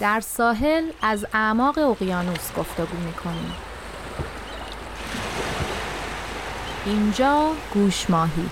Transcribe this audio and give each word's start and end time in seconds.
در 0.00 0.20
ساحل 0.20 0.90
از 1.02 1.26
اعماق 1.32 1.78
اقیانوس 1.78 2.52
گفتگو 2.56 2.96
می‌کنیم. 3.06 3.52
اینجا 6.86 7.52
گوش 7.74 8.10
ماهی. 8.10 8.50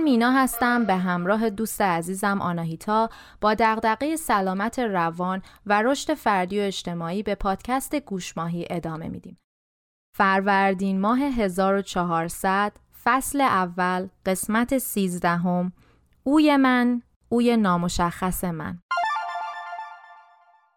من 0.00 0.04
مینا 0.04 0.32
هستم. 0.32 0.84
به 0.84 0.96
همراه 0.96 1.50
دوست 1.50 1.80
عزیزم 1.80 2.40
آناهیتا 2.40 3.10
با 3.40 3.54
دغدغه 3.54 4.16
سلامت 4.16 4.78
روان 4.78 5.42
و 5.66 5.82
رشد 5.82 6.14
فردی 6.14 6.60
و 6.60 6.62
اجتماعی 6.62 7.22
به 7.22 7.34
پادکست 7.34 7.94
گوشماهی 7.94 8.66
ادامه 8.70 9.08
میدیم. 9.08 9.38
فروردین 10.16 11.00
ماه 11.00 11.18
1400 11.18 12.72
فصل 13.04 13.40
اول 13.40 14.08
قسمت 14.26 14.78
سیزدهم. 14.78 15.72
اوی 16.24 16.56
من 16.56 17.02
اوی 17.28 17.56
نامشخص 17.56 18.44
من. 18.44 18.78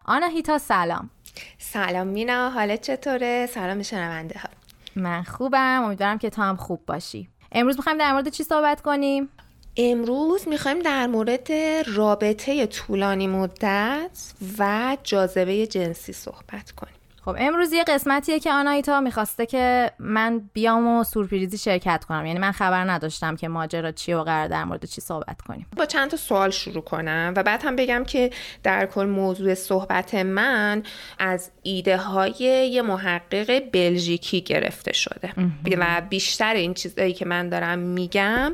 آناهیتا 0.06 0.58
سلام. 0.58 1.10
سلام 1.58 2.08
مینا 2.08 2.50
حالت 2.50 2.82
چطوره؟ 2.82 3.46
سلام 3.46 3.82
شنونده 3.82 4.40
ها. 4.40 4.50
من 4.96 5.24
خوبم. 5.24 5.84
امیدوارم 5.84 6.18
که 6.18 6.30
تو 6.30 6.42
هم 6.42 6.56
خوب 6.56 6.86
باشی. 6.86 7.33
امروز 7.54 7.76
می‌خوایم 7.76 7.98
در 7.98 8.12
مورد 8.12 8.30
چی 8.30 8.44
صحبت 8.44 8.82
کنیم؟ 8.82 9.30
امروز 9.78 10.48
می‌خوایم 10.48 10.80
در 10.80 11.08
مورد 11.08 11.52
رابطه 11.96 12.66
طولانی 12.66 13.28
مدت 13.28 14.34
و 14.60 14.98
جاذبه 15.04 15.68
جنسی 15.68 16.14
صحبت 16.14 16.72
کنیم 16.72 16.94
خب 17.26 17.36
امروز 17.40 17.74
یه 17.74 17.84
قسمتیه 17.84 18.40
که 18.40 18.52
آنایتا 18.52 19.02
می‌خواسته 19.02 19.46
که 19.46 19.92
من 20.00 20.50
بیام 20.54 20.88
و 20.88 21.04
سورپریزی 21.04 21.58
شرکت 21.58 22.06
کنم. 22.06 22.26
یعنی 22.26 22.40
من 22.40 22.52
خبر 22.52 22.92
نداشتم 22.92 23.36
که 23.36 23.48
ماجرا 23.48 23.92
چی 23.92 24.14
و 24.14 24.24
قرار 24.24 24.48
در 24.48 24.64
مورد 24.64 24.86
چی 24.86 25.02
صحبت 25.02 25.42
کنیم. 25.42 25.68
با 25.78 25.86
چند 25.86 26.10
تا 26.10 26.18
سوال 26.18 26.50
شروع 26.50 26.84
کنم 26.84 27.34
و 27.36 27.44
بعد 27.44 27.64
هم 27.64 27.76
بگم 27.76 28.04
که 28.04 28.30
در 28.64 28.86
کل 28.86 29.06
موضوع 29.06 29.54
صحبت 29.54 30.16
من 30.16 30.84
از 31.20 31.52
ایده 31.64 31.98
های 31.98 32.34
یه 32.74 32.82
محقق 32.82 33.60
بلژیکی 33.72 34.42
گرفته 34.42 34.94
شده. 34.94 35.34
و 35.78 36.02
بیشتر 36.10 36.54
این 36.54 36.74
چیزایی 36.74 37.14
که 37.14 37.26
من 37.26 37.50
دارم 37.50 37.80
میگم 37.80 38.54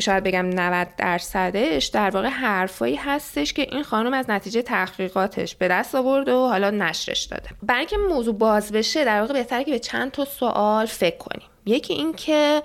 شاید 0.00 0.24
بگم 0.24 0.46
90 0.46 0.88
درصدش 0.96 1.86
در 1.86 2.10
واقع 2.10 2.28
حرفایی 2.28 2.96
هستش 2.96 3.52
که 3.52 3.62
این 3.62 3.82
خانم 3.82 4.14
از 4.14 4.30
نتیجه 4.30 4.62
تحقیقاتش 4.62 5.54
به 5.54 5.68
دست 5.68 5.94
آورد 5.94 6.28
و 6.28 6.48
حالا 6.48 6.70
نشرش 6.70 7.22
داده. 7.22 7.48
برای 7.62 7.86
موضوع 8.08 8.34
باز 8.34 8.72
بشه 8.72 9.04
در 9.04 9.20
واقع 9.20 9.32
بهتره 9.32 9.64
که 9.64 9.70
به 9.70 9.78
چند 9.78 10.10
تا 10.10 10.24
سوال 10.24 10.86
فکر 10.86 11.16
کنیم. 11.16 11.48
یکی 11.66 11.94
این 11.94 12.12
که 12.12 12.62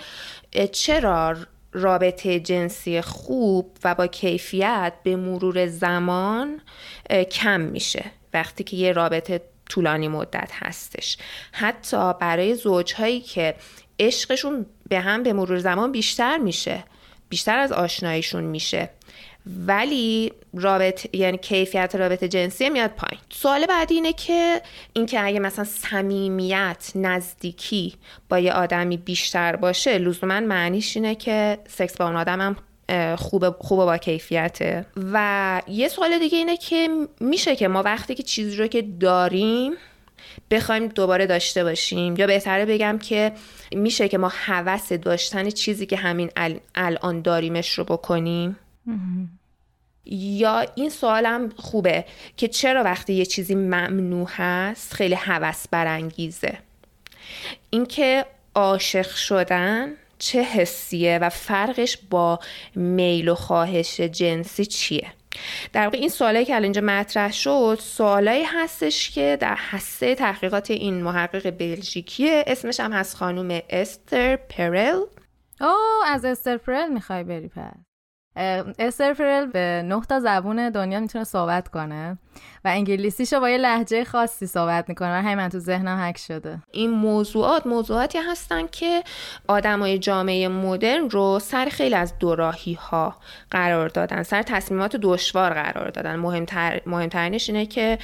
چرا 0.71 1.35
رابطه 1.71 2.39
جنسی 2.39 3.01
خوب 3.01 3.77
و 3.83 3.95
با 3.95 4.07
کیفیت 4.07 4.93
به 5.03 5.15
مرور 5.15 5.67
زمان 5.67 6.61
کم 7.31 7.61
میشه 7.61 8.05
وقتی 8.33 8.63
که 8.63 8.77
یه 8.77 8.91
رابطه 8.91 9.41
طولانی 9.69 10.07
مدت 10.07 10.49
هستش؟ 10.53 11.17
حتی 11.51 12.13
برای 12.13 12.55
زوجهایی 12.55 13.21
که 13.21 13.55
عشقشون 13.99 14.65
به 14.89 14.99
هم 14.99 15.23
به 15.23 15.33
مرور 15.33 15.59
زمان 15.59 15.91
بیشتر 15.91 16.37
میشه 16.37 16.83
بیشتر 17.29 17.59
از 17.59 17.71
آشناییشون 17.71 18.43
میشه. 18.43 18.89
ولی 19.67 20.31
رابط 20.53 21.15
یعنی 21.15 21.37
کیفیت 21.37 21.95
رابطه 21.95 22.27
جنسی 22.27 22.69
میاد 22.69 22.89
پایین. 22.89 23.21
سوال 23.29 23.65
بعدی 23.65 23.93
اینه 23.93 24.13
که 24.13 24.61
اینکه 24.93 25.25
اگه 25.25 25.39
مثلا 25.39 25.65
صمیمیت 25.65 26.91
نزدیکی 26.95 27.93
با 28.29 28.39
یه 28.39 28.53
آدمی 28.53 28.97
بیشتر 28.97 29.55
باشه 29.55 29.97
لزوما 29.97 30.39
معنیش 30.39 30.97
اینه 30.97 31.15
که 31.15 31.57
سکس 31.67 31.97
با 31.97 32.05
اون 32.05 32.15
آدم 32.15 32.41
هم 32.41 32.55
خوب 33.15 33.49
خوب 33.49 33.79
با 33.79 33.97
کیفیته. 33.97 34.85
و 35.13 35.61
یه 35.67 35.87
سوال 35.87 36.19
دیگه 36.19 36.37
اینه 36.37 36.57
که 36.57 36.89
میشه 37.19 37.55
که 37.55 37.67
ما 37.67 37.83
وقتی 37.83 38.15
که 38.15 38.23
چیزی 38.23 38.57
رو 38.57 38.67
که 38.67 38.81
داریم 38.81 39.73
بخوایم 40.51 40.87
دوباره 40.87 41.25
داشته 41.25 41.63
باشیم 41.63 42.15
یا 42.15 42.27
بهتره 42.27 42.65
بگم 42.65 42.97
که 42.97 43.31
میشه 43.71 44.07
که 44.07 44.17
ما 44.17 44.31
هوس 44.33 44.93
داشتن 44.93 45.49
چیزی 45.49 45.85
که 45.85 45.97
همین 45.97 46.31
الان 46.75 47.21
داریمش 47.21 47.79
رو 47.79 47.83
بکنیم؟ 47.83 48.57
یا 50.05 50.65
این 50.75 50.89
سوالم 50.89 51.49
خوبه 51.57 52.05
که 52.37 52.47
چرا 52.47 52.83
وقتی 52.83 53.13
یه 53.13 53.25
چیزی 53.25 53.55
ممنوع 53.55 54.29
هست 54.31 54.93
خیلی 54.93 55.15
هوس 55.15 55.67
برانگیزه؟ 55.71 56.57
اینکه 57.69 58.25
عاشق 58.55 59.09
شدن 59.09 59.93
چه 60.19 60.41
حسیه 60.41 61.19
و 61.21 61.29
فرقش 61.29 61.97
با 62.09 62.39
میل 62.75 63.29
و 63.29 63.35
خواهش 63.35 63.99
جنسی 64.01 64.65
چیه؟ 64.65 65.07
در 65.73 65.83
واقع 65.83 65.97
این 65.97 66.09
سوالایی 66.09 66.45
که 66.45 66.53
الان 66.53 66.63
اینجا 66.63 66.81
مطرح 66.81 67.31
شد 67.31 67.79
سوالایی 67.81 68.43
هستش 68.43 69.09
که 69.09 69.37
در 69.39 69.55
حسه 69.55 70.15
تحقیقات 70.15 70.71
این 70.71 71.03
محقق 71.03 71.49
بلژیکیه. 71.49 72.43
اسمش 72.47 72.79
هم 72.79 72.93
هست 72.93 73.15
خانوم 73.15 73.59
استر 73.69 74.35
پرل. 74.35 75.01
او 75.61 75.75
از 76.05 76.25
استر 76.25 76.57
پرل 76.57 76.89
می‌خوای 76.89 77.23
بری 77.23 77.47
پس. 77.47 77.88
استر 78.79 79.45
به 79.45 79.83
نه 79.85 80.01
تا 80.09 80.19
زبون 80.19 80.69
دنیا 80.69 80.99
می‌تونه 80.99 81.23
صحبت 81.23 81.67
کنه. 81.67 82.17
و 82.65 82.67
انگلیسیشو 82.67 83.39
با 83.39 83.49
یه 83.49 83.57
لحجه 83.57 84.03
خاصی 84.03 84.47
صحبت 84.47 84.89
می‌کنه. 84.89 85.19
و 85.19 85.21
همین 85.21 85.49
تو 85.49 85.59
ذهنم 85.59 85.97
حک 86.01 86.17
شده. 86.17 86.59
این 86.71 86.89
موضوعات 86.89 87.67
موضوعاتی 87.67 88.17
هستن 88.17 88.67
که 88.67 89.03
آدمای 89.47 89.99
جامعه 89.99 90.47
مدرن 90.47 91.09
رو 91.09 91.39
سر 91.39 91.65
خیلی 91.65 91.95
از 91.95 92.19
دوراهی 92.19 92.73
ها 92.73 93.15
قرار 93.51 93.89
دادن 93.89 94.23
سر 94.23 94.41
تصمیمات 94.41 94.95
دشوار 94.95 95.53
قرار 95.53 95.89
دادن. 95.89 96.15
مهمتر 96.15 96.81
مهمترینش 96.85 97.49
اینه 97.49 97.65
که 97.65 97.97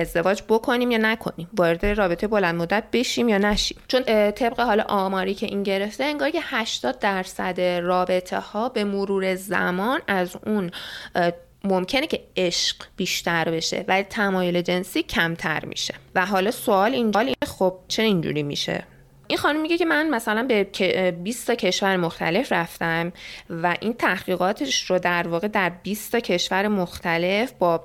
ازدواج 0.00 0.42
بکنیم 0.48 0.90
یا 0.90 0.98
نکنیم. 0.98 1.48
وارد 1.58 1.86
رابطه 1.86 2.26
بلند 2.26 2.54
مدت 2.54 2.84
بشیم 2.92 3.28
یا 3.28 3.38
نشیم. 3.38 3.78
چون 3.88 4.02
طبق 4.30 4.60
حال 4.60 4.80
آماری 4.80 5.34
که 5.34 5.46
این 5.46 5.62
گرفته 5.62 6.04
انگار 6.04 6.30
که 6.30 6.40
80 6.42 6.98
درصد 6.98 7.60
رابطه 7.60 8.38
ها 8.38 8.68
به 8.68 8.84
مرور 8.84 9.34
زمان 9.34 10.00
از 10.08 10.36
اون 10.46 10.70
ممکنه 11.64 12.06
که 12.06 12.20
عشق 12.36 12.76
بیشتر 12.96 13.50
بشه 13.50 13.84
ولی 13.88 14.02
تمایل 14.02 14.62
جنسی 14.62 15.02
کمتر 15.02 15.64
میشه. 15.64 15.94
و 16.14 16.26
حالا 16.26 16.50
سوال 16.50 16.94
اینجا 16.94 17.24
خب 17.46 17.78
چه 17.88 18.02
اینجوری 18.02 18.42
میشه؟ 18.42 18.84
این 19.28 19.38
خانم 19.38 19.60
میگه 19.60 19.78
که 19.78 19.84
من 19.84 20.10
مثلا 20.10 20.42
به 20.42 20.64
20 21.22 21.46
تا 21.46 21.54
کشور 21.54 21.96
مختلف 21.96 22.52
رفتم 22.52 23.12
و 23.50 23.76
این 23.80 23.92
تحقیقاتش 23.92 24.90
رو 24.90 24.98
در 24.98 25.28
واقع 25.28 25.48
در 25.48 25.68
20 25.82 26.12
تا 26.12 26.20
کشور 26.20 26.68
مختلف 26.68 27.52
با 27.52 27.84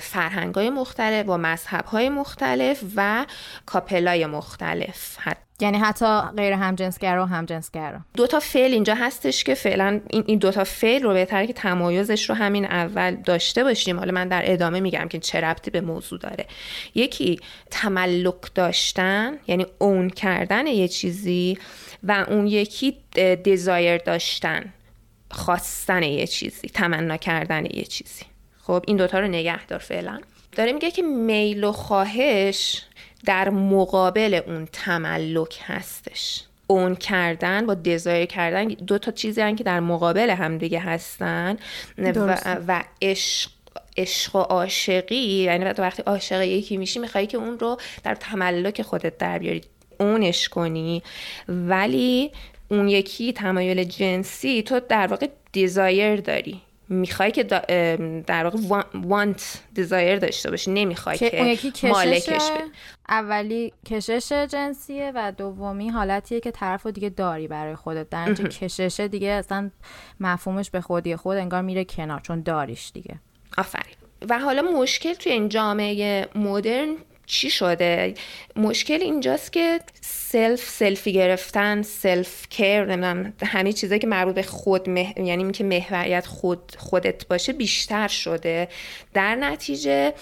فرهنگای 0.00 0.70
مختلف 0.70 1.26
با 1.26 1.36
مذهبهای 1.36 2.08
مختلف 2.08 2.84
و 2.96 3.26
کاپلای 3.66 4.26
مختلف 4.26 5.18
یعنی 5.60 5.78
حتی 5.78 6.20
غیر 6.36 6.52
همجنسگرا 6.52 7.24
و 7.24 7.26
همجنسگرا 7.26 8.00
دو 8.16 8.26
تا 8.26 8.40
فعل 8.40 8.72
اینجا 8.72 8.94
هستش 8.94 9.44
که 9.44 9.54
فعلا 9.54 10.00
این, 10.10 10.38
دو 10.38 10.50
تا 10.50 10.64
فعل 10.64 11.02
رو 11.02 11.12
بهتره 11.12 11.46
که 11.46 11.52
تمایزش 11.52 12.30
رو 12.30 12.34
همین 12.34 12.64
اول 12.64 13.16
داشته 13.16 13.64
باشیم. 13.64 13.98
حالا 13.98 14.12
من 14.12 14.28
در 14.28 14.42
ادامه 14.44 14.80
میگم 14.80 15.08
که 15.08 15.18
چه 15.18 15.40
ربطی 15.40 15.70
به 15.70 15.80
موضوع 15.80 16.18
داره. 16.18 16.46
یکی 16.94 17.40
تملک 17.70 18.54
داشتن 18.54 19.38
یعنی 19.46 19.66
اون 19.78 20.10
کردن 20.10 20.66
یه 20.66 20.88
چیزی 20.88 21.58
و 22.02 22.24
اون 22.28 22.46
یکی 22.46 22.96
دیزایر 23.44 23.98
داشتن 23.98 24.72
خواستن 25.30 26.02
یه 26.02 26.26
چیزی 26.26 26.68
تمنا 26.68 27.16
کردن 27.16 27.64
یه 27.64 27.84
چیزی. 27.84 28.24
خب 28.62 28.84
این 28.86 28.96
دوتا 28.96 29.18
رو 29.20 29.28
نگه 29.28 29.66
دار 29.66 29.78
فعلا. 29.78 30.20
داره 30.52 30.72
میگه 30.72 30.90
که 30.90 31.02
میل 31.02 31.64
و 31.64 31.72
خواهش 31.72 32.82
در 33.24 33.50
مقابل 33.50 34.40
اون 34.46 34.68
تملک 34.72 35.60
هستش. 35.62 36.44
اون 36.66 36.96
کردن 36.96 37.66
با 37.66 37.74
دزایر 37.74 38.26
کردن 38.26 38.68
دو 38.68 38.98
تا 38.98 39.10
چیزی 39.12 39.54
که 39.54 39.64
در 39.64 39.80
مقابل 39.80 40.30
همدیگه 40.30 40.80
هستن 40.80 41.56
و, 41.98 42.36
و 42.68 42.82
عشق 43.02 43.50
عشق 43.96 44.36
و 44.36 44.38
عاشقی 44.38 45.16
یعنی 45.16 45.64
وقتی 45.64 46.02
عاشق 46.02 46.42
یکی 46.42 46.76
میشی 46.76 46.98
میخوایی 46.98 47.26
که 47.26 47.38
اون 47.38 47.58
رو 47.58 47.76
در 48.04 48.14
تملک 48.14 48.82
خودت 48.82 49.18
در 49.18 49.38
بیاری. 49.38 49.62
اونش 50.00 50.48
کنی. 50.48 51.02
ولی 51.48 52.30
اون 52.68 52.88
یکی 52.88 53.32
تمایل 53.32 53.84
جنسی 53.84 54.62
تو 54.62 54.80
در 54.88 55.06
واقع 55.06 55.28
دیزایر 55.52 56.20
داری. 56.20 56.60
می‌خوای 56.88 57.30
که 57.30 57.42
در 58.26 58.44
واقع 58.44 58.58
وانت 58.94 59.62
دیزایر 59.74 60.18
داشته 60.18 60.50
باشی 60.50 60.70
نمی‌خوای 60.70 61.18
که, 61.18 61.56
که 61.56 61.88
مالکش 61.88 62.50
اولی 63.08 63.72
کشش 63.86 64.32
جنسیه 64.32 65.12
و 65.14 65.32
دومی 65.32 65.88
حالتیه 65.88 66.40
که 66.40 66.50
طرف 66.50 66.86
دیگه 66.86 67.08
داری 67.08 67.48
برای 67.48 67.74
خودت. 67.74 68.10
در 68.10 68.34
کشش 68.34 69.00
دیگه 69.00 69.28
اصلا 69.28 69.70
مفهومش 70.20 70.70
به 70.70 70.80
خودی 70.80 71.16
خود 71.16 71.36
انگار 71.36 71.62
میره 71.62 71.84
کنار 71.84 72.20
چون 72.20 72.40
داریش 72.40 72.90
دیگه. 72.94 73.14
آفرین. 73.58 73.94
و 74.28 74.38
حالا 74.38 74.62
مشکل 74.62 75.14
توی 75.14 75.32
این 75.32 75.48
جامعه 75.48 76.28
مدرن 76.34 76.96
چی 77.26 77.50
شده؟ 77.50 78.14
مشکل 78.56 79.02
اینجاست 79.02 79.52
که 79.52 79.80
self 80.00 80.68
سلفی 80.68 81.12
گرفتن 81.12 81.82
self 81.82 82.48
care 82.50 82.84
نمی‌دونم 82.84 83.32
همه 83.42 83.72
چیزایی 83.72 84.00
که 84.00 84.06
مربوط 84.06 84.34
به 84.34 84.42
خود 84.42 84.90
مه... 84.90 85.14
یعنی 85.16 85.52
که 85.52 85.64
محوریت 85.64 86.26
خود 86.26 86.72
خودت 86.78 87.28
باشه 87.28 87.52
بیشتر 87.52 88.08
شده. 88.08 88.68
در 89.14 89.34
نتیجه 89.34 90.14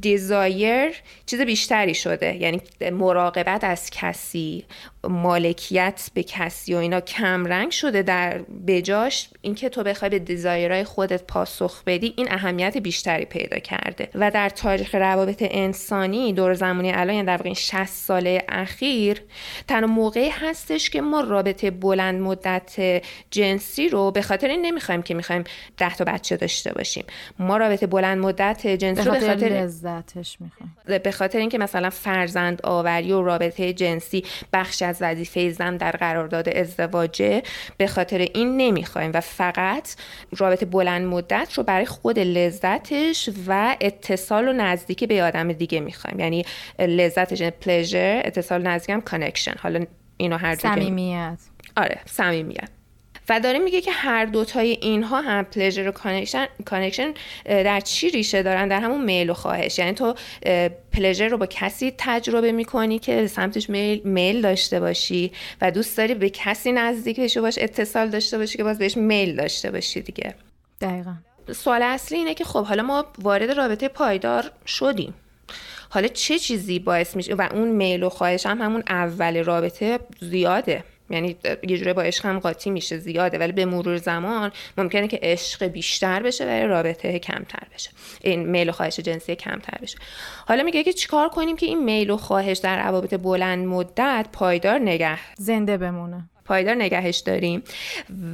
desire 0.00 0.94
چیز 1.26 1.40
بیشتری 1.40 1.94
شده. 1.94 2.36
یعنی 2.36 2.60
مراقبت 2.92 3.64
از 3.64 3.90
کسی. 3.90 4.64
مالکیت 5.08 6.10
به 6.14 6.22
کسی 6.22 6.74
و 6.74 6.76
اینا 6.76 7.00
کم 7.00 7.46
رنگ 7.46 7.70
شده 7.70 8.02
در 8.02 8.38
بجاش 8.66 9.28
اینکه 9.40 9.68
تو 9.68 9.82
بخوای 9.82 10.08
به 10.10 10.18
دیزایرهای 10.18 10.84
خودت 10.84 11.22
پاسخ 11.22 11.84
بدی 11.84 12.14
این 12.16 12.32
اهمیت 12.32 12.76
بیشتری 12.76 13.24
پیدا 13.24 13.58
کرده. 13.58 14.08
و 14.14 14.30
در 14.30 14.48
تاریخ 14.48 14.94
روابط 14.94 15.38
انسانی 15.50 16.32
دور 16.32 16.54
زمانی 16.54 16.92
الان 16.92 17.14
یعنی 17.14 17.26
در 17.26 17.36
واقع 17.36 17.52
60 17.52 17.84
ساله 17.84 18.44
اخیر 18.48 19.22
تنها 19.68 19.86
موقعی 19.86 20.28
هستش 20.28 20.90
که 20.90 21.00
ما 21.00 21.20
رابطه 21.20 21.70
بلند 21.70 22.20
مدت 22.20 23.02
جنسی 23.30 23.88
رو 23.88 24.10
به 24.10 24.22
خاطر 24.22 24.48
این 24.48 24.62
نمی‌خوایم 24.62 25.02
که 25.02 25.14
می‌خوایم 25.14 25.44
ده 25.76 25.94
تا 25.94 26.04
بچه 26.04 26.36
داشته 26.36 26.72
باشیم. 26.72 27.04
ما 27.38 27.56
رابطه 27.56 27.86
بلند 27.86 28.18
مدت 28.18 28.66
جنسی 28.66 29.02
رو 29.02 29.12
به 29.12 29.20
خاطر 29.20 29.46
لذتش 29.46 30.36
می‌خوایم. 30.40 30.76
به 31.02 31.10
خاطر 31.10 31.38
اینکه 31.38 31.58
مثلا 31.58 31.90
فرزند 31.90 32.60
آوری 32.64 33.12
و 33.12 33.22
رابطه 33.22 33.72
جنسی 33.72 34.24
بخش 34.52 34.82
از 34.92 35.02
وظیفه 35.02 35.50
زن 35.50 35.76
در 35.76 35.90
قرارداد 35.90 36.48
ازدواجه 36.48 37.42
به 37.76 37.86
خاطر 37.86 38.18
این 38.18 38.56
نمی‌خوایم 38.56 39.10
و 39.14 39.20
فقط 39.20 39.94
رابطه 40.36 40.66
بلند 40.66 41.06
مدت 41.06 41.52
رو 41.54 41.62
برای 41.62 41.86
خود 41.86 42.18
لذتش 42.18 43.30
و 43.46 43.76
اتصال 43.80 44.48
و 44.48 44.52
نزدیکی 44.52 45.06
به 45.06 45.22
آدم 45.22 45.52
دیگه 45.52 45.80
می‌خوایم. 45.80 46.20
یعنی 46.20 46.44
لذتش 46.78 47.42
pleasure 47.42 48.22
اتصال 48.24 48.62
نزدیک 48.62 48.90
هم 48.90 49.00
connection 49.00 49.54
حالا 49.58 49.84
اینو 50.16 50.36
هر 50.36 50.54
صمیمیت. 50.54 51.38
آره 51.76 52.00
صمیمیت. 52.06 52.68
و 53.28 53.40
داره 53.40 53.58
میگه 53.58 53.80
که 53.80 53.92
هر 53.92 54.24
دوتای 54.24 54.70
اینها 54.70 55.20
هم 55.20 55.44
pleasure 55.44 55.88
و 55.88 55.92
connection 56.64 57.14
در 57.44 57.80
چی 57.80 58.10
ریشه 58.10 58.42
دارن؟ 58.42 58.68
در 58.68 58.80
همون 58.80 59.04
میل 59.04 59.30
و 59.30 59.34
خواهش. 59.34 59.78
یعنی 59.78 59.92
تو 59.92 60.14
pleasure 60.92 61.28
رو 61.28 61.38
با 61.38 61.46
کسی 61.46 61.94
تجربه 61.98 62.52
می‌کنی 62.52 62.98
که 62.98 63.26
سمتش 63.26 63.70
میل, 63.70 64.00
میل 64.04 64.40
داشته 64.40 64.80
باشی 64.80 65.32
و 65.60 65.70
دوست 65.70 65.96
داری 65.96 66.14
به 66.14 66.30
کسی 66.30 66.72
نزدیک 66.72 67.20
بشی 67.20 67.40
باش 67.40 67.58
اتصال 67.60 68.08
داشته 68.08 68.38
باشی 68.38 68.58
که 68.58 68.64
باز 68.64 68.78
بهش 68.78 68.96
میل 68.96 69.36
داشته 69.36 69.70
باشی 69.70 70.00
دیگه. 70.00 70.34
دقیقا. 70.80 71.14
سوال 71.52 71.82
اصلی 71.82 72.18
اینه 72.18 72.34
که 72.34 72.44
خب 72.44 72.64
حالا 72.64 72.82
ما 72.82 73.06
وارد 73.18 73.50
رابطه 73.50 73.88
پایدار 73.88 74.50
شدیم. 74.66 75.14
حالا 75.90 76.08
چه 76.08 76.38
چیزی 76.38 76.78
باعث 76.78 77.16
میشه؟ 77.16 77.34
و 77.34 77.48
اون 77.52 77.68
میل 77.68 78.02
و 78.02 78.08
خواهش 78.08 78.46
هم 78.46 78.62
همون 78.62 78.82
اول 78.88 79.44
رابطه 79.44 79.98
زیاده. 80.20 80.84
یعنی 81.12 81.36
یه 81.68 81.78
جوره 81.78 81.92
با 81.92 82.02
عشق 82.02 82.26
هم 82.26 82.38
قاطی 82.38 82.70
میشه 82.70 82.98
زیاده. 82.98 83.38
ولی 83.38 83.52
به 83.52 83.64
مرور 83.64 83.96
زمان 83.96 84.52
ممکنه 84.78 85.08
که 85.08 85.18
عشق 85.22 85.64
بیشتر 85.64 86.22
بشه 86.22 86.44
و 86.44 86.66
رابطه 86.66 87.18
کمتر 87.18 87.66
بشه. 87.74 87.90
این 88.22 88.48
میل 88.48 88.68
و 88.68 88.72
خواهش 88.72 89.00
جنسی 89.00 89.36
کمتر 89.36 89.78
بشه. 89.82 89.98
حالا 90.46 90.62
میگه 90.62 90.82
که 90.82 90.92
چیکار 90.92 91.28
کنیم 91.28 91.56
که 91.56 91.66
این 91.66 91.84
میل 91.84 92.10
و 92.10 92.16
خواهش 92.16 92.58
در 92.58 92.82
روابط 92.84 93.14
بلند 93.14 93.66
مدت 93.66 94.26
پایدار 94.32 94.78
نگه 94.78 95.18
زنده 95.38 95.76
بمونه. 95.76 96.28
پایدار 96.44 96.74
نگهش 96.74 97.18
داریم 97.18 97.62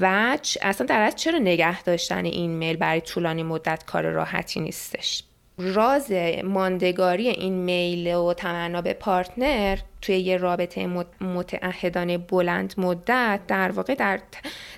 و 0.00 0.38
اصلا 0.62 0.86
در 0.86 1.02
از 1.02 1.16
چرا 1.16 1.38
نگه 1.38 1.82
داشتن 1.82 2.24
این 2.24 2.50
میل؟ 2.50 2.76
برای 2.76 3.00
طولانی 3.00 3.42
مدت 3.42 3.84
کار 3.86 4.02
راحتی 4.02 4.60
نیستش. 4.60 5.22
راز 5.58 6.12
ماندگاری 6.44 7.28
این 7.28 7.52
میل 7.52 8.14
و 8.14 8.34
تمنا 8.34 8.82
به 8.82 8.92
پارتنر 8.92 9.78
توی 10.02 10.18
یه 10.18 10.36
رابطه 10.36 10.86
متعهدانه 11.20 12.18
بلند 12.18 12.74
مدت 12.78 13.40
در 13.48 13.70
واقع 13.70 13.94
در, 13.94 14.20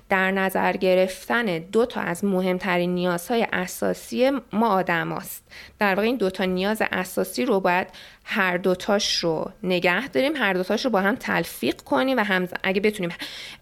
در 0.08 0.30
نظر 0.30 0.72
گرفتن 0.72 1.58
دو 1.58 1.86
تا 1.86 2.00
از 2.00 2.24
مهمترین 2.24 2.94
نیازهای 2.94 3.46
اساسی 3.52 4.30
ما 4.52 4.68
آدم 4.68 5.12
است. 5.12 5.44
در 5.78 5.94
واقع 5.94 6.06
این 6.06 6.16
دو 6.16 6.30
تا 6.30 6.44
نیاز 6.44 6.82
اساسی 6.92 7.44
رو 7.44 7.60
باید 7.60 7.86
هر 8.24 8.56
دوتاش 8.56 9.16
رو 9.16 9.50
نگه 9.62 10.08
داریم 10.08 10.36
هر 10.36 10.52
دوتاش 10.52 10.84
رو 10.84 10.90
با 10.90 11.00
هم 11.00 11.16
تلفیق 11.16 11.76
کنیم 11.76 12.16
و 12.16 12.20
هم 12.20 12.48
اگه 12.62 12.80
بتونیم 12.80 13.12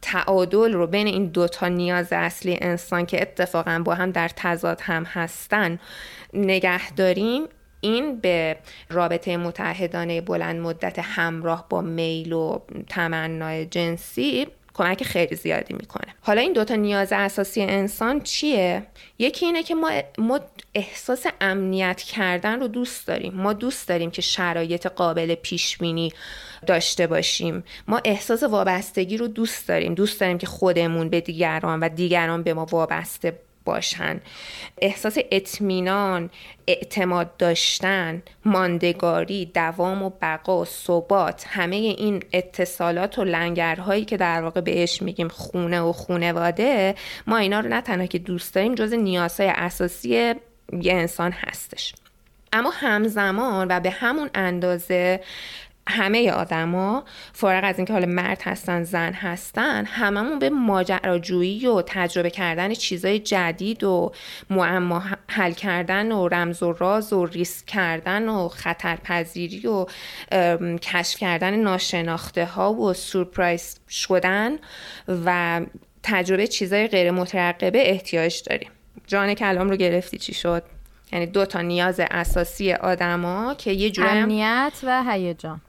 تعادل 0.02 0.72
رو 0.72 0.86
بین 0.86 1.06
این 1.06 1.26
دو 1.26 1.48
تا 1.48 1.68
نیاز 1.68 2.12
اصلی 2.12 2.58
انسان 2.60 3.06
که 3.06 3.22
اتفاقا 3.22 3.82
با 3.84 3.94
هم 3.94 4.10
در 4.10 4.28
تضاد 4.36 4.80
هم 4.80 5.04
هستن 5.04 5.78
نگه 6.32 6.90
داریم 6.92 7.42
این 7.80 8.20
به 8.20 8.56
رابطه 8.90 9.36
متحدانه 9.36 10.20
بلند 10.20 10.60
مدت 10.60 10.98
همراه 10.98 11.66
با 11.68 11.80
میل 11.80 12.32
و 12.32 12.58
تمنای 12.88 13.66
جنسی 13.66 14.46
کمک 14.74 15.04
خیلی 15.04 15.36
زیادی 15.36 15.74
می‌کنه. 15.74 16.14
حالا 16.20 16.40
این 16.40 16.52
دوتا 16.52 16.74
نیاز 16.74 17.12
اساسی 17.12 17.62
انسان 17.62 18.20
چیه؟ 18.20 18.82
یکی 19.18 19.46
اینه 19.46 19.62
که 19.62 19.74
ما, 19.74 19.90
ما 20.18 20.40
احساس 20.74 21.26
امنیت 21.40 22.02
کردن 22.02 22.60
رو 22.60 22.68
دوست 22.68 23.06
داریم. 23.06 23.34
ما 23.34 23.52
دوست 23.52 23.88
داریم 23.88 24.10
که 24.10 24.22
شرایط 24.22 24.86
قابل 24.86 25.34
پیش 25.34 25.78
بینی 25.78 26.12
داشته 26.66 27.06
باشیم. 27.06 27.64
ما 27.88 28.00
احساس 28.04 28.42
وابستگی 28.42 29.16
رو 29.16 29.28
دوست 29.28 29.68
داریم. 29.68 29.94
دوست 29.94 30.20
داریم 30.20 30.38
که 30.38 30.46
خودمون 30.46 31.08
به 31.08 31.20
دیگران 31.20 31.80
و 31.80 31.88
دیگران 31.88 32.42
به 32.42 32.54
ما 32.54 32.64
وابسته 32.64 33.38
باشن. 33.68 34.20
احساس 34.78 35.18
اطمینان 35.30 36.30
اعتماد 36.66 37.36
داشتن 37.36 38.22
ماندگاری 38.44 39.46
دوام 39.46 40.02
و 40.02 40.10
بقا 40.22 40.64
ثبات 40.64 41.44
همه 41.48 41.76
این 41.76 42.22
اتصالات 42.32 43.18
و 43.18 43.24
لنگرهایی 43.24 44.04
که 44.04 44.16
در 44.16 44.42
واقع 44.42 44.60
بهش 44.60 45.02
میگیم 45.02 45.28
خونه 45.28 45.80
و 45.80 45.92
خونواده 45.92 46.94
ما 47.26 47.36
اینا 47.36 47.60
رو 47.60 47.68
نه 47.68 47.80
تنها 47.80 48.06
که 48.06 48.18
دوست 48.18 48.54
داریم 48.54 48.74
جز 48.74 48.92
نیازهای 48.92 49.48
اساسی 49.48 50.08
یه 50.08 50.34
انسان 50.72 51.32
هستش. 51.32 51.94
اما 52.52 52.70
همزمان 52.70 53.66
و 53.70 53.80
به 53.80 53.90
همون 53.90 54.30
اندازه 54.34 55.20
همه 55.88 56.30
آدما 56.30 57.04
فارغ 57.32 57.64
از 57.64 57.76
اینکه 57.78 57.92
حالا 57.92 58.06
مرد 58.06 58.42
هستن 58.42 58.82
زن 58.82 59.12
هستن 59.12 59.84
هممون 59.84 60.38
به 60.38 60.50
ماجراجویی 60.50 61.66
و 61.66 61.82
تجربه 61.86 62.30
کردن 62.30 62.74
چیزای 62.74 63.18
جدید 63.18 63.84
و 63.84 64.12
معما 64.50 65.02
حل 65.28 65.52
کردن 65.52 66.12
و 66.12 66.28
رمز 66.28 66.62
و 66.62 66.72
راز 66.72 67.12
و 67.12 67.26
ریسک 67.26 67.66
کردن 67.66 68.28
و 68.28 68.48
خطرپذیری 68.48 69.66
و 69.66 69.86
کشف 70.76 71.18
کردن 71.18 71.54
ناشناخته 71.54 72.44
ها 72.44 72.72
و 72.72 72.92
سورپرایز 72.92 73.80
شدن 73.90 74.52
و 75.24 75.60
تجربه 76.02 76.46
چیزای 76.46 76.88
غیر 76.88 77.10
مترقبه 77.10 77.90
احتیاج 77.90 78.42
داریم. 78.46 78.70
جان 79.06 79.34
کلام 79.34 79.70
رو 79.70 79.76
گرفتی 79.76 80.18
چی 80.18 80.34
شد؟ 80.34 80.62
یعنی 81.12 81.26
دو 81.26 81.46
تا 81.46 81.60
نیاز 81.60 82.00
اساسی 82.00 82.72
آدما 82.72 83.54
که 83.54 83.72
یه 83.72 83.90
جوری 83.90 84.08
امنیت 84.08 84.72
و 84.82 85.04
هیجان. 85.10 85.60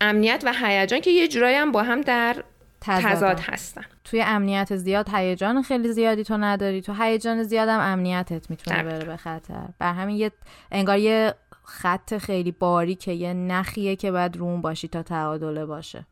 امنیت 0.00 0.42
و 0.46 0.52
هیجان 0.60 1.00
که 1.00 1.10
یه 1.10 1.28
جورایی 1.28 1.56
هم 1.56 1.72
با 1.72 1.82
هم 1.82 2.00
در 2.00 2.44
تضاد 2.80 3.40
هستن. 3.40 3.82
توی 4.04 4.22
امنیت 4.22 4.76
زیاد 4.76 5.08
هیجان 5.14 5.62
خیلی 5.62 5.92
زیادی 5.92 6.24
تو 6.24 6.36
نداری. 6.36 6.80
تو 6.80 6.94
هیجان 6.98 7.42
زیاد 7.42 7.68
هم 7.68 7.80
امنیتت 7.80 8.50
می‌تونه 8.50 8.82
بره 8.82 9.04
به 9.04 9.16
خطر. 9.16 9.68
بر 9.78 9.92
همین 9.92 10.16
یه 10.16 10.30
انگار 10.72 10.98
یه 10.98 11.34
خط 11.64 12.18
خیلی 12.18 12.52
که 12.94 13.12
یه 13.12 13.32
نخیه 13.32 13.96
که 13.96 14.10
باید 14.10 14.36
روم 14.36 14.60
باشی 14.60 14.88
تا 14.88 15.02
تعادله 15.02 15.66
باشه. 15.66 16.04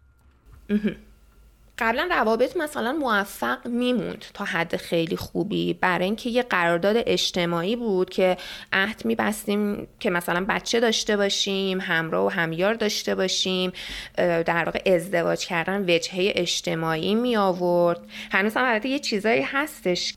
قبلا 1.78 2.08
روابط 2.10 2.56
مثلا 2.56 2.92
موفق 2.92 3.66
میموند 3.66 4.24
تا 4.34 4.44
حد 4.44 4.76
خیلی 4.76 5.16
خوبی 5.16 5.74
برای 5.74 6.04
اینکه 6.04 6.30
یه 6.30 6.42
قرارداد 6.42 6.96
اجتماعی 6.98 7.76
بود 7.76 8.10
که 8.10 8.36
عهد 8.72 9.04
میبستیم 9.04 9.88
که 10.00 10.10
مثلا 10.10 10.46
بچه 10.48 10.80
داشته 10.80 11.16
باشیم 11.16 11.80
همراه 11.80 12.26
و 12.26 12.28
همیار 12.28 12.74
داشته 12.74 13.14
باشیم 13.14 13.72
در 14.16 14.64
واقع 14.64 14.82
ازدواج 14.86 15.46
کردن 15.46 15.82
وجهه 15.82 16.32
اجتماعی 16.34 17.14
می 17.14 17.36
آورد 17.36 18.00
هنوز 18.32 18.56
هم 18.56 18.80
یه 18.84 18.98
چیزایی 18.98 19.42
هستش 19.42 20.14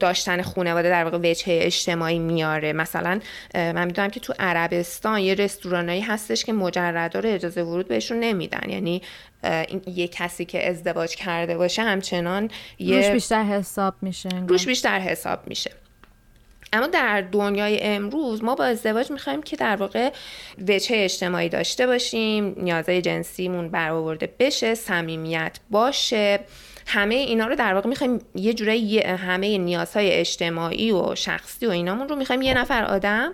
داشتن 0.00 0.42
خانواده 0.42 0.88
در 0.88 1.04
واقع 1.04 1.18
وجهه 1.18 1.58
اجتماعی 1.62 2.18
میاره. 2.18 2.72
مثلا 2.72 3.20
من 3.54 3.84
می‌دونم 3.86 4.10
که 4.10 4.20
تو 4.20 4.34
عربستان 4.38 5.18
یه 5.18 5.34
رستورانایی 5.34 6.00
هستش 6.00 6.44
که 6.44 6.52
مجردا 6.52 7.20
رو 7.20 7.28
اجازه 7.28 7.62
ورود 7.62 7.88
بهشون 7.88 8.20
نمیدن. 8.20 8.70
یعنی 8.70 9.02
یه 9.86 10.08
کسی 10.08 10.44
که 10.44 10.70
ازدواج 10.70 11.16
کرده 11.16 11.56
باشه 11.56 11.82
همچنان 11.82 12.50
یه 12.78 12.96
روش 12.96 13.06
بیشتر 13.06 13.42
حساب 13.42 13.94
میشه 14.02 14.28
روش 14.48 14.66
بیشتر 14.66 14.98
حساب 14.98 15.38
میشه. 15.46 15.70
اما 16.72 16.86
در 16.86 17.20
دنیای 17.20 17.80
امروز 17.82 18.44
ما 18.44 18.54
با 18.54 18.64
ازدواج 18.64 19.10
می‌خوایم 19.10 19.42
که 19.42 19.56
در 19.56 19.76
واقع 19.76 20.12
وجه 20.68 20.90
اجتماعی 20.92 21.48
داشته 21.48 21.86
باشیم 21.86 22.54
نیازهای 22.56 23.02
جنسیمون 23.02 23.68
برآورده 23.68 24.34
بشه 24.38 24.74
صمیمیت 24.74 25.58
باشه. 25.70 26.40
همه 26.86 27.14
اینا 27.14 27.46
رو 27.46 27.54
در 27.54 27.74
واقع 27.74 27.88
می‌خوایم 27.88 28.20
یه 28.34 28.54
جورایی 28.54 29.00
همه 29.00 29.58
نیازهای 29.58 30.12
اجتماعی 30.12 30.92
و 30.92 31.14
شخصی 31.14 31.66
و 31.66 31.70
اینامون 31.70 32.08
رو 32.08 32.16
می‌خوایم 32.16 32.42
یه 32.42 32.54
نفر 32.54 32.84
آدم 32.84 33.32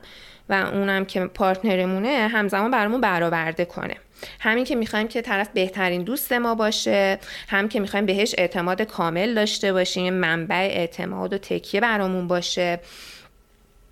و 0.48 0.52
اونم 0.52 1.04
که 1.04 1.20
پارتنرمونه 1.20 2.08
همزمان 2.08 2.70
برامون 2.70 3.00
برآورده 3.00 3.64
کنه. 3.64 3.94
همین 4.40 4.64
که 4.64 4.74
می‌خوایم 4.74 5.08
که 5.08 5.22
طرف 5.22 5.48
بهترین 5.48 6.02
دوست 6.02 6.32
ما 6.32 6.54
باشه 6.54 7.18
هم 7.48 7.68
که 7.68 7.80
می‌خوایم 7.80 8.06
بهش 8.06 8.34
اعتماد 8.38 8.82
کامل 8.82 9.34
داشته 9.34 9.72
باشیم 9.72 10.14
منبع 10.14 10.56
اعتماد 10.56 11.32
و 11.32 11.38
تکیه 11.38 11.80
برامون 11.80 12.28
باشه. 12.28 12.80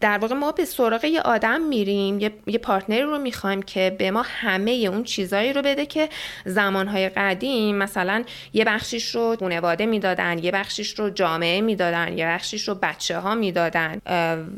در 0.01 0.19
واقع 0.19 0.35
ما 0.35 0.53
به 0.53 0.65
سراغ 0.65 1.05
یه 1.05 1.21
آدم 1.21 1.61
میریم 1.61 2.21
یه, 2.21 2.33
یه 2.47 2.59
پارتنری 2.59 3.03
رو 3.03 3.19
می‌خوایم 3.19 3.63
که 3.63 3.97
به 3.99 4.11
ما 4.11 4.23
همه 4.27 4.71
اون 4.71 5.05
چیزایی 5.05 5.53
رو 5.53 5.63
بده 5.63 5.87
که 5.87 6.09
زمانهای 6.45 7.09
قدیم 7.09 7.77
مثلا 7.77 8.25
یه 8.53 8.65
بخشیش 8.65 9.15
رو 9.15 9.37
خانواده 9.41 9.87
می‌دادن 9.87 10.39
یه 10.39 10.51
بخشیش 10.51 10.99
رو 10.99 11.11
جامعه 11.11 11.61
می‌دادن 11.61 12.19
یه 12.19 12.27
بخشیش 12.27 12.69
رو 12.69 12.75
بچه 12.75 13.19
ها 13.19 13.35
می‌دادن 13.35 14.01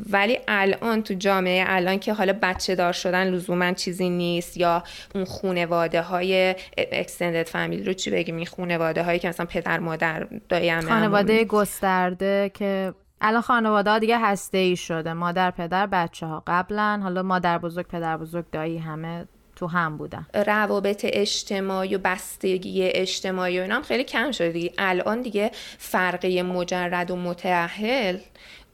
ولی 0.09 0.39
الان 0.47 1.03
تو 1.03 1.13
جامعه 1.13 1.63
الان 1.67 1.99
که 1.99 2.13
حالا 2.13 2.33
بچه 2.41 2.75
دار 2.75 2.93
شدن 2.93 3.27
لزوما 3.27 3.73
چیزی 3.73 4.09
نیست 4.09 4.57
یا 4.57 4.83
اون 5.15 5.25
خانواده 5.25 6.01
های 6.01 6.55
اکستندد 6.77 7.47
فامیلی 7.47 7.83
رو 7.83 7.93
چی 7.93 8.11
بگیم؟ 8.11 8.37
این 8.37 8.45
خانواده 8.45 9.03
هایی 9.03 9.19
که 9.19 9.29
مثلا 9.29 9.45
پدر 9.45 9.79
مادر 9.79 10.27
دایی 10.49 10.81
خانواده 10.81 11.45
گسترده 11.45 12.51
که 12.53 12.93
الان 13.21 13.41
خانواده 13.41 13.89
ها 13.91 13.99
دیگه 13.99 14.19
هسته 14.19 14.57
ای 14.57 14.75
شده. 14.75 15.13
مادر 15.13 15.51
پدر 15.51 15.87
بچه 15.87 16.25
ها 16.25 16.43
قبلا 16.47 16.99
حالا 17.03 17.23
مادر 17.23 17.57
بزرگ 17.57 17.87
پدر 17.87 18.17
بزرگ 18.17 18.45
دایی 18.51 18.77
همه 18.77 19.27
تو 19.55 19.67
هم 19.67 19.97
بودن. 19.97 20.25
روابط 20.45 21.05
اجتماعی 21.09 21.95
و 21.95 21.99
بستگی 22.03 22.83
اجتماعی 22.83 23.59
و 23.59 23.61
اینا 23.61 23.75
هم 23.75 23.81
خیلی 23.81 24.03
کم 24.03 24.31
شده 24.31 24.49
دیگه. 24.49 24.73
الان 24.77 25.21
دیگه 25.21 25.51
فرقه 25.77 26.43
مجرد 26.43 27.11
و 27.11 27.15
متأهل 27.15 28.17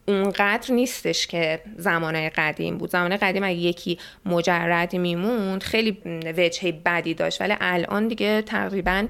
اونقدر 0.07 0.73
نیستش 0.73 1.27
که 1.27 1.61
زمانه 1.77 2.29
قدیم 2.29 2.77
بود. 2.77 2.89
زمان 2.89 3.17
قدیم 3.17 3.43
اگه 3.43 3.57
یکی 3.57 3.99
مجرد 4.25 4.95
میموند 4.95 5.63
خیلی 5.63 5.91
وجهه 6.37 6.71
بدی 6.71 7.13
داشت. 7.13 7.41
ولی 7.41 7.55
الان 7.61 8.07
دیگه 8.07 8.41
تقریبا 8.41 9.07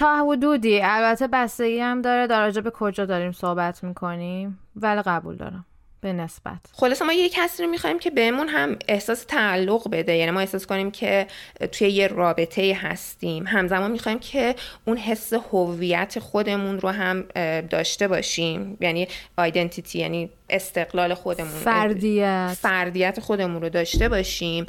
تا 0.00 0.26
حدودی. 0.26 0.80
البته 0.82 1.26
بستگی 1.26 1.78
هم 1.78 2.02
داره. 2.02 2.26
در 2.26 2.50
به 2.50 2.70
کجا 2.70 3.06
داریم 3.06 3.32
صحبت 3.32 3.84
می‌کنیم؟ 3.84 4.58
ولی 4.76 5.02
قبول 5.02 5.36
دارم. 5.36 5.66
به 6.00 6.12
نسبت. 6.12 6.58
خلاص 6.72 7.02
ما 7.02 7.12
یه 7.12 7.28
کسی 7.28 7.62
رو 7.62 7.70
می‌خوایم 7.70 7.98
که 7.98 8.10
بهمون 8.10 8.48
هم 8.48 8.76
احساس 8.88 9.24
تعلق 9.24 9.90
بده. 9.90 10.16
یعنی 10.16 10.30
ما 10.30 10.40
احساس 10.40 10.66
کنیم 10.66 10.90
که 10.90 11.26
توی 11.72 11.88
یه 11.88 12.06
رابطه 12.06 12.78
هستیم. 12.82 13.46
همزمان 13.46 13.90
می‌خوایم 13.90 14.18
که 14.18 14.54
اون 14.84 14.96
حس 14.96 15.32
هویت 15.32 16.18
خودمون 16.18 16.80
رو 16.80 16.88
هم 16.88 17.22
داشته 17.70 18.08
باشیم. 18.08 18.76
یعنی 18.80 19.08
آیدنتیتی 19.36 19.98
یعنی 19.98 20.30
استقلال 20.50 21.14
خودمون 21.14 21.50
فردیت. 21.50 22.56
فردیت 22.60 23.20
خودمون 23.20 23.62
رو 23.62 23.68
داشته 23.68 24.08
باشیم. 24.08 24.66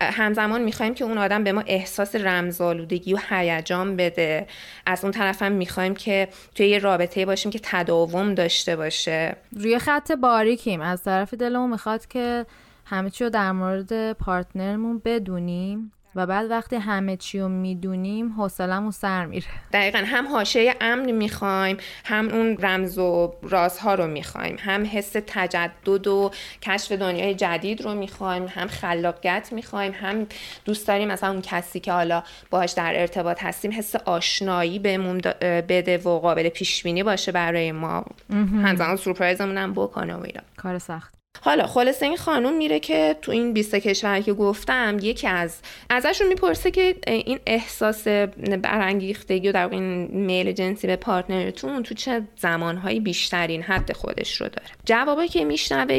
همزمان 0.00 0.62
می‌خوایم 0.62 0.94
که 0.94 1.04
اون 1.04 1.18
آدم 1.18 1.44
به 1.44 1.52
ما 1.52 1.62
احساس 1.66 2.16
رمزآلودگی 2.16 3.14
و 3.14 3.18
هیجان 3.28 3.96
بده. 3.96 4.46
از 4.86 5.04
اون 5.04 5.12
طرف 5.12 5.42
هم 5.42 5.52
می‌خوایم 5.52 5.94
که 5.94 6.28
توی 6.54 6.68
یه 6.68 6.78
رابطه 6.78 7.26
باشیم 7.26 7.50
که 7.50 7.60
تداوم 7.62 8.34
داشته 8.34 8.76
باشه. 8.76 9.36
روی 9.56 9.78
خط 9.78 10.12
باریکیم. 10.12 10.80
از 10.80 11.02
طرف 11.02 11.34
دلمون 11.34 11.70
می‌خواد 11.70 12.06
که 12.06 12.46
همه 12.84 13.10
چی 13.10 13.24
رو 13.24 13.30
در 13.30 13.52
مورد 13.52 14.12
پارتنرمون 14.12 15.02
بدونیم. 15.04 15.92
و 16.14 16.26
بعد 16.26 16.50
وقتی 16.50 16.76
همه 16.76 17.16
چی 17.16 17.40
رو 17.40 17.48
می‌دونیم 17.48 18.32
حوصلمون 18.32 18.90
سر 18.90 19.26
میره. 19.26 19.46
دقیقا 19.72 20.02
هم 20.06 20.28
حاشیه 20.28 20.74
امن 20.80 21.10
می‌خوایم 21.10 21.76
هم 22.04 22.28
اون 22.28 22.56
رمز 22.56 22.98
و 22.98 23.34
رازها 23.42 23.94
رو 23.94 24.06
می‌خوایم 24.06 24.56
هم 24.60 24.86
حس 24.92 25.12
تجدد 25.26 26.06
و 26.06 26.30
کشف 26.62 26.92
دنیای 26.92 27.34
جدید 27.34 27.80
رو 27.80 27.94
می‌خوایم 27.94 28.46
هم 28.46 28.68
خلاقیت 28.68 29.48
می‌خوایم 29.52 29.92
هم 29.92 30.26
دوست 30.64 30.88
داریم 30.88 31.08
مثلا 31.08 31.30
اون 31.30 31.42
کسی 31.42 31.80
که 31.80 31.92
حالا 31.92 32.22
باهاش 32.50 32.72
در 32.72 33.00
ارتباط 33.00 33.44
هستیم 33.44 33.72
حس 33.72 33.96
آشنایی 33.96 34.78
بهمون 34.78 35.20
بده 35.40 35.98
و 35.98 36.18
قابل 36.18 36.48
پیش 36.48 36.82
بینی 36.82 37.02
باشه 37.02 37.32
برای 37.32 37.72
ما. 37.72 38.04
همزمان 38.30 38.96
سورپرایزمون 38.96 39.58
هم 39.58 39.72
بکنه 39.72 40.14
و 40.14 40.22
اینا. 40.24 40.42
کار 40.56 40.78
سخت. 40.78 41.21
حالا 41.44 41.66
خلاصه 41.66 42.06
این 42.06 42.16
خانوم 42.16 42.56
میره 42.56 42.80
که 42.80 43.16
تو 43.22 43.32
این 43.32 43.52
20 43.52 43.74
کشور 43.74 44.20
که 44.20 44.32
گفتم 44.32 44.96
یکی 45.02 45.26
از 45.26 45.58
ازشون 45.90 46.28
می‌پرسه 46.28 46.70
که 46.70 46.96
این 47.06 47.38
احساس 47.46 48.08
برانگیختگی 48.62 49.48
و 49.48 49.52
در 49.52 49.68
این 49.68 50.04
میل 50.04 50.52
جنسی 50.52 50.86
به 50.86 50.96
پارتنرتون 50.96 51.82
تو 51.82 51.94
چه 51.94 52.22
زمانهایی 52.36 53.00
بیشترین 53.00 53.62
حد 53.62 53.92
خودش 53.92 54.40
رو 54.40 54.48
داره؟ 54.48 54.70
جوابایی 54.84 55.28
که 55.28 55.44
میشنوه 55.44 55.94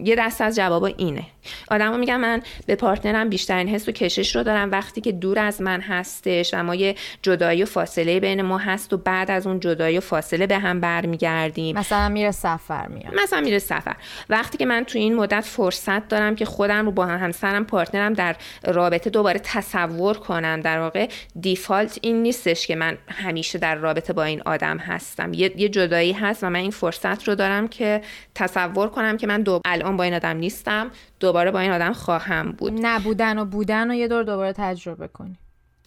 یه 0.00 0.16
دست 0.18 0.40
از 0.40 0.56
جوابا 0.56 0.86
اینه. 0.86 1.24
آدما 1.70 1.96
میگن 1.96 2.16
من 2.16 2.42
به 2.66 2.74
partner 2.74 3.21
م 3.21 3.28
بیشترین 3.28 3.68
حس 3.68 3.88
و 3.88 3.92
کشش 3.92 4.36
رو 4.36 4.42
دارم. 4.42 4.70
وقتی 4.70 5.00
که 5.00 5.12
دور 5.12 5.38
از 5.38 5.62
من 5.62 5.80
هستش 5.80 6.54
و 6.54 6.62
ما 6.62 6.74
یه 6.74 6.94
جدایی 7.22 7.62
و 7.62 7.66
فاصله 7.66 8.20
بین 8.20 8.42
ما 8.42 8.58
هست 8.58 8.92
و 8.92 8.96
بعد 8.96 9.30
از 9.30 9.46
اون 9.46 9.60
جدایی 9.60 9.98
و 9.98 10.00
فاصله 10.00 10.46
به 10.46 10.58
هم 10.58 10.80
برمیگردیم. 10.80 11.78
مثلا 11.78 12.08
میره 12.08 12.30
سفر 12.30 12.86
میاد. 12.86 13.14
مثلا 13.14 13.40
میره 13.40 13.58
سفر. 13.58 13.96
وقتی 14.28 14.58
که 14.58 14.66
من 14.66 14.84
تو 14.84 14.98
این 14.98 15.14
مدت 15.14 15.40
فرصت 15.44 16.08
دارم 16.08 16.36
که 16.36 16.44
خودم 16.44 16.84
رو 16.84 16.92
با 16.92 17.06
همسرم 17.06 17.64
partner 17.64 18.06
م 18.06 18.12
در 18.12 18.36
رابطه 18.64 19.10
دوباره 19.10 19.40
تصور 19.44 20.16
کنم. 20.18 20.60
در 20.60 20.80
واقع 20.80 21.08
default 21.40 21.98
این 22.02 22.22
نیستش 22.22 22.66
که 22.66 22.76
من 22.76 22.98
همیشه 23.08 23.58
در 23.58 23.74
رابطه 23.74 24.12
با 24.12 24.24
این 24.24 24.42
آدم 24.46 24.78
هستم. 24.78 25.32
یه, 25.34 25.52
یه 25.56 25.68
جدایی 25.68 26.12
هست 26.12 26.44
و 26.44 26.50
من 26.50 26.60
این 26.60 26.70
فرصت 26.70 27.28
رو 27.28 27.34
دارم 27.34 27.68
که 27.68 28.02
تصور 28.34 28.88
کنم 28.88 29.16
که 29.16 29.26
من 29.26 29.42
دو... 29.42 29.60
الان 29.64 29.96
با 29.96 30.04
این 30.04 30.14
آدم 30.14 30.36
نیستم. 30.36 30.90
دوباره 31.20 31.50
با 31.50 31.60
این 31.60 31.70
آدم 31.70 31.92
خواهم 31.92 32.52
بود. 32.52 32.72
نبودن 32.82 33.38
و 33.38 33.44
بودن 33.44 33.90
و 33.90 33.94
یه 33.94 34.08
دور 34.08 34.22
دوباره 34.22 34.52
تجربه 34.52 35.08
کنی. 35.08 35.38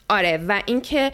آره 0.09 0.45
و 0.47 0.61
اینکه 0.65 1.11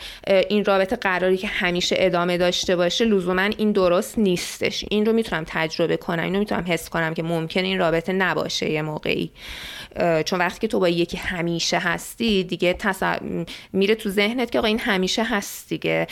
این 0.49 0.65
رابطه 0.65 0.95
قراری 0.95 1.37
که 1.37 1.47
همیشه 1.47 1.95
ادامه 1.99 2.37
داشته 2.37 2.75
باشه 2.75 3.05
لزوما 3.05 3.41
این 3.41 3.71
درست 3.71 4.17
نیستش. 4.17 4.85
این 4.89 5.05
رو 5.05 5.13
می‌تونم 5.13 5.43
تجربه 5.47 5.97
کنم 5.97 6.23
اینو 6.23 6.39
می‌تونم 6.39 6.65
حس 6.67 6.89
کنم 6.89 7.13
که 7.13 7.23
ممکن 7.23 7.63
این 7.63 7.79
رابطه 7.79 8.13
نباشه 8.13 8.69
یه 8.69 8.81
موقعی. 8.81 9.31
چون 10.25 10.39
وقتی 10.39 10.59
که 10.59 10.67
تو 10.67 10.79
با 10.79 10.89
یکی 10.89 11.17
همیشه 11.17 11.79
هستی 11.79 12.43
دیگه 12.43 12.75
میره 13.73 13.95
تو 13.95 14.09
ذهنت 14.09 14.51
که 14.51 14.59
آقا 14.59 14.67
این 14.67 14.79
همیشه 14.79 15.23
هست 15.23 15.69
دیگه. 15.69 16.07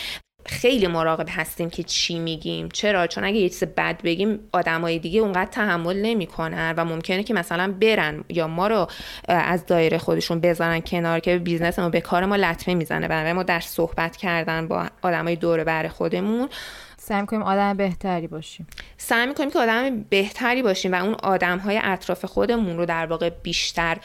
خیلی 0.47 0.87
مراقب 0.87 1.25
هستیم 1.29 1.69
که 1.69 1.83
چی 1.83 2.19
میگیم. 2.19 2.69
چرا؟ 2.69 3.07
چون 3.07 3.23
اگه 3.23 3.37
یه 3.37 3.49
چیز 3.49 3.63
بد 3.63 4.01
بگیم 4.01 4.39
آدمای 4.53 4.99
دیگه 4.99 5.19
اونقدر 5.19 5.51
تحمل 5.51 6.01
نمی‌کنن 6.01 6.73
و 6.77 6.85
ممکنه 6.85 7.23
که 7.23 7.33
مثلا 7.33 7.73
برن 7.81 8.23
یا 8.29 8.47
ما 8.47 8.67
رو 8.67 8.87
از 9.27 9.65
دایره 9.65 9.97
خودشون 9.97 10.39
بذارن 10.39 10.79
کنار 10.79 11.19
که 11.19 11.37
business 11.37 11.79
ما 11.79 11.89
به 11.89 12.01
کار 12.01 12.25
ما 12.25 12.35
لطمه 12.35 12.75
می‌زنه. 12.75 13.07
برای 13.07 13.33
ما 13.33 13.43
در 13.43 13.59
صحبت 13.59 14.17
کردن 14.17 14.67
با 14.67 14.85
آدمای 15.01 15.35
دور 15.35 15.63
بر 15.63 15.87
خودمون 15.87 16.49
سعی 17.05 17.21
می‌کنیم 17.21 17.41
آدم 17.41 17.77
بهتری 17.77 18.27
باشیم. 18.27 18.67
سعی 18.97 19.27
می‌کنیم 19.27 19.51
که 19.51 19.59
آدم 19.59 20.01
بهتری 20.09 20.63
باشیم 20.63 20.91
و 20.91 21.03
اون 21.03 21.15
آدم 21.23 21.57
های 21.57 21.79
اطراف 21.83 22.25
خودمون 22.25 22.77
رو 22.77 22.85
در 22.85 23.05
واقع 23.05 23.29
بیشتر 23.29 23.97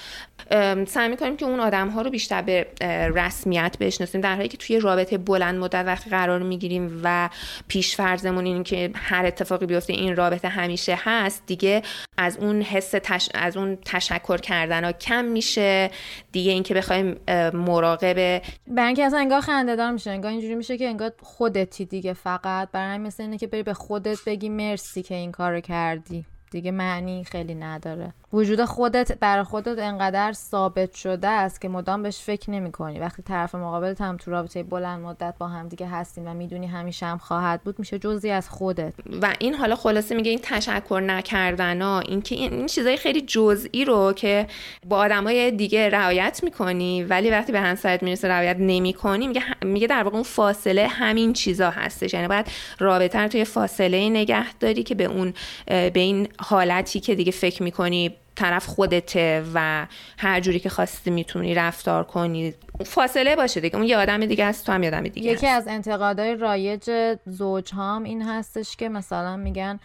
سعی 0.86 1.08
می‌کنیم 1.08 1.36
که 1.36 1.44
اون 1.44 1.60
آدم 1.60 1.88
ها 1.88 2.02
رو 2.02 2.10
بیشتر 2.10 2.42
به 2.42 2.66
رسمیت 3.14 3.76
بشناسیم. 3.80 4.20
در 4.20 4.36
حالی 4.36 4.48
که 4.48 4.56
توی 4.56 4.80
رابطه 4.80 5.18
بلند 5.18 5.58
مدت 5.58 5.84
وقتی 5.86 6.10
قرار 6.10 6.42
می‌گیریم 6.42 7.00
و 7.04 7.28
پیش 7.68 7.96
فرضمون 7.96 8.44
این 8.44 8.62
که 8.62 8.90
هر 8.94 9.26
اتفاقی 9.26 9.66
بیفته 9.66 9.92
این 9.92 10.16
رابطه 10.16 10.48
همیشه 10.48 10.98
هست 11.04 11.42
دیگه 11.46 11.82
از 12.18 12.36
اون 12.36 12.62
حس 12.62 12.90
تش... 12.90 13.28
از 13.34 13.56
اون 13.56 13.78
تشکر 13.84 14.36
کردن 14.36 14.84
ها 14.84 14.92
کم 14.92 15.24
میشه. 15.24 15.90
دیگه 16.32 16.52
اینکه 16.52 16.74
بخوایم 16.74 17.16
مراقب 17.52 18.42
برای 18.66 18.86
اینکه 18.86 19.04
اصلا 19.04 19.18
انگار 19.18 19.40
خنده 19.40 19.90
میشه 19.90 20.10
انگار 20.10 20.30
اینجوری 20.30 20.54
میشه 20.54 20.78
که 20.78 20.88
انگار 20.88 21.12
خودتی 21.22 21.84
دیگه 21.84 22.12
فقط 22.12 22.68
برای 22.72 22.89
مثل 22.98 23.22
اینه 23.22 23.38
که 23.38 23.46
بری 23.46 23.62
به 23.62 23.74
خودت 23.74 24.24
بگی 24.26 24.48
مرسی 24.48 25.02
که 25.02 25.14
این 25.14 25.32
کارو 25.32 25.60
کردی. 25.60 26.24
دیگه 26.50 26.70
معنی 26.70 27.24
خیلی 27.24 27.54
نداره. 27.54 28.14
وجود 28.32 28.64
خودت 28.64 29.18
برای 29.18 29.44
خودت 29.44 29.78
انقدر 29.78 30.32
ثابت 30.32 30.94
شده 30.94 31.28
است 31.28 31.60
که 31.60 31.68
مدام 31.68 32.02
بهش 32.02 32.18
فکر 32.18 32.50
نمی 32.50 32.72
کنی. 32.72 32.98
وقتی 32.98 33.22
طرف 33.22 33.54
مقابلت 33.54 34.00
هم 34.00 34.16
تو 34.16 34.30
رابطه 34.30 34.62
بلند 34.62 35.00
مدت 35.00 35.34
با 35.38 35.48
هم 35.48 35.68
دیگه 35.68 35.86
هستیم 35.86 36.26
و 36.26 36.34
می‌دونی 36.34 36.66
همیشه 36.66 37.06
هم 37.06 37.18
خواهد 37.18 37.62
بود 37.62 37.78
میشه 37.78 37.98
جزی 37.98 38.30
از 38.30 38.48
خودت. 38.48 38.94
و 39.22 39.34
این 39.38 39.54
حالا 39.54 39.76
خلاصه 39.76 40.14
میگه 40.14 40.30
این 40.30 40.40
تشکر 40.42 41.02
نکردن 41.06 41.82
ها 41.82 42.00
این 42.00 42.22
که 42.22 42.34
این, 42.34 42.66
چیزای 42.66 42.96
خیلی 42.96 43.20
جزئی 43.20 43.84
رو 43.84 44.12
که 44.12 44.46
با 44.86 44.96
آدمای 44.96 45.50
دیگه 45.50 45.88
رعایت 45.88 46.40
می‌کنی 46.42 47.02
ولی 47.02 47.30
وقتی 47.30 47.52
به 47.52 47.60
همسرت 47.60 48.02
می‌رسه 48.02 48.28
رعایت 48.28 48.56
نمی‌کنی 48.58 49.26
میگه 49.26 49.42
میگه 49.64 49.86
در 49.86 50.02
واقع 50.02 50.14
اون 50.14 50.24
فاصله 50.24 50.86
همین 50.86 51.32
چیزا 51.32 51.70
هستش. 51.70 52.14
یعنی 52.14 52.28
باید 52.28 52.46
رابطه 52.78 53.18
رو 53.18 53.28
توی 53.28 53.44
فاصله 53.44 54.08
نگه 54.08 54.54
داری 54.54 54.82
که 54.82 54.94
به 54.94 55.04
اون 55.04 55.34
به 55.66 55.92
این 55.94 56.28
حالتی 56.40 57.00
که 57.00 57.14
دیگه 57.14 57.32
فکر 57.32 57.62
می‌کنی 57.62 58.16
طرف 58.36 58.66
خودته 58.66 59.44
و 59.54 59.86
هر 60.18 60.40
جوری 60.40 60.60
که 60.60 60.68
خواستی 60.68 61.10
می‌تونی 61.10 61.54
رفتار 61.54 62.04
کنی. 62.04 62.54
فاصله 62.86 63.36
باشه 63.36 63.60
دیگه. 63.60 63.76
اون 63.76 63.84
یه 63.84 63.96
آدم 63.96 64.26
دیگه 64.26 64.44
است 64.44 64.66
تو 64.66 64.72
هم 64.72 64.82
یه 64.82 64.88
آدم 64.88 65.02
دیگه 65.02 65.30
یکی 65.30 65.46
از 65.46 65.68
انتقادهای 65.68 66.36
رایج 66.36 66.90
زوج 67.26 67.74
هم 67.74 68.02
این 68.02 68.22
هستش 68.22 68.76
که 68.76 68.88
مثلا 68.88 69.36
میگن 69.36 69.80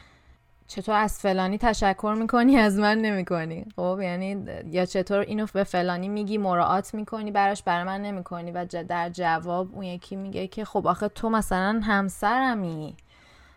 چطور 0.67 0.95
از 0.95 1.19
فلانی 1.19 1.57
تشکر 1.57 2.15
می‌کنی 2.19 2.57
از 2.57 2.79
من 2.79 2.97
نمی‌کنی. 2.97 3.65
خب 3.75 3.99
یعنی 4.01 4.45
یا 4.71 4.85
چطور 4.85 5.19
اینو 5.19 5.45
به 5.53 5.63
فلانی 5.63 6.09
میگی 6.09 6.37
مراعات 6.37 6.93
می‌کنی 6.93 7.31
براش 7.31 7.63
برای 7.63 7.83
من 7.83 8.01
نمی‌کنی. 8.01 8.51
و 8.51 8.65
در 8.65 9.09
جواب 9.09 9.69
اون 9.73 9.83
یکی 9.83 10.15
میگه 10.15 10.47
که 10.47 10.65
خب 10.65 10.87
آخه 10.87 11.07
تو 11.07 11.29
مثلا 11.29 11.81
همسرمی. 11.83 12.95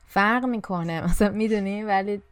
فرق 0.07 0.45
می‌کنه. 0.45 1.01
مثلا 1.07 1.31
می‌دونی؟ 1.31 1.83
ولی 1.83 2.23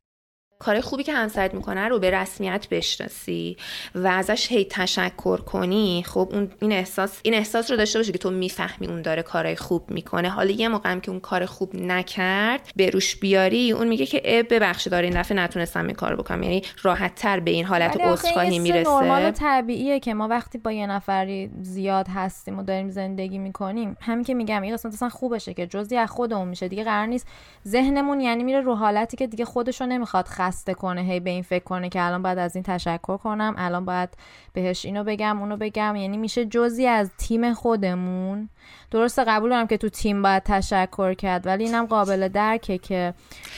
کار 0.59 0.81
خوبی 0.81 1.03
که 1.03 1.13
همسرت 1.13 1.55
می‌کنه 1.55 1.89
رو 1.89 1.99
به 1.99 2.11
رسمیت 2.11 2.67
بشناسی 2.71 3.57
و 3.95 4.07
ازش 4.07 4.53
هی 4.53 4.65
تشکر 4.71 5.37
کنی 5.37 6.05
خب 6.07 6.29
اون 6.33 6.51
این 6.61 6.73
احساس 6.73 7.21
این 7.23 7.35
احساس 7.35 7.71
رو 7.71 7.77
داشته 7.77 7.99
باشه 7.99 8.13
که 8.13 8.19
تو 8.19 8.31
می‌فهمی 8.31 8.87
اون 8.87 9.03
داره 9.03 9.23
کارهای 9.23 9.57
خوب 9.57 9.91
می‌کنه. 9.91 10.29
حالا 10.29 10.51
یه 10.51 10.69
موقع 10.69 10.91
هم 10.91 11.01
که 11.01 11.11
اون 11.11 11.21
کار 11.21 11.47
خوب 11.47 11.77
نکرد 11.77 12.71
به 12.77 12.91
روش 12.91 13.17
بیاری 13.17 13.73
اون 13.73 13.89
میگه 13.89 14.07
که 14.07 14.23
اب 14.25 14.47
ببخشید 14.55 14.91
داره 14.91 15.07
این 15.07 15.21
دفعه 15.21 15.37
نتونستم 15.37 15.87
این 15.87 15.95
کارو 15.95 16.17
بکنم. 16.17 16.43
یعنی 16.43 16.63
راحت 16.83 17.15
تر 17.15 17.41
به 17.41 17.51
این 17.51 17.65
حالت 17.65 18.01
عذرخواهی 18.01 18.59
می‌رسه. 18.59 18.91
نرمال 18.91 19.31
طبیعیه 19.31 20.01
که 20.01 20.15
ما 20.15 20.29
وقتی 20.29 20.59
با 20.59 20.73
یه 20.73 20.87
نفری 20.87 21.51
زیاد 21.63 22.07
هستیم 22.09 22.59
و 22.59 22.63
داریم 22.63 22.91
زندگی 22.91 23.39
می‌کنیم 23.39 23.97
همین 24.01 24.25
که 24.25 24.35
میگم 24.35 24.63
این 24.63 24.75
قسمت 24.75 24.93
اصلا 24.93 25.09
خوبشه 25.09 25.55
که 25.55 25.67
جزئی 25.67 25.99
از 25.99 26.11
خودمون 26.11 26.49
میشه. 26.49 26.69
دیگه 26.69 26.85
قرار 26.85 27.07
نیست 27.07 27.27
ذهنمون 27.69 28.21
یعنی 28.21 28.45
میره 28.45 28.61
رو 28.61 28.75
حالتی 28.75 29.17
که 29.17 29.27
دیگه 29.27 29.45
خودشو 29.45 29.87
نمی‌خواد 29.87 30.25
خسته 30.47 30.75
کنه 30.75 31.03
هی 31.03 31.21
به 31.21 31.31
این 31.31 31.43
فکر 31.43 31.65
کنه 31.65 31.89
که 31.89 32.03
الان 32.03 32.23
باید 32.23 32.39
از 32.39 32.57
این 32.57 32.63
تشکر 32.63 33.17
کنم 33.17 33.55
الان 33.59 33.85
باید 33.85 34.09
بهش 34.53 34.85
اینو 34.85 35.05
بگم 35.05 35.41
اونو 35.41 35.57
بگم. 35.57 35.97
یعنی 35.97 36.17
میشه 36.17 36.45
جزی 36.45 36.87
از 36.87 37.11
تیم 37.19 37.55
خودمون 37.55 38.49
درسته 38.91 39.25
قبول 39.25 39.51
دارم 39.51 39.67
که 39.67 39.77
تو 39.77 39.89
تیم 39.89 40.23
باید 40.23 40.43
تشکر 40.43 41.15
کرد 41.15 41.47
ولی 41.47 41.65
اینم 41.65 41.87
قابل 41.87 42.29
درکه 42.29 42.79
که 42.79 43.15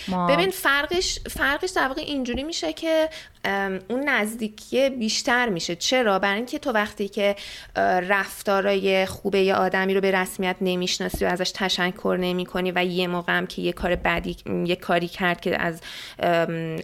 ما 0.08 0.26
ببین 0.26 0.50
فرقش 0.50 1.18
فرقش 1.30 1.70
در 1.70 1.88
واقع 1.88 2.00
اینجوری 2.00 2.42
میشه 2.42 2.72
که 2.72 3.08
اون 3.88 4.08
نزدیکی 4.08 4.90
بیشتر 4.90 5.48
میشه. 5.48 5.76
چرا؟ 5.76 6.18
برای 6.18 6.36
اینکه 6.36 6.58
تو 6.58 6.72
وقتی 6.72 7.08
که 7.08 7.36
رفتارای 8.08 9.06
خوبه 9.06 9.40
یه 9.40 9.54
آدمی 9.54 9.94
رو 9.94 10.00
به 10.00 10.10
رسمیت 10.10 10.56
نمی‌شناسی 10.60 11.24
و 11.24 11.28
ازش 11.28 11.52
تشکر 11.54 12.18
نمی 12.20 12.46
کنی 12.46 12.72
و 12.74 12.84
یه 12.84 13.06
موقع 13.06 13.38
هم 13.38 13.46
که 13.46 13.62
یه 13.62 13.72
کار 13.72 13.96
بدی 13.96 14.36
یه 14.66 14.76
کاری 14.76 15.08
کرد 15.08 15.40
که 15.40 15.62
از 15.62 15.80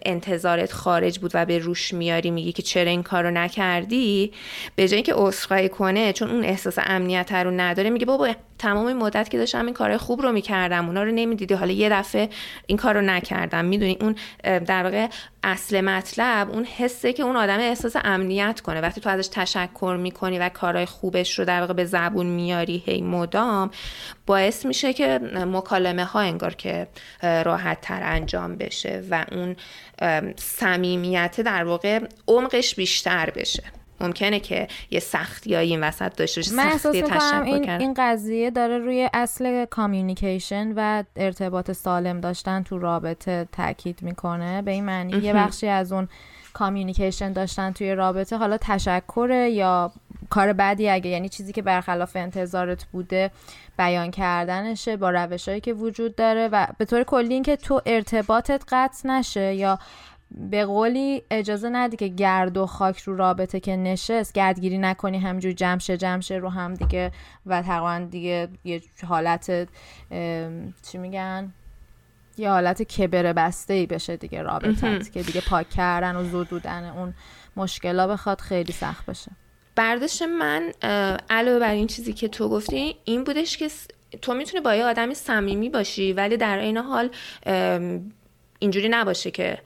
انتظارت 0.04 0.72
خارج 0.72 1.18
بود 1.18 1.30
و 1.34 1.44
به 1.44 1.58
روش 1.58 1.94
میاری 1.94 2.30
میگی 2.30 2.52
که 2.52 2.62
چرا 2.62 2.90
این 2.90 3.02
کارو 3.02 3.30
نکردی 3.30 4.32
به 4.76 4.88
جای 4.88 4.96
اینکه 4.96 5.14
عذرخواهی 5.16 5.68
کنه 5.68 6.12
چون 6.12 6.30
اون 6.30 6.44
احساس 6.44 6.78
امنیت 6.78 7.32
رو 7.32 7.50
نداره 7.50 7.90
میگه 7.90 8.06
بابا 8.18 8.34
تمام 8.58 8.92
مدت 8.92 9.28
که 9.28 9.38
داشتم 9.38 9.64
این 9.64 9.74
کار 9.74 9.96
خوب 9.96 10.22
رو 10.22 10.32
می‌کردم 10.32 10.86
اونا 10.86 11.02
رو 11.02 11.10
نمی‌دیدی. 11.10 11.54
حالا 11.54 11.72
یه 11.72 11.88
دفعه 11.88 12.28
این 12.66 12.78
کار 12.78 12.94
رو 12.94 13.00
نکردم. 13.00 13.64
می‌دونی 13.64 13.98
اون 14.00 14.16
در 14.44 14.84
واقع 14.84 15.08
اصل 15.42 15.80
مطلب 15.80 16.50
اون 16.50 16.64
حسه 16.64 17.12
که 17.12 17.22
اون 17.22 17.36
آدم 17.36 17.58
احساس 17.58 17.96
امنیت 18.04 18.60
کنه. 18.60 18.80
وقتی 18.80 19.00
تو 19.00 19.10
ازش 19.10 19.28
تشکر 19.32 19.96
می‌کنی 20.00 20.38
و 20.38 20.48
کارهای 20.48 20.86
خوبش 20.86 21.38
رو 21.38 21.44
در 21.44 21.60
واقع 21.60 21.72
به 21.72 21.84
زبون 21.84 22.26
میاری 22.26 22.82
هی 22.86 23.02
مدام 23.02 23.70
باعث 24.26 24.66
میشه 24.66 24.92
که 24.92 25.18
مکالمه 25.34 26.04
ها 26.04 26.20
انگار 26.20 26.54
که 26.54 26.88
راحت 27.22 27.80
تر 27.80 28.00
انجام 28.02 28.56
بشه 28.56 29.04
و 29.10 29.24
اون 29.32 29.56
صمیمیت 30.36 31.40
در 31.40 31.64
واقع 31.64 32.00
عمقش 32.28 32.74
بیشتر 32.74 33.30
بشه. 33.30 33.62
ممکنه 34.00 34.40
که 34.40 34.68
یه 34.90 35.00
سختی 35.00 35.56
این 35.56 35.84
وسط 35.84 36.16
داشته 36.16 36.40
باشه 36.40 36.54
من 36.54 36.66
احساس 36.66 36.94
این, 36.94 37.70
این 37.70 37.94
قضیه 37.96 38.50
داره 38.50 38.78
روی 38.78 39.10
اصل 39.12 39.64
communication 39.64 40.72
و 40.76 41.04
ارتباط 41.16 41.72
سالم 41.72 42.20
داشتن 42.20 42.62
تو 42.62 42.78
رابطه 42.78 43.48
تاکید 43.52 44.02
می‌کنه. 44.02 44.62
به 44.62 44.70
این 44.70 44.84
معنی 44.84 45.18
یه 45.18 45.32
بخشی 45.32 45.68
از 45.68 45.92
اون 45.92 46.08
communication 46.52 47.32
داشتن 47.32 47.72
توی 47.72 47.94
رابطه 47.94 48.36
حالا 48.36 48.56
تشکر 48.60 49.48
یا 49.52 49.92
کار 50.30 50.52
بعدی 50.52 50.88
اگه 50.88 51.10
یعنی 51.10 51.28
چیزی 51.28 51.52
که 51.52 51.62
برخلاف 51.62 52.16
انتظارت 52.16 52.84
بوده 52.84 53.30
بیان 53.78 54.10
کردنشه 54.10 54.96
با 54.96 55.10
روشهایی 55.10 55.60
که 55.60 55.72
وجود 55.72 56.16
داره 56.16 56.48
و 56.52 56.66
به 56.78 56.84
طور 56.84 57.04
کلی 57.04 57.34
اینکه 57.34 57.56
تو 57.56 57.80
ارتباطت 57.86 58.62
قطع 58.68 59.08
نشه 59.08 59.54
یا 59.54 59.78
به 60.30 60.64
قولی 60.64 61.22
اجازه 61.30 61.68
ندی 61.68 61.96
که 61.96 62.08
گرد 62.08 62.56
و 62.56 62.66
خاک 62.66 63.00
رو 63.00 63.16
رابطه 63.16 63.60
که 63.60 63.76
نشست 63.76 64.32
گردگیری 64.32 64.78
نکنی 64.78 65.18
همجور 65.18 65.52
جمشه 65.52 65.96
جمشه 65.96 66.34
رو 66.34 66.48
هم 66.48 66.74
دیگه 66.74 67.12
و 67.46 67.62
تقریبا 67.62 68.06
دیگه 68.10 68.48
یه 68.64 68.82
حالت 69.06 69.68
چی 70.82 70.98
میگن؟ 70.98 71.52
یه 72.36 72.50
حالت 72.50 72.82
کبر 72.82 73.32
بسته 73.32 73.74
ای 73.74 73.86
بشه 73.86 74.16
دیگه 74.16 74.42
رابطت 74.42 75.12
که 75.12 75.22
دیگه 75.22 75.40
پاک 75.40 75.70
کردن 75.70 76.16
و 76.16 76.24
زدودن 76.24 76.84
اون 76.84 77.14
مشکلا 77.56 78.06
بخواد 78.06 78.40
خیلی 78.40 78.72
سخت 78.72 79.06
بشه. 79.06 79.30
برداشت 79.76 80.22
من 80.22 80.72
علاوه 81.30 81.58
بر 81.58 81.72
این 81.72 81.86
چیزی 81.86 82.12
که 82.12 82.28
تو 82.28 82.48
گفتی 82.48 82.96
این 83.04 83.24
بودش 83.24 83.56
که 83.56 83.68
تو 84.22 84.34
می‌تونی 84.34 84.60
با 84.60 84.74
یه 84.74 84.84
آدمی 84.84 85.14
صمیمی 85.14 85.68
باشی 85.68 86.12
ولی 86.12 86.36
در 86.36 86.58
این 86.58 86.76
حال 86.76 87.10
اینجوری 88.58 88.88
نباشه 88.88 89.30
که 89.30 89.58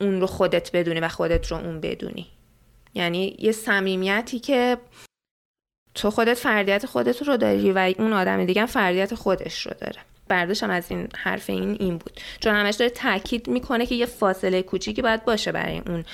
اون 0.00 0.20
رو 0.20 0.26
خودت 0.26 0.72
بدونی 0.72 1.00
و 1.00 1.08
خودت 1.08 1.46
رو 1.46 1.56
اون 1.56 1.80
بدونی. 1.80 2.26
یعنی 2.94 3.36
یه 3.38 3.52
صمیمیتی 3.52 4.38
که 4.38 4.78
تو 5.94 6.10
خودت 6.10 6.34
فردیت 6.34 6.86
خودت 6.86 7.22
رو 7.22 7.36
داری 7.36 7.72
و 7.72 7.94
اون 7.98 8.12
آدم 8.12 8.44
دیگه 8.44 8.66
فردیت 8.66 9.14
خودش 9.14 9.66
رو 9.66 9.72
داره. 9.80 10.00
برداشتم 10.30 10.70
از 10.70 10.84
این 10.88 11.08
حرف 11.16 11.50
این 11.50 11.76
این 11.80 11.98
بود. 11.98 12.20
چون 12.40 12.54
همش 12.54 12.74
داره 12.74 12.90
تاکید 12.90 13.48
می‌کنه 13.48 13.86
که 13.86 13.94
یه 13.94 14.06
فاصله 14.06 14.62
کوچیکی 14.62 15.02
باید 15.02 15.24
باشه 15.24 15.52
برای 15.52 15.82
اون 15.86 16.04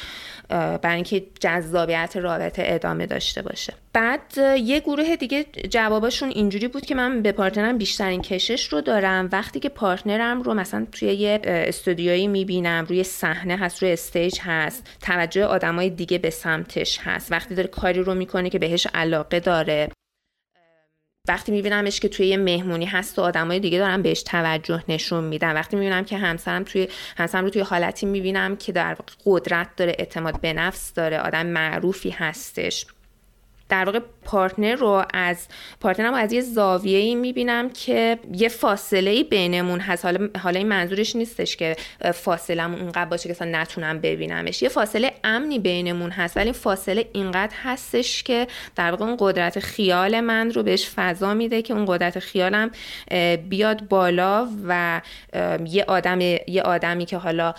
برای 0.49 0.95
اینکه 0.95 1.25
جذابیت 1.41 2.17
رابطه 2.17 2.63
ادامه 2.67 3.07
داشته 3.07 3.43
باشه. 3.43 3.73
بعد 3.93 4.21
یه 4.59 4.81
گروه 4.81 5.17
دیگه 5.17 5.45
جوابشون 5.71 6.29
اینجوری 6.29 6.69
بود 6.69 6.87
که 6.87 6.95
من 6.95 7.23
به 7.23 7.33
partner 7.33 7.73
م 7.73 7.79
بیشترین 7.79 8.23
کشش 8.23 8.69
رو 8.73 8.81
دارم. 8.81 9.29
وقتی 9.33 9.61
که 9.61 9.69
partner 9.69 10.34
م 10.34 10.43
رو 10.43 10.55
مثلا 10.55 10.87
توی 10.93 11.09
یه 11.09 11.41
استودیویی 11.45 12.27
می‌بینم 12.27 12.87
روی 12.89 13.05
صحنه 13.05 13.57
هست 13.57 13.83
روی 13.83 13.93
stage 13.93 14.39
هست 14.43 14.87
توجه 15.01 15.45
آدمای 15.45 15.91
دیگه 15.91 16.19
به 16.19 16.31
سمتش 16.31 16.99
هست 17.03 17.33
وقتی 17.33 17.55
داره 17.55 17.69
کاری 17.69 18.03
رو 18.03 18.15
می‌کنه 18.15 18.51
که 18.51 18.59
بهش 18.59 18.87
علاقه 18.95 19.41
داره. 19.41 19.89
وقتی 21.29 21.53
میبینمش 21.53 22.01
که 22.01 22.09
توی 22.09 22.27
یه 22.27 22.37
مهمونی 22.37 22.85
هست 22.87 23.19
و 23.19 23.23
آدمای 23.23 23.61
دیگه 23.61 23.79
دارن 23.79 24.03
بهش 24.03 24.23
توجه 24.23 24.85
نشون 24.89 25.25
میدن. 25.25 25.55
وقتی 25.55 25.77
می‌بینم 25.77 26.05
که 26.05 26.17
همسرم 26.19 26.65
توی 26.65 26.89
همسرم 27.17 27.45
رو 27.45 27.51
توی 27.51 27.63
حالتی 27.63 28.07
می‌بینم 28.07 28.57
که 28.57 28.73
در 28.73 28.97
قدرت 29.25 29.77
داره 29.77 29.97
اعتماد 29.99 30.41
به 30.41 30.53
نفس 30.53 30.95
داره 30.95 31.19
آدم 31.19 31.47
معروفی 31.47 32.11
هستش. 32.11 32.87
در 33.69 33.85
واقع 33.85 34.01
partner 34.27 34.75
رو 34.75 35.05
از 35.15 35.47
partner 35.81 36.11
م 36.11 36.15
از 36.15 36.33
یه 36.33 36.41
زاویه 36.41 36.99
ای 36.99 37.15
می‌بینم 37.15 37.71
که 37.71 38.19
یه 38.35 38.49
فاصله 38.49 39.11
ای 39.11 39.25
بینمون 39.25 39.81
هست. 39.81 40.05
حالا 40.05 40.29
حالا 40.43 40.59
این 40.59 40.69
منظورش 40.69 41.17
نیستش 41.17 41.57
که 41.57 41.77
فاصلمون 42.15 42.81
اونقدر 42.81 43.05
باشه 43.05 43.35
که 43.35 43.45
نتونم 43.45 44.01
ببینمش. 44.01 44.63
یه 44.63 44.69
فاصله 44.69 45.13
امنی 45.25 45.59
بینمون 45.59 46.11
هست 46.11 46.37
ولی 46.37 46.53
فاصله 46.53 47.09
اینقدر 47.13 47.55
هستش 47.63 48.23
که 48.23 48.47
در 48.77 48.91
واقع 48.91 49.05
اون 49.05 49.17
قدرت 49.21 49.61
خیال 49.61 50.21
من 50.21 50.51
رو 50.51 50.63
بهش 50.63 50.91
فضا 50.97 51.35
میده 51.35 51.63
که 51.63 51.75
اون 51.75 51.85
قدرت 51.89 52.19
خیالم 52.19 52.71
بیاد 53.49 53.89
بالا 53.89 54.49
و 54.69 55.01
یه 55.65 55.85
آدم 55.89 56.21
یه 56.21 56.63
آدمی 56.65 57.07
که 57.07 57.17
حالا 57.17 57.55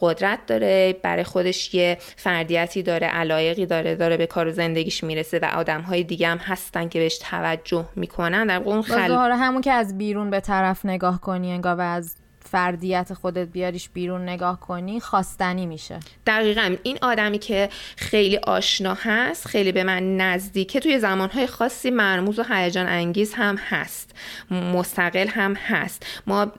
قدرت 0.00 0.38
داره 0.46 0.96
برای 1.02 1.24
خودش 1.24 1.74
یه 1.74 1.98
فردیتی 2.16 2.82
داره 2.82 3.06
علایقی 3.06 3.66
داره 3.66 3.94
داره 3.94 4.16
به 4.16 4.26
کار 4.26 4.48
و 4.48 4.50
زندگیش 4.50 5.04
می‌رسه 5.04 5.38
و 5.38 5.44
آدم 5.44 5.80
های 5.80 6.04
دیگه 6.08 6.28
هم 6.28 6.38
هستن 6.38 6.88
که 6.88 6.98
بهش 6.98 7.18
توجه 7.18 7.88
می‌کنن. 7.96 8.46
در 8.46 8.62
اون 8.62 8.82
خل... 8.82 9.12
همون 9.12 9.60
که 9.60 9.72
از 9.72 9.98
بیرون 9.98 10.30
به 10.30 10.40
طرف 10.40 10.86
نگاه 10.86 11.20
کنی 11.20 11.52
انگار 11.52 11.74
و 11.76 11.80
از 11.80 12.16
فردیت 12.50 13.14
خودت 13.14 13.48
بیاریش 13.48 13.88
بیرون 13.88 14.22
نگاه 14.22 14.60
کنی 14.60 15.00
خواستنی 15.00 15.66
میشه. 15.66 16.00
دقیقا. 16.26 16.76
این 16.82 16.98
آدمی 17.02 17.38
که 17.38 17.68
خیلی 17.96 18.36
آشنا 18.36 18.94
هست 18.94 19.48
خیلی 19.48 19.72
به 19.72 19.84
من 19.84 20.16
نزدیکه 20.16 20.80
توی 20.80 20.98
زمانهای 20.98 21.46
خاصی 21.46 21.90
مرموز 21.90 22.38
و 22.38 22.44
هیجان 22.50 22.86
انگیز 22.86 23.34
هم 23.34 23.56
هست. 23.56 24.14
مستقل 24.50 25.28
هم 25.28 25.54
هست. 25.54 26.06
ما 26.26 26.52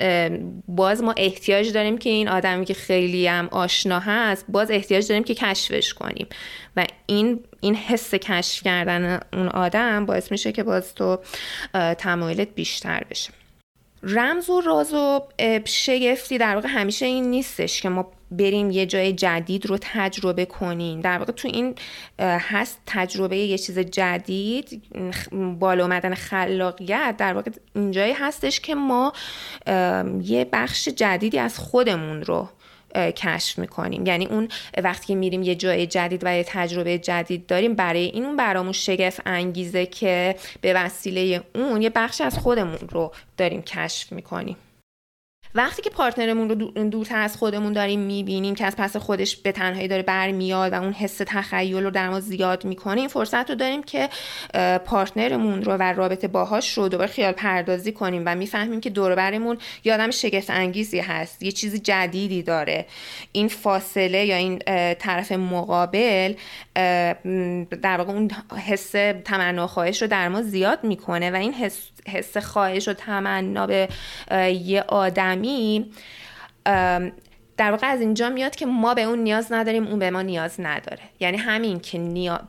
باز 0.67 1.03
ما 1.03 1.13
احتیاج 1.17 1.73
داریم 1.73 1.97
که 1.97 2.09
این 2.09 2.29
آدمی 2.29 2.65
که 2.65 2.73
خیلی 2.73 3.27
هم 3.27 3.47
آشنا 3.51 3.99
هست 3.99 4.45
باز 4.49 4.71
احتیاج 4.71 5.07
داریم 5.07 5.23
که 5.23 5.35
کشفش 5.35 5.93
کنیم. 5.93 6.27
و 6.75 6.85
این 7.05 7.43
این 7.61 7.75
حس 7.75 8.13
کشف 8.15 8.63
کردن 8.63 9.19
اون 9.33 9.47
آدم 9.47 10.05
باعث 10.05 10.31
میشه 10.31 10.51
که 10.51 10.63
باز 10.63 10.95
تو 10.95 11.19
تمایلت 11.97 12.47
بیشتر 12.55 13.03
بشه. 13.09 13.38
رمز 14.03 14.49
و 14.49 14.61
راز 14.61 14.93
و 14.93 15.21
شگفتی 15.65 16.37
در 16.37 16.55
واقع 16.55 16.67
همیشه 16.67 17.05
این 17.05 17.29
نیستش 17.29 17.81
که 17.81 17.89
ما 17.89 18.11
بریم 18.31 18.71
یه 18.71 18.85
جای 18.85 19.13
جدید 19.13 19.65
رو 19.65 19.77
تجربه 19.81 20.45
کنیم. 20.45 21.01
در 21.01 21.17
واقع 21.17 21.31
تو 21.31 21.47
این 21.47 21.75
هست 22.19 22.81
تجربه 22.85 23.37
یه 23.37 23.57
چیز 23.57 23.79
جدید 23.79 24.81
بالا 25.59 25.83
اومدن 25.83 26.13
خلاقیت 26.13 27.15
در 27.17 27.33
واقع 27.33 27.51
اینجایی 27.75 28.13
هستش 28.13 28.59
که 28.59 28.75
ما 28.75 29.13
یه 30.21 30.47
بخش 30.53 30.87
جدیدی 30.87 31.39
از 31.39 31.59
خودمون 31.59 32.21
رو 32.21 32.49
کشف 32.95 33.59
می‌کنیم. 33.59 34.05
یعنی 34.05 34.25
اون 34.25 34.47
وقتی 34.83 35.07
که 35.07 35.15
میریم 35.15 35.43
یه 35.43 35.55
جای 35.55 35.87
جدید 35.87 36.21
و 36.25 36.35
یه 36.37 36.43
تجربه 36.47 36.97
جدید 36.97 37.45
داریم 37.45 37.75
برای 37.75 38.05
این 38.05 38.25
اون 38.25 38.37
برامون 38.37 38.71
شگفت 38.71 39.21
انگیزه 39.25 39.85
که 39.85 40.35
به 40.61 40.73
وسیله 40.73 41.41
اون 41.55 41.81
یه 41.81 41.89
بخش 41.89 42.21
از 42.21 42.37
خودمون 42.37 42.79
رو 42.89 43.11
داریم 43.37 43.61
کشف 43.61 44.11
می‌کنیم. 44.11 44.55
وقتی 45.55 45.81
که 45.81 45.89
پارتنرمون 45.89 46.49
رو 46.49 46.55
دورتر 46.89 47.19
از 47.19 47.37
خودمون 47.37 47.73
داریم 47.73 47.99
می‌بینیم 47.99 48.55
که 48.55 48.65
از 48.65 48.75
پس 48.75 48.97
خودش 48.97 49.35
به 49.35 49.51
تنهایی 49.51 49.87
داره 49.87 50.03
برمیاد 50.03 50.73
و 50.73 50.81
اون 50.81 50.93
حس 50.93 51.21
تخیل 51.27 51.83
رو 51.83 51.91
در 51.91 52.09
ما 52.09 52.19
زیاد 52.19 52.65
می‌کنه 52.65 52.99
این 52.99 53.07
فرصت 53.07 53.49
رو 53.49 53.55
داریم 53.55 53.83
که 53.83 54.09
پارتنرمون 54.85 55.63
رو 55.63 55.73
و 55.73 55.83
رابطه 55.93 56.27
باهاش 56.27 56.77
رو 56.77 56.89
دوباره 56.89 57.09
خیال 57.09 57.31
پردازی 57.31 57.91
کنیم 57.91 58.23
و 58.25 58.35
می‌فهمیم 58.35 58.81
که 58.81 58.89
دور 58.89 59.15
برمون 59.15 59.57
یه 59.83 59.93
آدم 59.93 60.11
شگفت 60.11 60.49
انگیزی 60.49 60.99
هست 60.99 61.43
یه 61.43 61.51
چیزی 61.51 61.79
جدیدی 61.79 62.43
داره. 62.43 62.85
این 63.31 63.47
فاصله 63.47 64.25
یا 64.25 64.35
این 64.35 64.59
طرف 64.93 65.31
مقابل 65.31 66.33
در 67.81 67.97
واقع 67.97 68.13
اون 68.13 68.31
حس 68.67 68.91
تمنا 69.25 69.67
خواهش 69.67 70.01
رو 70.01 70.07
در 70.07 70.27
ما 70.27 70.41
زیاد 70.41 70.83
می‌کنه 70.83 71.31
و 71.31 71.35
این 71.35 71.53
حس 71.53 71.89
حس 72.07 72.37
خواهش 72.37 72.87
و 72.87 72.93
تمنا 72.93 73.67
به 73.67 73.87
یه 74.63 74.83
آدمی 75.39 75.91
در 77.57 77.71
واقع 77.71 77.87
از 77.87 78.01
اینجا 78.01 78.29
میاد 78.29 78.55
که 78.55 78.65
ما 78.65 78.93
به 78.93 79.01
اون 79.01 79.19
نیاز 79.19 79.51
نداریم 79.51 79.87
اون 79.87 79.99
به 79.99 80.09
ما 80.09 80.21
نیاز 80.21 80.55
نداره. 80.59 81.01
یعنی 81.19 81.37
همین 81.37 81.79
که 81.79 81.99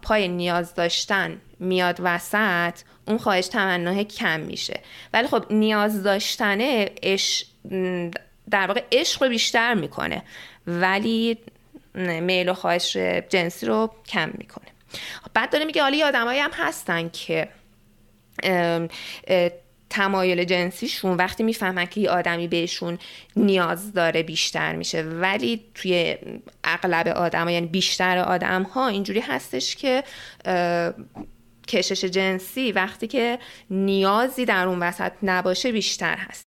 پای 0.02 0.28
نیاز 0.28 0.74
داشتن 0.74 1.40
میاد 1.58 1.96
وسط 2.02 2.74
اون 3.06 3.18
خواهش 3.18 3.48
تمناه 3.48 4.04
کم 4.04 4.40
میشه. 4.40 4.80
ولی 5.12 5.28
خب 5.28 5.44
نیاز 5.52 6.02
داشتنه 6.02 6.90
اش 7.02 7.44
در 8.50 8.66
واقع 8.66 8.82
عشق 8.92 9.22
رو 9.22 9.28
بیشتر 9.28 9.74
می‌کنه. 9.74 10.22
ولی 10.66 11.38
میل 11.94 12.48
و 12.48 12.54
خواهش 12.54 12.96
جنسی 13.28 13.66
رو 13.66 13.90
کم 14.06 14.30
می‌کنه. 14.38 14.66
بعد 15.34 15.52
داره 15.52 15.64
میگه 15.64 15.82
حالا 15.82 15.96
یه 15.96 16.06
آدمایی 16.06 16.40
هم 16.40 16.50
هستن 16.54 17.08
که 17.08 17.48
تمایل 19.90 20.44
جنسیشون 20.44 21.16
وقتی 21.16 21.42
می‌فهمن 21.42 21.86
که 21.86 22.00
یه 22.00 22.10
آدمی 22.10 22.48
بهشون 22.48 22.98
نیاز 23.36 23.92
داره 23.92 24.22
بیشتر 24.22 24.76
میشه. 24.76 25.02
ولی 25.02 25.64
توی 25.74 26.16
اغلب 26.64 27.08
آدم 27.08 27.44
ها 27.44 27.50
یعنی 27.50 27.66
بیشتر 27.66 28.18
آدم 28.18 28.62
ها 28.62 28.88
اینجوری 28.88 29.20
هستش 29.20 29.76
که 29.76 30.04
کشش 31.68 32.04
جنسی 32.04 32.72
وقتی 32.72 33.06
که 33.06 33.38
نیازی 33.70 34.44
در 34.44 34.66
اون 34.66 34.82
وسط 34.82 35.12
نباشه 35.22 35.72
بیشتر 35.72 36.16
هست. 36.16 36.49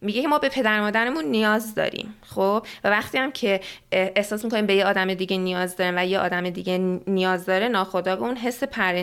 میگه 0.00 0.22
که 0.22 0.28
ما 0.28 0.38
به 0.38 0.48
پدر 0.48 0.80
مادرمون 0.80 1.24
نیاز 1.24 1.74
داریم 1.74 2.14
خب؟ 2.22 2.66
و 2.84 2.90
وقتی 2.90 3.18
هم 3.18 3.32
که 3.32 3.60
احساس 3.92 4.44
می‌کنیم 4.44 4.66
به 4.66 4.74
یه 4.74 4.84
آدم 4.84 5.14
دیگه 5.14 5.36
نیاز 5.36 5.76
داریم 5.76 5.94
و 5.96 6.06
یه 6.06 6.18
آدم 6.18 6.50
دیگه 6.50 6.78
نیاز 7.06 7.46
داره 7.46 7.68
ناخداگاه 7.68 8.28
اون 8.28 8.36
حس 8.36 8.64
پر... 8.64 9.02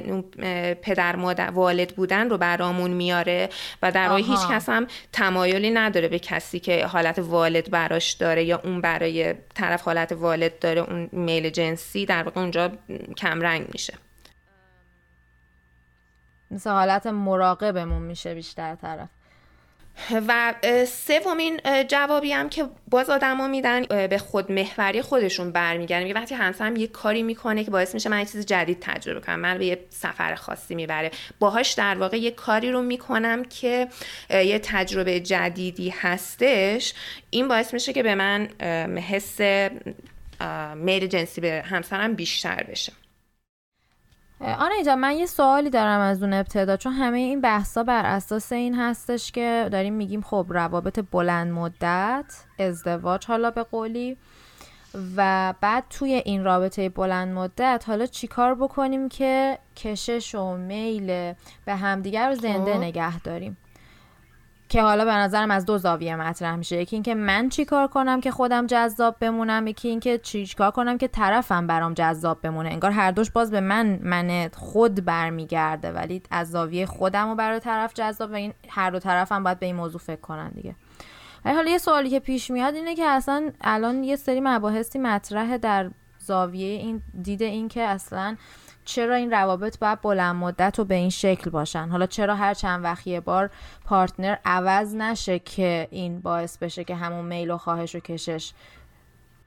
پدر 0.73 1.15
مادر 1.15 1.49
والد 1.49 1.95
بودن 1.95 2.29
رو 2.29 2.37
برامون 2.37 2.91
میاره 2.91 3.49
و 3.81 3.91
در 3.91 4.09
واقع 4.09 4.21
هیچ 4.21 4.47
کس 4.49 4.69
هم 4.69 4.87
تمایلی 5.11 5.71
نداره 5.71 6.07
به 6.07 6.19
کسی 6.19 6.59
که 6.59 6.85
حالت 6.85 7.19
والد 7.19 7.71
براش 7.71 8.11
داره 8.11 8.43
یا 8.43 8.61
اون 8.63 8.81
برای 8.81 9.33
طرف 9.55 9.81
حالت 9.81 10.11
والد 10.11 10.59
داره 10.59 10.81
اون 10.81 11.09
میل 11.11 11.49
جنسی 11.49 12.05
در 12.05 12.23
واقع 12.23 12.41
اونجا 12.41 12.71
کمرنگ 13.17 13.67
میشه. 13.71 13.93
مثل 16.51 16.69
حالت 16.69 17.07
مراقبمون 17.07 18.01
میشه 18.01 18.33
بیشتر 18.33 18.75
طرف. 18.75 19.09
و 20.27 20.53
سومین 20.87 21.59
جوابی 21.87 22.31
هم 22.31 22.49
که 22.49 22.65
باز 22.89 23.09
آدما 23.09 23.47
میدن 23.47 24.07
به 24.07 24.17
خود 24.17 24.51
محوری 24.51 25.01
خودشون 25.01 25.51
برمیگردن. 25.51 26.03
میگه 26.03 26.15
وقتی 26.15 26.35
همسرم 26.35 26.75
یه 26.75 26.87
کاری 26.87 27.23
می‌کنه 27.23 27.63
که 27.63 27.71
باعث 27.71 27.93
میشه 27.93 28.09
من 28.09 28.19
یه 28.19 28.25
چیز 28.25 28.45
جدید 28.45 28.77
تجربه 28.81 29.19
کنم. 29.19 29.39
من 29.39 29.57
به 29.57 29.65
یه 29.65 29.79
سفر 29.89 30.35
خاصی 30.35 30.75
می‌بره. 30.75 31.11
باهاش 31.39 31.71
در 31.71 31.95
واقع 31.95 32.17
یه 32.17 32.31
کاری 32.31 32.71
رو 32.71 32.81
می‌کنم 32.81 33.43
که 33.43 33.87
یه 34.29 34.59
تجربه 34.59 35.19
جدیدی 35.19 35.89
هستش. 35.89 36.93
این 37.29 37.47
باعث 37.47 37.73
میشه 37.73 37.93
که 37.93 38.03
به 38.03 38.15
من 38.15 38.49
حس 39.09 39.41
میل 40.75 41.07
جنسی 41.07 41.41
به 41.41 41.63
همسرم 41.65 42.13
بیشتر 42.13 42.63
بشه. 42.69 42.93
آنه 44.41 44.73
اینجا 44.75 44.95
من 44.95 45.11
یه 45.11 45.25
سوالی 45.25 45.69
دارم 45.69 45.99
از 45.99 46.23
اون 46.23 46.33
ابتدا 46.33 46.77
چون 46.77 46.93
همه 46.93 47.17
این 47.17 47.41
بحثا 47.41 47.83
بر 47.83 48.05
اساس 48.05 48.51
این 48.51 48.75
هستش 48.75 49.31
که 49.31 49.69
داریم 49.71 49.93
میگیم 49.93 50.21
خب 50.21 50.45
روابط 50.49 50.99
بلند 51.11 51.51
مدت 51.51 52.25
ازدواج 52.59 53.25
حالا 53.25 53.51
به 53.51 53.63
قولی 53.63 54.17
و 55.17 55.53
بعد 55.61 55.83
توی 55.89 56.13
این 56.13 56.43
رابطه 56.43 56.89
بلند 56.89 57.33
مدت 57.33 57.83
حالا 57.87 58.05
چیکار 58.05 58.55
بکنیم 58.55 59.09
که 59.09 59.59
کشش 59.75 60.35
و 60.35 60.57
میل 60.57 61.33
به 61.65 61.75
همدیگر 61.75 62.29
رو 62.29 62.35
زنده 62.35 62.73
خب. 62.73 62.79
نگه 62.79 63.19
داریم 63.19 63.57
که 64.73 64.81
حالا 64.81 65.05
به 65.05 65.11
نظرم 65.11 65.51
از 65.51 65.65
دو 65.65 65.77
زاویه 65.77 66.15
مطرح 66.15 66.55
میشه. 66.55 66.81
یکی 66.81 66.95
اینکه 66.95 67.15
من 67.15 67.49
چی 67.49 67.65
کار 67.65 67.87
کنم 67.87 68.21
که 68.21 68.31
خودم 68.31 68.67
جذاب 68.67 69.15
بمونم 69.19 69.67
یکی 69.67 69.87
اینکه 69.87 70.17
چی 70.17 70.47
کار 70.57 70.71
کنم 70.71 70.97
که 70.97 71.07
طرفم 71.07 71.67
برام 71.67 71.93
جذاب 71.93 72.41
بمونه. 72.41 72.69
انگار 72.69 72.91
هر 72.91 73.11
دوش 73.11 73.31
باز 73.31 73.51
به 73.51 73.61
من 73.61 73.99
من 74.01 74.49
خود 74.53 75.05
برمیگرده 75.05 75.91
ولی 75.91 76.21
از 76.31 76.51
زاویه 76.51 76.85
خودم 76.85 77.29
و 77.29 77.35
برای 77.35 77.59
طرف 77.59 77.93
جذاب 77.93 78.31
و 78.31 78.33
این 78.33 78.53
هر 78.69 78.89
دو 78.89 78.99
طرفم 78.99 79.43
باید 79.43 79.59
به 79.59 79.65
این 79.65 79.75
موضوع 79.75 80.01
فکر 80.01 80.21
کنن 80.21 80.49
دیگه. 80.49 80.75
ولی 81.45 81.55
حالا 81.55 81.71
یه 81.71 81.77
سوالی 81.77 82.09
که 82.09 82.19
پیش 82.19 82.51
میاد 82.51 82.75
اینه 82.75 82.95
که 82.95 83.05
اصلا 83.05 83.51
الان 83.61 84.03
یه 84.03 84.15
سری 84.15 84.41
مباحثی 84.43 84.99
مطرحه 84.99 85.57
در 85.57 85.91
زاویه 86.19 86.67
این 86.67 87.01
دیده 87.21 87.45
این 87.45 87.67
که 87.67 87.81
اصلا 87.81 88.35
چرا 88.85 89.15
این 89.15 89.31
روابط 89.31 89.79
باید 89.79 90.01
بلند 90.01 90.35
مدت 90.35 90.79
و 90.79 90.85
به 90.85 90.95
این 90.95 91.09
شکل 91.09 91.49
باشن؟ 91.49 91.87
حالا 91.89 92.05
چرا 92.05 92.35
هر 92.35 92.53
چند 92.53 92.83
وقت 92.83 93.07
یه 93.07 93.19
بار 93.19 93.49
پارتنر 93.85 94.37
عوض 94.45 94.95
نشه 94.95 95.39
که 95.39 95.87
این 95.91 96.19
باعث 96.21 96.57
بشه 96.57 96.83
که 96.83 96.95
همون 96.95 97.25
میل 97.25 97.51
و 97.51 97.57
خواهش 97.57 97.95
و 97.95 97.99
کشش 97.99 98.51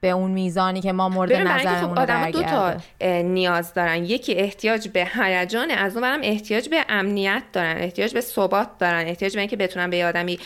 به 0.01 0.09
اون 0.09 0.31
میزانی 0.31 0.81
که 0.81 0.91
ما 0.91 1.09
مورد 1.09 1.33
نظرمون 1.33 1.95
خب 1.95 2.01
آدم 2.01 2.31
دو 2.31 2.43
تا 2.43 2.75
نیاز 3.21 3.73
دارن. 3.73 4.05
یکی 4.05 4.35
احتیاج 4.35 4.87
به 4.87 5.07
هیجان 5.15 5.71
از 5.71 5.93
اون 5.93 6.01
برم 6.01 6.19
احتیاج 6.23 6.69
به 6.69 6.85
امنیت 6.89 7.43
دارن 7.53 7.77
احتیاج 7.77 8.13
به 8.13 8.21
ثبات 8.21 8.77
دارن 8.79 9.07
احتیاج 9.07 9.33
به 9.33 9.39
اینکه 9.39 9.55
بتونن 9.55 9.89
به 9.89 10.05
آدمی 10.05 10.39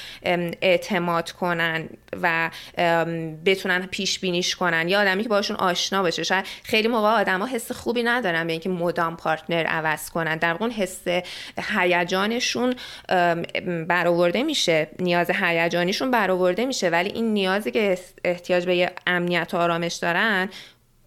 اعتماد 0.61 1.31
کنن 1.31 1.89
و 2.21 2.49
بتونن 3.45 3.85
پیش 3.91 4.19
بینیش 4.19 4.55
کنن. 4.55 4.89
یا 4.89 5.01
آدمی 5.01 5.23
که 5.23 5.29
باشون 5.29 5.57
آشنا 5.57 6.01
باشه. 6.01 6.23
شاید 6.23 6.45
خیلی 6.63 6.87
موقع 6.87 7.07
آدما 7.07 7.45
حس 7.45 7.71
خوبی 7.71 8.03
ندارن 8.03 8.47
به 8.47 8.51
اینکه 8.51 8.69
مدام 8.69 9.17
پارتنر 9.17 9.65
عوض 9.65 10.09
کنن. 10.09 10.35
در 10.35 10.53
واقع 10.53 10.69
حس 10.69 11.07
هیجانشون 11.57 12.75
برآورده 13.87 14.43
میشه. 14.43 14.87
نیاز 14.99 15.29
هیجانیشون 15.29 16.11
برآورده 16.11 16.65
میشه. 16.65 16.89
ولی 16.89 17.09
این 17.09 17.33
نیازی 17.33 17.71
که 17.71 17.97
احتیاج 18.25 18.65
به 18.65 18.91
امنیت 19.07 19.40
امنیت 19.41 19.53
و 19.53 19.57
آرامش 19.57 19.95
دارن 19.95 20.49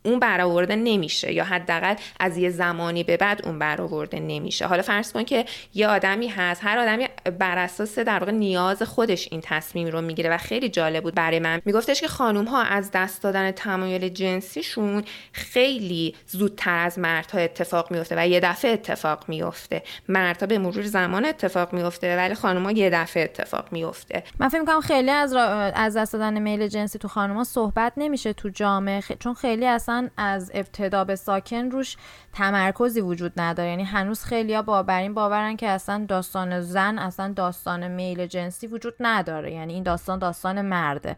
اون 0.05 0.19
برآورده 0.19 0.77
نمیشه 0.77 1.33
یا 1.33 1.45
حداقل 1.45 1.95
از 2.21 2.37
یه 2.37 2.51
زمانی 2.51 3.05
به 3.05 3.17
بعد 3.17 3.47
اون 3.47 3.59
برآورده 3.59 4.21
نمیشه. 4.21 4.67
حالا 4.67 4.83
فرض 4.83 5.13
کن 5.13 5.25
که 5.25 5.45
یه 5.75 5.89
آدمی 5.89 6.29
هست 6.29 6.61
هر 6.65 6.79
آدمی 6.79 7.09
بر 7.39 7.59
اساس 7.59 7.99
در 7.99 8.19
واقع 8.19 8.33
نیاز 8.33 8.83
خودش 8.83 9.29
این 9.31 9.41
تصمیم 9.45 9.89
رو 9.89 10.01
می‌گیره 10.01 10.31
و 10.31 10.37
خیلی 10.37 10.69
جالب 10.69 11.03
بود 11.03 11.15
برای 11.15 11.39
من. 11.39 11.63
میگفتش 11.65 12.01
که 12.01 12.09
خانوم 12.09 12.45
ها 12.45 12.63
از 12.63 12.91
دست 12.91 13.23
دادن 13.23 13.51
تمایل 13.51 14.09
جنسیشون 14.09 15.05
خیلی 15.33 16.15
زودتر 16.27 16.79
از 16.79 16.99
مردها 16.99 17.39
اتفاق 17.39 17.91
میفته 17.91 18.15
و 18.19 18.29
یه 18.29 18.41
دفعه 18.41 18.73
اتفاق 18.73 19.25
میفته 19.29 19.83
مردها 20.09 20.47
به 20.47 20.59
مرور 20.59 20.83
زمان 20.83 21.25
اتفاق 21.25 21.73
میفته 21.73 22.17
ولی 22.17 22.35
خانوم 22.35 22.65
ها 22.65 22.73
یه 22.73 22.91
دفعه 22.91 23.25
اتفاق 23.25 23.73
میفته 23.73 24.23
من 24.39 24.49
فکر 24.49 24.61
می‌کنم 24.61 24.81
خیلی 24.81 25.11
از 25.11 25.35
از 25.75 25.97
دست 25.97 26.13
دادن 26.13 26.39
میل 26.39 26.69
جنسی 26.69 26.99
تو 26.99 27.09
خانوم 27.09 27.37
ها 27.37 27.45
صحبت 27.45 27.93
نمیشه 27.97 28.33
تو 28.33 28.49
جامعه 28.49 29.03
چون 29.19 29.35
خیلی 29.35 29.67
اصلا 29.67 29.94
از 30.17 30.51
ابتدا 30.55 31.05
به 31.05 31.17
ساکن 31.17 31.71
روش 31.71 31.97
تمرکزی 32.33 33.01
وجود 33.01 33.33
نداره. 33.37 33.69
یعنی 33.69 33.85
هنوز 33.85 34.25
خیلیا 34.25 34.63
با 34.63 34.85
این 34.89 35.15
باورن 35.15 35.57
که 35.57 35.69
اصلا 35.69 36.05
داستان 36.09 36.61
زن 36.61 36.99
اصلا 36.99 37.33
داستان 37.33 37.89
میل 37.89 38.27
جنسی 38.27 38.67
وجود 38.67 38.95
نداره. 39.01 39.53
یعنی 39.53 39.75
این 39.75 39.83
داستان 39.83 40.19
داستان 40.19 40.63
مرده. 40.63 41.17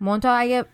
منتها 0.00 0.34
اگه 0.34 0.64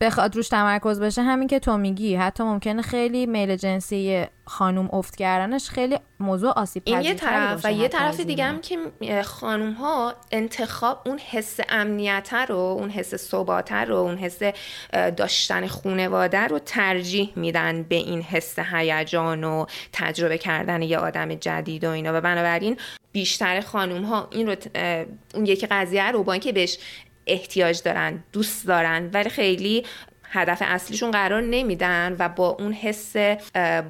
بخواد 0.00 0.36
روش 0.36 0.48
تمرکز 0.48 1.00
بشه 1.00 1.22
همین 1.22 1.48
که 1.48 1.58
تو 1.58 1.76
میگی. 1.76 2.16
حتی 2.16 2.42
ممکنه 2.42 2.82
خیلی 2.82 3.26
میل 3.26 3.56
جنسی 3.56 4.24
خانوم 4.44 4.88
افت 4.92 5.16
کردنش 5.16 5.68
خیلی 5.68 5.98
موضوع 6.20 6.50
آسیب 6.50 6.82
این 6.86 7.00
یه 7.00 7.14
طرف 7.14 7.64
و 7.64 7.72
یه 7.72 7.88
طرف 7.88 8.20
دیگه 8.20 8.44
هم 8.44 8.60
که 8.60 8.76
خانوم 9.22 9.72
ها 9.72 10.14
انتخاب 10.30 11.02
اون 11.06 11.18
حس 11.18 11.60
امنیت 11.68 12.32
رو 12.48 12.56
اون 12.56 12.90
حس 12.90 13.14
ثبات 13.14 13.72
رو 13.72 13.96
اون 13.96 14.16
حس 14.16 14.38
داشتن 15.16 15.66
خونواده 15.66 16.38
رو 16.38 16.58
ترجیح 16.58 17.32
میدن 17.36 17.82
به 17.82 17.96
این 17.96 18.22
حس 18.22 18.58
هیجان 18.58 19.44
و 19.44 19.66
تجربه 19.92 20.38
کردن 20.38 20.82
یه 20.82 20.98
آدم 20.98 21.34
جدید 21.34 21.84
و 21.84 21.90
اینا. 21.90 22.10
و 22.14 22.20
بنابراین 22.20 22.76
بیشتر 23.12 23.60
خانوم 23.60 24.02
ها 24.02 24.28
این 24.30 24.46
رو 24.46 24.56
اون 25.34 25.46
یکی 25.46 25.66
قضیه 25.66 26.10
رو 26.10 26.22
با 26.22 26.32
اینکه 26.32 26.52
بهش 26.52 26.78
احتیاج 27.26 27.82
دارن 27.82 28.24
دوست 28.32 28.66
دارن 28.66 29.10
ولی 29.12 29.30
خیلی 29.30 29.86
هدف 30.32 30.62
اصلیشون 30.66 31.10
قرار 31.10 31.42
نمیدن 31.42 32.16
و 32.18 32.28
با 32.28 32.48
اون 32.48 32.72
حس 32.72 33.16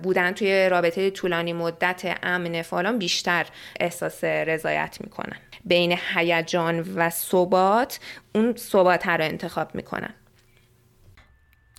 بودن 0.02 0.32
توی 0.32 0.68
رابطه 0.68 1.10
طولانی 1.10 1.52
مدت 1.52 2.18
امن 2.22 2.62
فالان 2.62 2.98
بیشتر 2.98 3.46
احساس 3.80 4.24
رضایت 4.24 4.98
می‌کنن. 5.00 5.36
بین 5.64 5.98
هیجان 6.14 6.80
و 6.80 7.10
ثبات 7.10 8.00
اون 8.34 8.54
ثبات 8.56 9.06
رو 9.06 9.24
انتخاب 9.24 9.74
می‌کنن. 9.74 10.14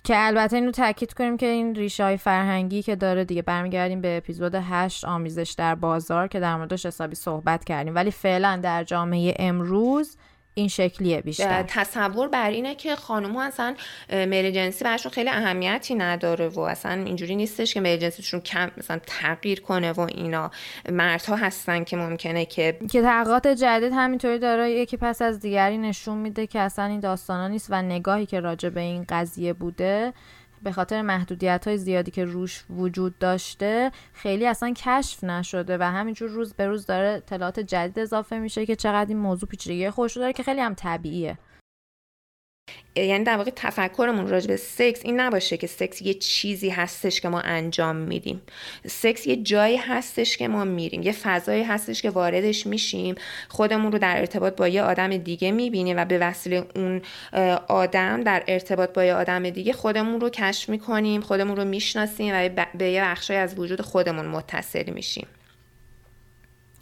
که 0.04 0.14
البته 0.16 0.56
اینو 0.56 0.70
تاکید 0.70 1.12
کنیم 1.12 1.36
که 1.36 1.46
این 1.46 1.74
ریشه 1.74 2.04
های 2.04 2.16
فرهنگی 2.16 2.82
که 2.82 2.96
داره 2.96 3.24
دیگه 3.24 3.42
برمیگردیم 3.42 4.00
به 4.00 4.16
اپیزود 4.16 4.54
8 4.54 5.04
آمیزش 5.04 5.54
در 5.58 5.74
بازار 5.74 6.28
که 6.28 6.40
در 6.40 6.56
موردش 6.56 6.86
حسابی 6.86 7.14
صحبت 7.14 7.64
کردیم. 7.64 7.94
ولی 7.94 8.10
فعلا 8.10 8.60
در 8.62 8.84
جامعه 8.84 9.34
امروز 9.38 10.16
این 10.54 10.68
شکلیه 10.68 11.20
بیشتر. 11.20 11.64
تصور 11.68 12.28
بر 12.28 12.50
اینه 12.50 12.74
که 12.74 12.96
خانم 12.96 13.36
اصلا 13.36 13.74
میل 14.08 14.50
جنسی 14.50 14.84
خیلی 15.12 15.30
اهمیتی 15.30 15.94
نداره 15.94 16.48
و 16.48 16.60
اصلا 16.60 16.92
اینجوری 16.92 17.36
نیستش 17.36 17.74
که 17.74 17.80
میل 17.80 17.96
جنسیشون 17.96 18.40
کم 18.40 18.70
مثلا 18.76 19.00
تغییر 19.06 19.60
کنه 19.60 19.92
و 19.92 20.00
اینا. 20.00 20.50
مردها 20.92 21.36
هستن 21.36 21.84
که 21.84 21.96
ممکنه 21.96 22.44
که 22.44 22.78
که 22.90 23.02
تحقیقات 23.02 23.46
جدید 23.46 23.92
همینطوری 23.92 24.38
داره 24.38 24.70
یکی 24.70 24.96
پس 24.96 25.22
از 25.22 25.40
دیگری 25.40 25.78
نشون 25.78 26.18
میده 26.18 26.46
که 26.46 26.60
اصلا 26.60 26.84
این 26.84 27.00
داستانا 27.00 27.48
نیست 27.48 27.66
و 27.70 27.82
نگاهی 27.82 28.26
که 28.26 28.40
راجع 28.40 28.68
به 28.68 28.80
این 28.80 29.04
قضیه 29.08 29.52
بوده 29.52 30.12
به 30.62 30.72
خاطر 30.72 31.02
محدودیت 31.02 31.68
های 31.68 31.78
زیادی 31.78 32.10
که 32.10 32.24
روش 32.24 32.64
وجود 32.70 33.18
داشته 33.18 33.92
خیلی 34.12 34.46
اصلا 34.46 34.72
کشف 34.76 35.24
نشده 35.24 35.78
و 35.78 35.82
همینجور 35.82 36.30
روز 36.30 36.54
به 36.54 36.66
روز 36.66 36.86
داره 36.86 37.08
اطلاعات 37.08 37.60
جدید 37.60 37.98
اضافه 37.98 38.38
میشه 38.38 38.66
که 38.66 38.76
چقدر 38.76 39.08
این 39.08 39.18
موضوع 39.18 39.48
پیچیدگی 39.48 39.90
خوش 39.90 40.16
داره 40.16 40.32
که 40.32 40.42
خیلی 40.42 40.60
هم 40.60 40.74
طبیعیه. 40.74 41.38
یعنی 42.96 43.24
در 43.24 43.36
واقع 43.36 43.50
تفکرمون 43.56 44.28
راجع 44.28 44.46
به 44.46 44.56
سکس 44.56 45.00
این 45.04 45.20
نباشه 45.20 45.56
که 45.56 45.66
سکس 45.66 46.02
یه 46.02 46.14
چیزی 46.14 46.68
هستش 46.68 47.20
که 47.20 47.28
ما 47.28 47.40
انجام 47.40 47.96
میدیم. 47.96 48.42
سکس 48.86 49.26
یه 49.26 49.36
جایی 49.36 49.76
هستش 49.76 50.36
که 50.36 50.48
ما 50.48 50.64
میریم 50.64 51.02
یه 51.02 51.12
فضایی 51.12 51.62
هستش 51.62 52.02
که 52.02 52.10
واردش 52.10 52.66
میشیم 52.66 53.14
خودمون 53.48 53.92
رو 53.92 53.98
در 53.98 54.18
ارتباط 54.18 54.56
با 54.56 54.68
یه 54.68 54.82
آدم 54.82 55.16
دیگه 55.16 55.52
می‌بینیم 55.52 55.96
و 55.96 56.04
به 56.04 56.18
وسیله 56.18 56.64
اون 56.76 57.02
آدم 57.68 58.22
در 58.22 58.44
ارتباط 58.48 58.92
با 58.92 59.04
یه 59.04 59.14
آدم 59.14 59.50
دیگه 59.50 59.72
خودمون 59.72 60.20
رو 60.20 60.30
کشف 60.30 60.68
می‌کنیم 60.68 61.20
خودمون 61.20 61.56
رو 61.56 61.64
می‌شناسیم 61.64 62.34
و 62.34 62.66
به 62.74 62.90
یه 62.90 63.02
بخشی 63.02 63.34
از 63.34 63.58
وجود 63.58 63.80
خودمون 63.80 64.26
متصل 64.26 64.90
میشیم. 64.90 65.26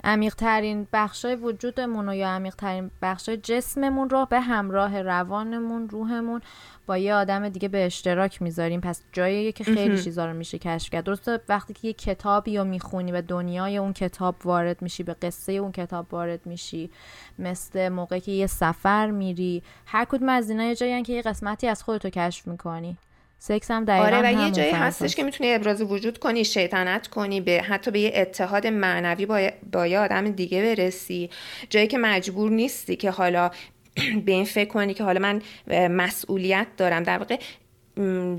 عمیق 0.04 0.34
ترین 0.34 0.86
بخشای 0.92 1.34
وجودمون 1.34 2.08
و 2.08 2.14
یا 2.14 2.28
عمیق 2.28 2.54
ترین 2.54 2.90
بخشای 3.02 3.36
جسممون 3.36 4.10
رو 4.10 4.26
به 4.30 4.40
همراه 4.40 5.02
روانمون 5.02 5.88
روحمون 5.88 6.40
با 6.86 6.98
یه 6.98 7.14
آدم 7.14 7.48
دیگه 7.48 7.68
به 7.68 7.86
اشتراک 7.86 8.42
می‌ذاریم. 8.42 8.80
پس 8.80 9.02
جاییه 9.12 9.52
که 9.52 9.64
خیلی 9.64 10.02
چیزا 10.02 10.26
رو 10.26 10.32
میشه 10.32 10.58
کشف 10.58 10.90
کرد. 10.90 11.04
درسته 11.04 11.40
وقتی 11.48 11.74
که 11.74 11.88
یه 11.88 11.94
کتابی 11.94 12.58
رو 12.58 12.64
می‌خونی 12.64 13.12
به 13.12 13.22
دنیای 13.22 13.76
اون 13.76 13.92
کتاب 13.92 14.36
وارد 14.44 14.82
میشی 14.82 15.02
به 15.02 15.14
قصه 15.14 15.52
اون 15.52 15.72
کتاب 15.72 16.14
وارد 16.14 16.46
میشی 16.46 16.90
مثل 17.38 17.88
موقعی 17.88 18.20
که 18.20 18.32
یه 18.32 18.46
سفر 18.46 19.10
میری 19.10 19.62
هر 19.86 20.04
کدوم 20.04 20.28
از 20.28 20.50
اینا 20.50 20.64
یه 20.64 20.74
جایی 20.74 21.02
که 21.02 21.12
یه 21.12 21.22
قسمتی 21.22 21.66
از 21.68 21.82
خودتو 21.82 22.10
کشف 22.10 22.48
می‌کنی. 22.48 22.96
سکس 23.42 23.70
هم 23.70 23.85
دقیقا 23.85 24.16
آره 24.16 24.37
و 24.37 24.46
یه 24.46 24.50
جایی 24.50 24.70
هستش 24.70 25.16
که 25.16 25.22
می‌تونی 25.22 25.55
ابراز 25.55 25.83
وجود 25.83 26.18
کنی 26.18 26.44
شیطنت 26.44 27.07
کنی 27.07 27.40
به 27.40 27.62
حتی 27.62 27.90
به 27.90 28.00
یه 28.00 28.12
اتحاد 28.14 28.66
معنوی 28.66 29.26
با, 29.26 29.48
با 29.72 29.87
یه 29.87 29.98
آدم 29.98 30.31
دیگه 30.31 30.62
برسی. 30.62 31.31
جایی 31.70 31.87
که 31.87 31.98
مجبور 31.98 32.50
نیستی 32.50 32.96
که 32.96 33.11
حالا 33.11 33.50
به 34.26 34.33
این 34.33 34.44
فکر 34.44 34.68
کنی 34.68 34.94
که 34.94 35.05
حالا 35.05 35.20
من 35.20 35.42
مسئولیت 35.88 36.66
دارم. 36.76 37.03
در 37.03 37.18
واقع 37.18 37.38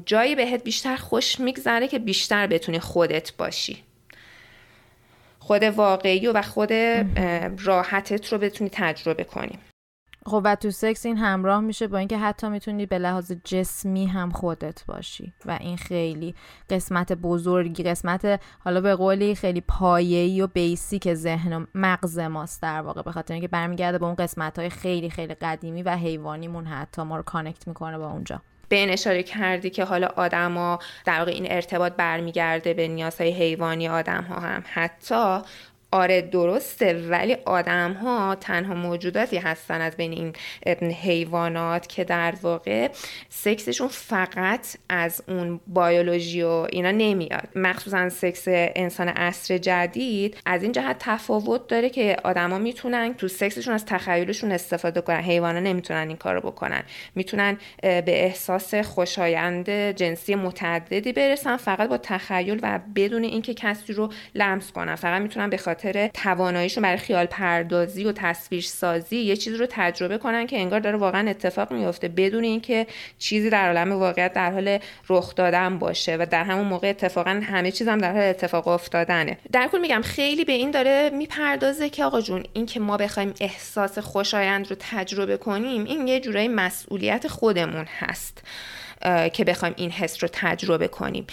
جایی 0.06 0.36
بهت 0.36 0.64
بیشتر 0.64 0.96
خوش 0.96 1.40
میگذره 1.40 1.88
که 1.88 2.00
بیشتر 2.00 2.48
بتونی 2.48 2.80
خودت 2.80 3.34
باشی. 3.38 3.78
خود 5.40 5.64
واقعی 5.64 6.28
و 6.28 6.42
خود 6.42 6.72
راحتت 7.60 8.34
رو 8.34 8.38
بتونی 8.38 8.70
تجربه 8.74 9.24
کنی. 9.24 9.60
و 10.26 10.56
تو 10.56 10.72
سکس 10.72 11.06
این 11.06 11.18
همراه 11.18 11.62
میشه 11.62 11.88
با 11.88 11.98
اینکه 11.98 12.18
حتی 12.18 12.50
می‌تونی 12.50 12.86
به 12.86 13.00
لحاظ 13.00 13.32
جسمی 13.44 14.06
هم 14.06 14.30
خودت 14.30 14.86
باشی. 14.86 15.34
و 15.46 15.58
این 15.62 15.78
خیلی 15.78 16.36
قسمت 16.70 17.14
بزرگی 17.14 17.84
قسمت 17.84 18.42
حالا 18.60 18.82
به 18.82 18.96
قولی 18.96 19.36
خیلی 19.36 19.62
پایه‌ای 19.62 20.42
و 20.42 20.48
basic 20.48 21.14
ذهن 21.14 21.54
و 21.54 21.66
مغز 21.76 22.20
ماست 22.20 22.62
در 22.62 22.82
واقع. 22.82 23.02
به 23.02 23.12
خاطر 23.12 23.34
اینکه 23.34 23.48
برمیگرده 23.48 23.98
به 23.98 24.06
اون 24.06 24.16
قسمت 24.16 24.60
های 24.60 24.70
خیلی 24.70 25.10
خیلی 25.10 25.34
قدیمی 25.34 25.84
و 25.84 25.96
حیوانیمون 25.96 26.66
حتی. 26.66 27.02
ما 27.02 27.18
رو 27.18 27.24
connect 27.24 27.68
می‌کنه 27.68 27.98
با 27.98 28.12
اونجا. 28.12 28.42
به 28.70 28.76
این 28.76 28.90
اشاره 28.90 29.24
کردی 29.24 29.70
که 29.70 29.84
حالا 29.84 30.08
آدما 30.08 30.80
در 31.06 31.20
واقع 31.20 31.32
این 31.32 31.48
ارتباط 31.50 31.94
برمیگرده 31.94 32.74
به 32.74 32.88
نیازهای 32.88 33.32
حیوانی 33.32 33.90
آدم 33.90 34.24
ها 34.24 34.40
هم. 34.40 34.64
حتی 34.66 35.40
آره 35.92 36.22
درسته 36.22 36.94
ولی 36.94 37.38
آدم 37.46 37.94
ها 37.94 38.36
تنها 38.36 38.74
موجوداتی 38.74 39.38
هستن 39.38 39.82
از 39.82 39.98
بین 39.98 40.12
این 40.12 40.34
حیوانات 40.92 41.88
که 41.88 42.04
در 42.04 42.34
واقع 42.42 42.90
سکسشون 43.30 43.88
فقط 43.88 44.78
از 44.90 45.24
اون 45.28 45.60
بیولوژی 45.68 46.42
و 46.42 46.68
اینا 46.70 46.92
نمیاد. 46.92 47.48
مخصوصا 47.56 48.10
سکس 48.10 48.44
انسان 48.48 49.08
عصر 49.08 49.58
جدید 49.58 50.38
از 50.46 50.64
این 50.64 50.72
جهت 50.72 50.96
تفاوت 51.00 51.68
داره 51.68 51.90
که 51.90 52.18
آدما 52.24 52.58
می‌تونن 52.58 53.14
تو 53.14 53.28
سکسشون 53.28 53.74
از 53.74 53.86
تخیلشون 53.86 54.52
استفاده 54.52 55.02
کنن. 55.02 55.22
حیوانا 55.22 55.60
نمی‌تونن 55.60 56.08
این 56.08 56.18
کارو 56.18 56.42
بکنن. 56.42 56.84
می‌تونن 57.16 57.58
به 57.82 58.04
احساس 58.08 58.76
خوشایند 58.76 59.70
جنسی 59.70 60.36
متعددی 60.36 61.14
برسن 61.14 61.58
فقط 61.58 61.90
با 61.90 61.98
تخیل 61.98 62.60
و 62.64 62.80
بدون 62.96 63.24
اینکه 63.24 63.54
کسی 63.54 63.94
رو 63.94 64.10
لمس 64.36 64.72
کنن. 64.72 64.96
فقط 64.96 65.22
می‌تونن 65.22 65.50
به 65.50 65.58
خاطر 65.58 65.81
تواناییشون 66.13 66.84
برای 66.84 66.98
خیال 66.98 67.26
پردازی 67.26 68.04
و 68.04 68.12
تصویر 68.12 68.62
سازی 68.62 69.17
یه 69.17 69.36
چیزی 69.36 69.58
رو 69.58 69.67
تجربه 69.70 70.17
کنن 70.17 70.48
که 70.48 70.60
انگار 70.60 70.80
داره 70.80 70.98
واقعا 70.98 71.30
اتفاق 71.30 71.74
میفته 71.74 72.08
بدون 72.08 72.44
اینکه 72.44 72.88
چیزی 73.20 73.50
در 73.50 73.67
عالم 73.67 73.91
واقعیت 73.91 74.34
در 74.34 74.52
حال 74.52 74.78
رخ 75.10 75.36
دادن 75.36 75.80
باشه 75.80 76.17
و 76.20 76.26
در 76.32 76.44
همون 76.44 76.67
موقع 76.67 76.89
اتفاقا 76.89 77.41
همه 77.44 77.72
چیز 77.72 77.88
هم 77.88 77.98
در 77.98 78.13
حال 78.13 78.22
اتفاق 78.22 78.67
افتادنه. 78.67 79.38
در 79.52 79.67
کل 79.67 79.80
میگم 79.80 80.02
خیلی 80.02 80.46
به 80.46 80.54
این 80.54 80.72
داره 80.72 81.10
می‌پردازه 81.13 81.89
که 81.89 82.04
آقا 82.04 82.22
جون 82.22 82.44
این 82.54 82.65
که 82.65 82.80
ما 82.80 82.98
بخوایم 82.98 83.34
احساس 83.39 84.00
خوشایند 84.00 84.70
رو 84.70 84.76
تجربه 84.80 85.38
کنیم 85.38 85.84
این 85.84 86.08
یه 86.08 86.20
جورایی 86.20 86.48
مسئولیت 86.48 87.28
خودمون 87.28 87.86
هست 88.00 88.44
که 89.34 89.44
بخوایم 89.44 89.74
این 89.78 89.91
حس 89.91 90.24
رو 90.24 90.30
تجربه 90.34 90.88
کنیم. 90.88 91.28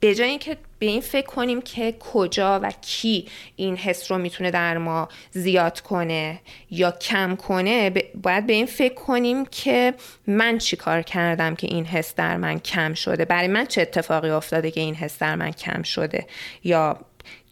به 0.00 0.14
جای 0.14 0.28
اینکه 0.28 0.56
به 0.84 0.90
این 0.90 1.00
فکر 1.00 1.26
کنیم 1.26 1.62
که 1.62 1.94
کجا 2.12 2.60
و 2.62 2.72
کی 2.80 3.28
این 3.56 3.76
حس 3.76 4.12
رو 4.12 4.18
می‌تونه 4.18 4.50
در 4.50 4.78
ما 4.78 5.08
زیاد 5.30 5.80
کنه 5.80 6.40
یا 6.70 6.90
کم 6.90 7.36
کنه 7.36 7.90
باید 8.22 8.46
به 8.46 8.52
این 8.52 8.66
فکر 8.66 8.94
کنیم 8.94 9.46
که 9.46 9.94
من 10.26 10.58
چی 10.58 10.76
کار 10.76 11.02
کردم 11.02 11.54
که 11.54 11.66
این 11.66 11.84
حس 11.84 12.14
در 12.14 12.36
من 12.36 12.58
کم 12.58 12.94
شده؟ 12.94 13.24
برای 13.24 13.48
من 13.48 13.66
چه 13.66 13.82
اتفاقی 13.82 14.30
افتاده 14.30 14.70
که 14.70 14.80
این 14.80 14.94
حس 14.94 15.18
در 15.18 15.34
من 15.34 15.50
کم 15.50 15.82
شده؟ 15.82 16.26
یا 16.64 16.98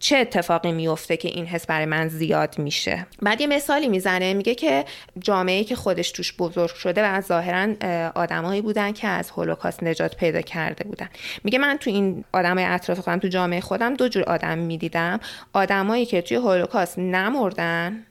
چه 0.02 0.16
اتفاقی 0.16 0.72
میفته 0.72 1.16
که 1.16 1.28
این 1.28 1.46
حس 1.46 1.66
برای 1.66 1.86
من 1.86 2.08
زیاد 2.08 2.58
میشه؟ 2.58 3.06
بعد 3.22 3.40
یه 3.40 3.46
مثالی 3.46 3.88
می‌زنه 3.88 4.34
میگه 4.34 4.54
که 4.54 4.84
جامعه 5.18 5.64
که 5.64 5.76
خودش 5.76 6.10
توش 6.10 6.36
بزرگ 6.36 6.74
شده 6.74 7.04
و 7.04 7.20
ظاهرا 7.20 7.68
آدمایی 8.14 8.60
بودن 8.60 8.92
که 8.92 9.08
از 9.08 9.30
هولوکاست 9.30 9.82
نجات 9.82 10.16
پیدا 10.16 10.40
کرده 10.40 10.84
بودن. 10.84 11.08
میگه 11.44 11.58
من 11.58 11.76
تو 11.76 11.90
این 11.90 12.24
آدمای 12.32 12.64
اطراف 12.64 12.98
خودم 12.98 13.18
تو 13.18 13.28
جامعه 13.28 13.60
خودم 13.60 13.94
دو 13.94 14.08
جور 14.08 14.22
آدم 14.22 14.58
می‌دیدم. 14.58 15.20
آدمایی 15.52 16.06
که 16.06 16.22
توی 16.22 16.36
هولوکاست 16.36 16.98
نمردن 16.98 18.06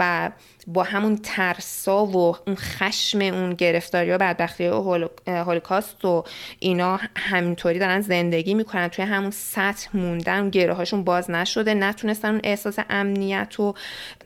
و 0.00 0.30
با 0.66 0.82
همون 0.82 1.16
ترسا 1.16 2.06
و 2.06 2.36
اون 2.46 2.56
خشم 2.56 3.20
اون 3.20 3.54
گرفتاری 3.54 4.10
و 4.10 4.18
بدبختی 4.18 4.68
و 4.68 5.08
هولوکاست 5.26 6.04
و 6.04 6.24
اینا 6.58 7.00
همینطوری 7.16 7.78
دارن 7.78 8.00
زندگی 8.00 8.54
می‌کنن. 8.54 8.88
توی 8.88 9.04
همون 9.04 9.30
سطح 9.30 9.96
موندن 9.96 10.50
گره 10.50 10.74
هاشون 10.74 11.04
باز 11.04 11.30
نشده. 11.30 11.74
نتونستن 11.74 12.28
اون 12.28 12.40
احساس 12.44 12.78
امنیت 12.90 13.60
و 13.60 13.74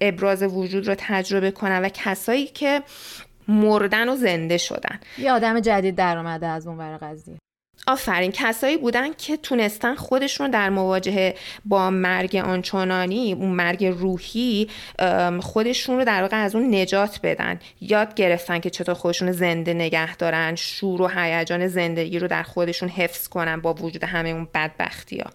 ابراز 0.00 0.42
وجود 0.42 0.88
رو 0.88 0.94
تجربه 0.98 1.50
کنن 1.50 1.82
و 1.82 1.88
کسایی 1.88 2.46
که 2.46 2.82
مردن 3.48 4.08
و 4.08 4.16
زنده 4.16 4.58
شدن. 4.58 5.00
یه 5.18 5.32
آدم 5.32 5.60
جدید 5.60 5.94
در 5.94 6.18
اومده 6.18 6.46
از 6.46 6.66
اون 6.66 6.78
ور 6.78 6.96
قضیه. 6.96 7.38
آفرین. 7.86 8.32
کسایی 8.32 8.76
بودن 8.76 9.12
که 9.12 9.36
تونستن 9.36 9.94
خودشون 9.94 10.50
در 10.50 10.70
مواجهه 10.70 11.34
با 11.64 11.90
مرگ 11.90 12.36
آنچنانی 12.36 13.32
اون 13.32 13.50
مرگ 13.50 13.84
روحی 13.84 14.68
خودشون 15.40 15.96
رو 15.96 16.04
در 16.04 16.22
واقع 16.22 16.36
از 16.36 16.54
اون 16.54 16.74
نجات 16.74 17.20
بدن. 17.22 17.58
یاد 17.80 18.14
گرفتن 18.14 18.58
که 18.58 18.70
چطور 18.70 18.94
خودشون 18.94 19.32
زنده 19.32 19.74
نگه 19.74 20.16
دارن 20.16 20.54
شور 20.54 21.02
و 21.02 21.08
هیجان 21.08 21.68
زندگی 21.68 22.18
رو 22.18 22.28
در 22.28 22.42
خودشون 22.42 22.88
حفظ 22.88 23.28
کنن 23.28 23.60
با 23.60 23.74
وجود 23.74 24.04
همه 24.04 24.28
اون 24.28 24.48
بدبختی 24.54 25.18
ها 25.18 25.30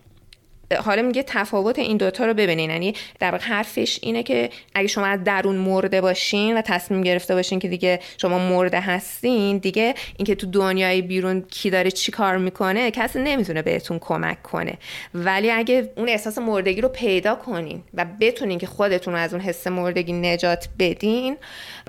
حالا 0.78 1.02
میگه 1.02 1.24
تفاوت 1.24 1.80
این 1.80 1.98
دوتا 1.98 2.26
رو 2.26 2.34
ببینین. 2.34 2.70
یعنی 2.70 2.94
در 3.20 3.32
واقع 3.32 3.44
حرفش 3.44 4.00
اینه 4.02 4.24
که 4.24 4.50
اگه 4.76 4.88
شما 4.88 5.06
از 5.06 5.24
درون 5.24 5.56
مرده 5.56 6.02
باشین 6.02 6.58
و 6.58 6.62
تصمیم 6.62 7.02
گرفته 7.02 7.36
باشین 7.36 7.60
که 7.60 7.68
دیگه 7.68 8.00
شما 8.22 8.40
مرده 8.40 8.80
هستین 8.80 9.58
دیگه 9.58 9.96
اینکه 10.18 10.36
تو 10.36 10.48
دنیای 10.48 11.02
بیرون 11.02 11.42
کی 11.42 11.70
داره 11.70 11.92
چی 11.92 12.12
کار 12.12 12.38
می‌کنه 12.38 12.92
کسی 12.92 13.20
نمی‌تونه 13.20 13.62
بهتون 13.62 14.00
کمک 14.00 14.44
کنه. 14.44 14.74
ولی 15.14 15.52
اگه 15.52 15.92
اون 15.98 16.10
احساس 16.10 16.38
مردگی 16.38 16.82
رو 16.82 16.90
پیدا 16.90 17.36
کنین 17.36 17.84
و 17.94 18.06
بتونین 18.22 18.60
که 18.60 18.68
خودتون 18.68 19.14
رو 19.14 19.20
از 19.20 19.34
اون 19.34 19.44
حس 19.44 19.68
مردگی 19.68 20.14
نجات 20.14 20.70
بدین 20.80 21.38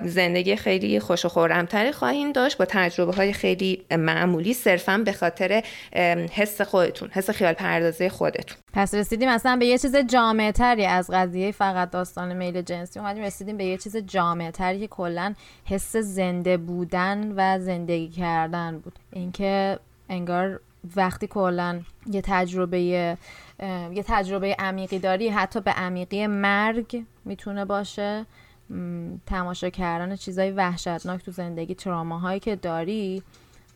زندگی 0.04 0.56
خیلی 0.56 1.00
خوش 1.00 1.24
و 1.24 1.28
خورمتری 1.28 1.92
خواهین 1.92 2.32
داشت. 2.32 2.58
با 2.58 2.64
تجربه 2.64 3.12
های 3.12 3.32
خیلی 3.32 3.82
معمولی 3.90 4.54
صرفا 4.54 5.02
به 5.04 5.12
خاطر 5.12 5.62
حس 6.32 6.60
خودتون 6.60 7.10
حس 7.12 7.30
خیال 7.30 7.52
پردازی 7.52 8.08
خودتون. 8.08 8.56
پس 8.72 8.94
رسیدیم 8.94 9.28
اصلا 9.28 9.56
به 9.56 9.66
یه 9.66 9.78
چیز 9.78 9.96
جامعه 9.96 10.52
تری 10.52 10.86
از 10.86 11.10
قضیه 11.12 11.52
فقط 11.52 11.90
داستان 11.90 12.36
میل 12.36 12.62
جنسی. 12.62 12.98
اومدیم 12.98 13.24
رسیدیم 13.24 13.56
به 13.56 13.64
یه 13.64 13.78
چیز 13.78 13.96
جامعه 13.96 14.50
تری 14.50 14.80
که 14.80 14.86
کلا 14.86 15.34
حس 15.64 15.96
زنده 15.96 16.56
بودن 16.56 17.32
و 17.36 17.58
زندگی 17.60 18.08
کردن 18.08 18.78
بود. 18.78 18.98
اینکه 19.12 19.78
انگار 20.08 20.60
وقتی 20.96 21.26
کلا 21.26 21.80
یه 22.06 22.22
تجربه 22.24 22.80
یه 22.80 23.18
تجربه 24.06 24.56
عمیقی 24.58 24.98
داری 24.98 25.28
حتی 25.28 25.60
به 25.60 25.70
عمیقی 25.70 26.26
مرگ 26.26 27.04
می‌تونه 27.24 27.64
باشه. 27.64 28.26
تماشا 29.26 29.70
کردن 29.70 30.16
چیزای 30.16 30.50
وحشتناک 30.50 31.24
تو 31.24 31.30
زندگی 31.30 31.74
تراماهایی 31.74 32.40
که 32.40 32.56
داری 32.56 33.22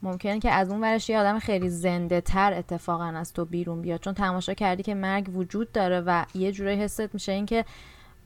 ممکنه 0.03 0.41
که 0.41 0.51
از 0.51 0.71
اون 0.71 0.81
ورش 0.81 1.11
یه 1.11 1.19
آدم 1.19 1.39
خیلی 1.39 1.69
زنده 1.69 2.21
تر 2.21 2.53
اتفاقا 2.53 3.05
از 3.05 3.33
تو 3.33 3.45
بیرون 3.45 3.83
بیاد. 3.83 4.01
چون 4.01 4.15
تماشا 4.15 4.55
کردی 4.55 4.83
که 4.83 4.95
مرگ 4.95 5.37
وجود 5.37 5.73
داره 5.73 6.01
و 6.01 6.25
یه 6.35 6.53
جوری 6.53 6.75
حست 6.75 7.15
میشه 7.15 7.33
این 7.33 7.47
که 7.47 7.65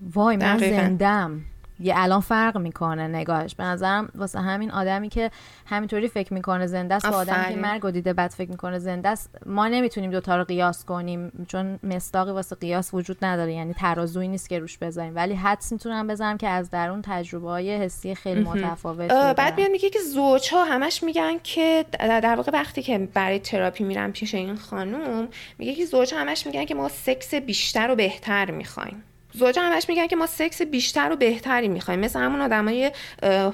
وای 0.00 0.36
من 0.36 0.58
زندم. 0.58 1.40
یه 1.80 1.94
الان 1.96 2.20
فرق 2.20 2.58
می‌کنه 2.58 3.08
نگاهش. 3.08 3.54
به 3.54 3.64
نظرم 3.64 4.08
واسه 4.14 4.40
همین 4.40 4.70
آدمی 4.70 5.08
که 5.08 5.30
همینطوری 5.66 6.08
فکر 6.08 6.34
می‌کنه 6.34 6.66
زنده 6.66 6.94
است 6.94 7.06
آدمی 7.06 7.54
که 7.54 7.60
مرگ 7.60 7.84
و 7.84 7.90
دیده 7.90 8.12
بعد 8.12 8.30
فکر 8.30 8.50
می‌کنه 8.50 8.78
زنده 8.78 9.08
است 9.08 9.30
ما 9.46 9.68
نمی‌تونیم 9.68 10.10
دوتا 10.10 10.36
رو 10.36 10.44
قیاس 10.44 10.84
کنیم 10.84 11.46
چون 11.48 11.78
مستاقی 11.82 12.30
واسه 12.30 12.56
قیاس 12.56 12.94
وجود 12.94 13.24
نداره 13.24 13.52
یعنی 13.52 13.74
ترازویی 13.74 14.28
نیست 14.28 14.48
که 14.48 14.58
روش 14.58 14.78
بذاریم. 14.78 15.16
ولی 15.16 15.34
حدس 15.34 15.72
می‌تونم 15.72 16.06
بزنم 16.06 16.36
که 16.38 16.48
از 16.48 16.70
درون 16.70 17.02
تجربه 17.02 17.48
های 17.48 17.76
حسی 17.76 18.14
خیلی 18.14 18.40
متفاوت 18.40 19.10
بعد 19.10 19.56
میاد 19.56 19.70
میگه 19.70 19.90
که 19.90 19.98
زوج 20.14 20.48
ها 20.52 20.64
همش 20.64 21.02
میگن 21.02 21.38
که 21.42 21.84
در 22.00 22.36
واقع 22.36 22.52
وقتی 22.52 22.82
که 22.82 22.98
برای 22.98 23.38
تراپی 23.38 23.84
میرم 23.84 24.12
پیش 24.12 24.34
این 24.34 24.56
خانوم 24.56 25.28
میگه 25.58 25.74
که 25.74 25.84
زوج 25.84 26.14
همش 26.14 26.46
میگن 26.46 26.64
که 26.64 26.74
ما 26.74 26.88
سکس 26.88 27.34
بیشتر 27.34 27.90
و 27.90 27.96
بهتر 27.96 28.50
می‌خوایم. 28.50 29.02
زوجا 29.38 29.62
همش 29.62 29.88
میگن 29.88 30.06
که 30.06 30.16
ما 30.16 30.26
سکس 30.26 30.62
بیشتر 30.62 31.12
و 31.12 31.16
بهتری 31.16 31.68
می‌خوایم. 31.68 32.00
مثل 32.00 32.20
همون 32.20 32.40
آدمای 32.40 32.92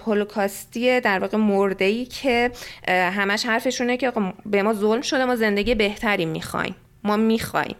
هولوکاستی 0.06 1.00
در 1.00 1.18
واقع 1.18 1.38
مرده 1.38 1.84
ای 1.84 2.04
که 2.04 2.50
همش 2.88 3.46
حرفشونه 3.46 3.96
که 3.96 4.12
به 4.46 4.62
ما 4.62 4.74
ظلم 4.74 5.00
شده 5.00 5.24
ما 5.24 5.36
زندگی 5.36 5.74
بهتری 5.74 6.24
می‌خوایم. 6.24 6.74
ما 7.04 7.16
می‌خوایم. 7.16 7.76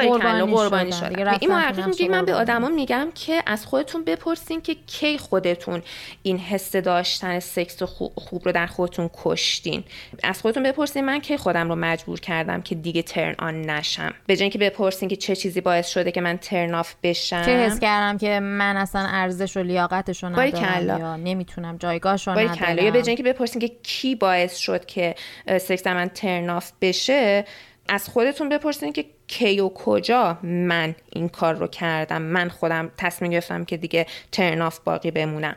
قربانی, 0.00 0.52
قربانی 0.52 0.92
شدن 0.92 1.36
این 1.40 1.50
محقق 1.50 1.86
میگه 1.86 2.08
من 2.08 2.24
به 2.24 2.34
آدما 2.34 2.68
میگم 2.68 3.08
که 3.14 3.42
از 3.46 3.66
خودتون 3.66 4.04
بپرسین 4.04 4.60
که 4.60 4.76
کی 4.86 5.18
خودتون 5.18 5.82
این 6.22 6.38
حس 6.38 6.76
داشتن 6.76 7.40
سکس 7.40 7.82
خوب 8.14 8.42
رو 8.44 8.52
در 8.52 8.66
خودتون 8.66 9.10
کشتین. 9.24 9.84
از 10.22 10.40
خودتون 10.40 10.62
بپرسین 10.62 11.04
من 11.04 11.18
کی 11.18 11.36
خودم 11.36 11.68
رو 11.68 11.74
مجبور 11.74 12.20
کردم 12.20 12.62
که 12.62 12.74
دیگه 12.74 13.02
turn 13.02 13.34
on 13.38 13.62
نشم. 13.70 14.14
به 14.26 14.36
جای 14.36 14.50
که 14.50 14.58
بپرسین 14.58 15.08
که 15.08 15.16
چه 15.16 15.36
چیزی 15.36 15.60
باعث 15.60 15.88
شده 15.88 16.12
که 16.12 16.20
من 16.20 16.36
turn 16.36 16.74
off 16.74 16.94
بشم. 17.02 17.44
که 17.44 17.50
حس 17.50 17.78
کردم 17.78 18.18
که 18.18 18.40
من 18.40 18.76
اصلا 18.76 19.06
ارزش 19.08 19.56
و 19.56 19.62
لیاقتش 19.62 20.24
رو 20.24 20.28
ندارم 20.28 21.00
یا 21.00 21.16
نمی‌تونم 21.16 21.76
جایگاهش 21.76 22.28
رو 22.28 22.38
ندارم 22.38 22.78
یا 22.78 22.90
به 22.90 23.02
جای 23.02 23.16
که 23.16 23.22
بپرسین 23.22 23.60
که 23.60 23.70
کی 23.82 24.14
باعث 24.14 24.56
شد 24.56 24.84
که 24.86 25.14
سکس 25.60 25.86
من 25.86 26.08
turn 26.08 26.50
off 26.50 26.72
بشه 26.80 27.44
از 27.88 28.08
خودتون 28.08 28.48
بپرسین 28.48 28.92
که 28.92 29.04
کی 29.26 29.60
و 29.60 29.68
کجا 29.68 30.38
من 30.42 30.94
این 31.12 31.28
کار 31.28 31.54
رو 31.54 31.66
کردم. 31.66 32.22
من 32.22 32.48
خودم 32.48 32.90
تصمیم 32.96 33.30
گرفتم 33.30 33.64
که 33.64 33.76
دیگه 33.76 34.06
ترناف 34.32 34.78
باقی 34.78 35.10
بمونم. 35.10 35.56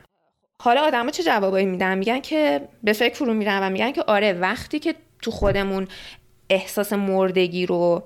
حالا 0.62 0.82
آدما 0.82 1.12
چه 1.12 1.23
جوابایی 1.23 1.65
میدن؟ 1.65 1.97
میگن 1.97 2.19
که 2.19 2.62
به 2.84 2.93
فکر 2.93 3.13
فرو 3.13 3.34
میرن 3.34 3.63
و 3.63 3.69
میگن 3.69 3.91
که 3.91 4.03
آره 4.08 4.34
وقتی 4.34 4.80
که 4.80 4.95
تو 5.21 5.32
خودمون 5.32 5.88
احساس 6.49 6.93
مردگی 6.93 7.65
رو 7.65 8.03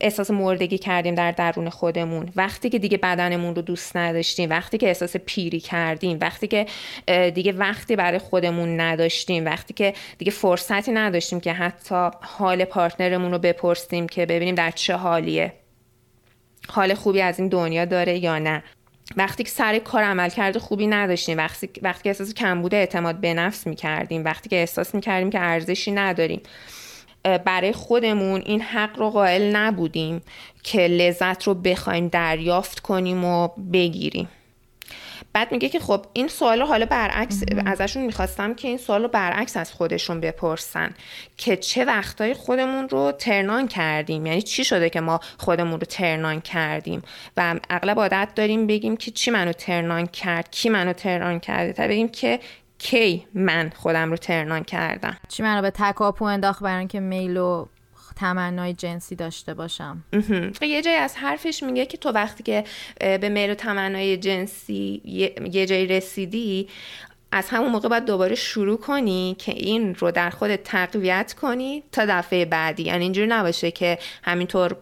احساس 0.00 0.30
مردگی 0.30 0.78
کردیم 0.78 1.14
در 1.14 1.30
درون 1.30 1.70
خودمون. 1.70 2.32
وقتی 2.36 2.70
که 2.70 2.78
دیگه 2.78 2.98
بدنمون 2.98 3.54
رو 3.54 3.62
دوست 3.62 3.96
نداشتیم 3.96 4.50
وقتی 4.50 4.78
که 4.78 4.86
احساس 4.86 5.16
پیری 5.16 5.60
کردیم 5.60 6.18
وقتی 6.20 6.46
که 6.46 6.66
دیگه 7.30 7.52
وقتی 7.52 7.96
برای 7.96 8.18
خودمون 8.18 8.80
نداشتیم 8.80 9.44
وقتی 9.44 9.74
که 9.74 9.94
دیگه 10.18 10.32
فرصتی 10.32 10.92
نداشتیم 10.92 11.40
که 11.40 11.52
حتی 11.52 12.10
حال 12.20 12.64
پارتنرمون 12.64 13.32
رو 13.32 13.38
بپرسیم 13.38 14.08
که 14.08 14.26
ببینیم 14.26 14.54
در 14.54 14.70
چه 14.70 14.96
حالیه. 14.96 15.52
حال 16.68 16.94
خوبی 16.94 17.20
از 17.20 17.38
این 17.38 17.48
دنیا 17.48 17.84
داره 17.84 18.18
یا 18.18 18.38
نه. 18.38 18.62
وقتی 19.16 19.44
که 19.44 19.50
سر 19.50 19.78
کار 19.78 20.02
عمل 20.02 20.28
کرده 20.28 20.58
خوبی 20.58 20.86
نداشتیم 20.86 21.38
وقتی 21.38 21.70
وقتی 21.82 22.02
که 22.02 22.10
احساس 22.10 22.34
کمبود 22.34 22.74
اعتماد 22.74 23.16
به 23.20 23.34
نفس 23.34 23.66
می‌کردیم 23.66 24.24
وقتی 24.24 24.48
که 24.48 24.56
احساس 24.56 24.94
می‌کردیم 24.94 25.30
که 25.30 25.40
ارزشی 25.40 25.90
نداریم. 25.90 26.40
برای 27.24 27.72
خودمون 27.72 28.42
این 28.46 28.60
حق 28.60 28.98
رو 28.98 29.10
قائل 29.10 29.56
نبودیم 29.56 30.22
که 30.62 30.78
لذت 30.78 31.42
رو 31.42 31.54
بخوایم 31.54 32.08
دریافت 32.08 32.80
کنیم 32.80 33.24
و 33.24 33.48
بگیریم. 33.72 34.28
بعد 35.32 35.52
میگه 35.52 35.68
که 35.68 35.80
خب 35.80 36.06
این 36.12 36.28
سوال 36.28 36.60
رو 36.60 36.66
حالا 36.66 36.86
برعکس 36.86 37.42
ازشون 37.66 38.02
می‌خواستم 38.02 38.54
که 38.54 38.68
این 38.68 38.78
سوال 38.78 39.02
رو 39.02 39.08
برعکس 39.08 39.56
از 39.56 39.72
خودشون 39.72 40.20
بپرسن 40.20 40.94
که 41.36 41.56
چه 41.56 41.84
وقتایی 41.84 42.34
خودمون 42.34 42.88
رو 42.88 43.12
ترنان 43.12 43.68
کردیم؟ 43.68 44.26
یعنی 44.26 44.42
چی 44.42 44.64
شده 44.64 44.90
که 44.90 45.00
ما 45.00 45.20
خودمون 45.38 45.80
رو 45.80 45.86
ترنان 45.86 46.40
کردیم؟ 46.40 47.02
و 47.36 47.60
اغلب 47.70 47.98
عادت 47.98 48.28
داریم 48.34 48.66
بگیم 48.66 48.96
که 48.96 49.10
چی 49.10 49.30
منو 49.30 49.52
ترنان 49.52 50.06
کرد 50.06 50.50
کی 50.50 50.68
منو 50.68 50.92
ترنان 50.92 51.40
کرده؟ 51.40 51.72
تا 51.72 51.86
بگیم 51.86 52.08
که 52.08 52.40
کی 52.82 53.26
من 53.34 53.72
خودم 53.76 54.10
رو 54.10 54.16
ترنان 54.16 54.64
کردم. 54.64 55.16
چی 55.28 55.42
منو 55.42 55.62
به 55.62 55.70
تکاپو 55.70 56.24
انداخت 56.24 56.62
برای 56.62 56.78
اینکه 56.78 57.00
میل 57.00 57.36
و 57.36 57.66
تمنای 58.16 58.74
جنسی 58.74 59.16
داشته 59.16 59.54
باشم. 59.54 60.04
یه 60.62 60.82
جای 60.82 60.94
از 60.94 61.16
حرفش 61.16 61.62
میگه 61.62 61.86
که 61.86 61.96
تو 61.96 62.08
وقتی 62.08 62.42
که 62.42 62.64
به 62.98 63.28
میل 63.28 63.50
و 63.50 63.54
تمنای 63.54 64.16
جنسی 64.16 65.02
یه 65.50 65.66
جایی 65.66 65.86
رسیدی 65.86 66.68
از 67.32 67.48
همون 67.48 67.72
موقع 67.72 67.88
باید 67.88 68.04
دوباره 68.04 68.34
شروع 68.34 68.78
کنی 68.78 69.36
که 69.38 69.52
این 69.52 69.94
رو 69.94 70.10
در 70.10 70.30
خود 70.30 70.56
تقویت 70.56 71.34
کنی 71.40 71.82
تا 71.92 72.06
دفعه 72.08 72.44
بعدی. 72.44 72.82
یعنی 72.82 73.04
اینجوری 73.04 73.26
نباشه 73.26 73.70
که 73.70 73.98
همینطور 74.22 74.76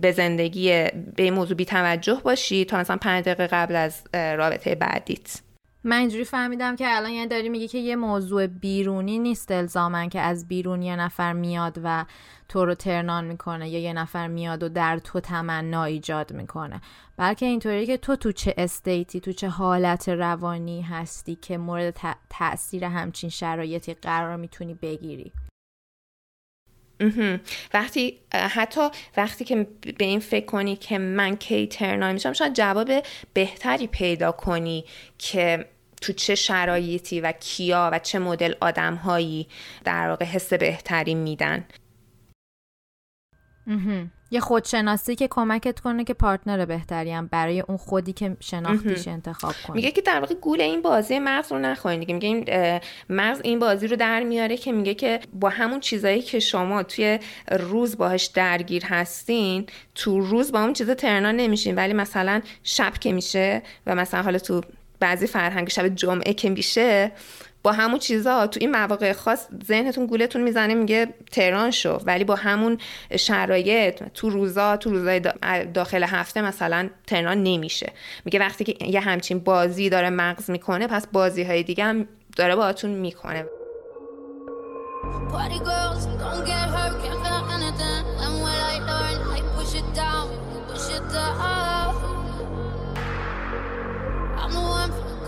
به 0.00 0.12
زندگی 0.12 0.68
به 1.16 1.22
این 1.22 1.34
موضوع 1.34 1.56
بی 1.56 1.64
توجه 1.64 2.20
باشی 2.24 2.64
تا 2.64 2.78
مثلا 2.78 2.96
پنج 2.96 3.24
دقیقه 3.24 3.46
قبل 3.46 3.76
از 3.76 4.02
رابطه 4.14 4.74
بعدیت. 4.74 5.40
من 5.84 5.96
اینجوری 5.96 6.24
فهمیدم 6.24 6.76
که 6.76 6.96
الان 6.96 7.10
یعنی 7.10 7.28
داری 7.28 7.48
میگی 7.48 7.68
که 7.68 7.78
یه 7.78 7.96
موضوع 7.96 8.46
بیرونی 8.46 9.18
نیست 9.18 9.50
الزامن 9.50 10.08
که 10.08 10.20
از 10.20 10.48
بیرون 10.48 10.82
یه 10.82 10.96
نفر 10.96 11.32
میاد 11.32 11.80
و 11.84 12.04
تو 12.48 12.64
رو 12.64 12.74
ترنان 12.74 13.24
می‌کنه 13.24 13.68
یا 13.68 13.80
یه 13.80 13.92
نفر 13.92 14.28
میاد 14.28 14.62
و 14.62 14.68
در 14.68 14.98
تو 14.98 15.20
تمنا 15.20 15.84
ایجاد 15.84 16.32
می‌کنه. 16.32 16.80
بلکه 17.16 17.46
اینطوری 17.46 17.86
که 17.86 17.96
تو 17.96 18.16
تو 18.16 18.32
چه 18.32 18.54
استیتی 18.58 19.20
تو 19.20 19.32
چه 19.32 19.48
حالت 19.48 20.08
روانی 20.08 20.82
هستی 20.82 21.34
که 21.34 21.58
مورد 21.58 22.00
تاثیر 22.30 22.84
همچین 22.84 23.30
شرایطی 23.30 23.94
قرار 23.94 24.36
می‌تونی 24.36 24.74
بگیری. 24.74 25.32
وقتی 27.74 28.18
حتی 28.32 28.88
وقتی 29.16 29.44
که 29.44 29.66
به 29.98 30.04
این 30.04 30.20
فکر 30.20 30.46
کنی 30.46 30.76
که 30.76 30.98
من 30.98 31.36
کی 31.36 31.66
ترنای 31.66 32.12
میشم 32.12 32.32
شاید 32.32 32.54
جواب 32.54 32.90
بهتری 33.32 33.86
پیدا 33.86 34.32
کنی 34.32 34.84
که 35.18 35.68
تو 36.00 36.12
چه 36.12 36.34
شرایطی 36.34 37.20
و 37.20 37.32
کیا 37.32 37.90
و 37.92 37.98
چه 37.98 38.18
مدل 38.18 38.54
آدم 38.60 39.00
در 39.84 40.08
واقع 40.08 40.24
حس 40.24 40.52
بهتری 40.52 41.14
میدن. 41.14 41.64
یه 44.32 44.40
خودشناسی 44.40 45.14
که 45.14 45.28
کمکت 45.28 45.80
کنه 45.80 46.04
که 46.04 46.14
پارتنر 46.14 46.64
بهتریم 46.64 47.26
برای 47.26 47.60
اون 47.60 47.76
خودی 47.76 48.12
که 48.12 48.36
شناختیش 48.40 49.08
انتخاب 49.08 49.54
کنی 49.66 49.76
میگه 49.76 49.90
که 49.90 50.00
در 50.00 50.20
واقع 50.20 50.34
گول 50.34 50.60
این 50.60 50.82
بازی 50.82 51.18
مغز 51.18 51.52
رو 51.52 51.58
نخواهید 51.58 52.00
دیگه 52.00 52.14
میگه 52.14 52.28
این 52.28 52.80
مغز 53.10 53.40
این 53.44 53.58
بازی 53.58 53.86
رو 53.86 53.96
در 53.96 54.22
میاره 54.22 54.56
که 54.56 54.72
میگه 54.72 54.94
که 54.94 55.20
با 55.32 55.48
همون 55.48 55.80
چیزایی 55.80 56.22
که 56.22 56.40
شما 56.40 56.82
توی 56.82 57.18
روز 57.50 57.96
باهاش 57.96 58.26
درگیر 58.26 58.84
هستین 58.84 59.66
تو 59.94 60.20
روز 60.20 60.52
با 60.52 60.60
اون 60.60 60.72
چیزا 60.72 60.94
ترنا 60.94 61.32
نمیشین. 61.32 61.74
ولی 61.74 61.92
مثلا 61.92 62.40
شب 62.62 62.92
که 62.98 63.12
میشه 63.12 63.62
و 63.86 63.94
مثلا 63.94 64.22
حالا 64.22 64.38
تو 64.38 64.60
بعضی 65.00 65.26
فرهنگ 65.26 65.68
شب 65.68 65.88
جمعه 65.88 66.34
که 66.34 66.50
میشه 66.50 67.12
با 67.62 67.72
همون 67.72 67.98
چیزا 67.98 68.46
تو 68.46 68.60
این 68.60 68.70
مواقع 68.70 69.12
خاص 69.12 69.46
ذهنتون 69.64 70.06
گولتون 70.06 70.42
می‌زنه 70.42 70.74
میگه 70.74 71.14
تهران 71.32 71.70
شو. 71.70 71.98
ولی 72.04 72.24
با 72.24 72.34
همون 72.34 72.78
شرایط 73.16 74.02
تو 74.14 74.30
روزا 74.30 74.76
تو 74.76 74.90
روزای 74.90 75.20
داخل 75.74 76.04
هفته 76.04 76.42
مثلا 76.42 76.88
تهران 77.06 77.42
نمیشه. 77.42 77.92
میگه 78.24 78.40
وقتی 78.40 78.64
که 78.64 78.86
یه 78.86 79.00
همچین 79.00 79.38
بازی 79.38 79.90
داره 79.90 80.10
مغز 80.10 80.50
می‌کنه 80.50 80.86
پس 80.86 81.06
بازی 81.06 81.42
های 81.42 81.62
دیگه 81.62 81.84
هم 81.84 82.08
داره 82.36 82.56
باهاتون 82.56 82.90
می‌کنه. 82.90 83.44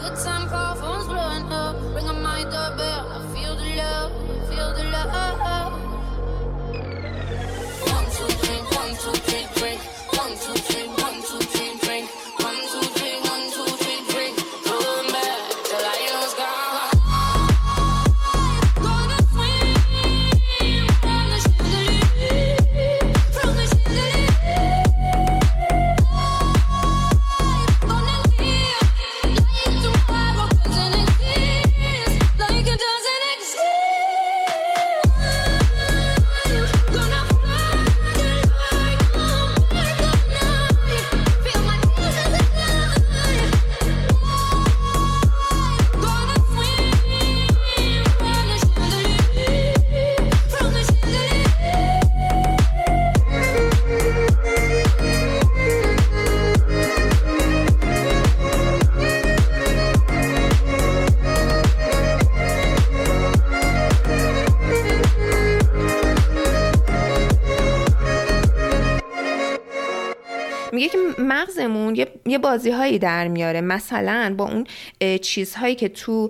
good 0.04 0.18
time 0.18 0.48
call, 0.48 0.74
phone's 0.74 1.06
blowing 1.06 1.52
up. 1.52 1.76
ringing 1.94 2.22
my 2.22 2.42
doorbell, 2.42 3.04
I 3.16 3.18
feel 3.34 3.54
the 3.56 3.68
love, 3.80 4.12
feel 4.48 4.70
the 4.76 4.84
love. 4.94 5.72
One, 7.94 8.06
two, 8.16 8.28
three, 8.42 8.60
one, 8.80 8.92
two, 9.02 9.14
three, 9.26 9.44
three. 9.56 9.76
One, 10.18 10.32
two, 10.42 10.54
three. 10.62 10.73
یه 72.34 72.38
بازی 72.38 72.70
هایی 72.70 72.98
در 72.98 73.28
میاره. 73.28 73.60
مثلا 73.60 74.34
با 74.38 74.44
اون 74.44 74.66
چیزهایی 75.18 75.74
که 75.74 75.88
تو 75.88 76.28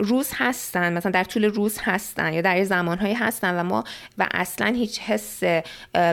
روز 0.00 0.30
هستن 0.34 0.92
مثلا 0.92 1.12
در 1.12 1.24
طول 1.24 1.44
روز 1.44 1.78
هستن 1.82 2.32
یا 2.32 2.40
در 2.40 2.64
زمانهایی 2.64 3.14
هستن 3.14 3.60
و 3.60 3.62
ما 3.62 3.84
و 4.18 4.26
اصلا 4.34 4.66
هیچ 4.66 5.00
حس 5.00 5.42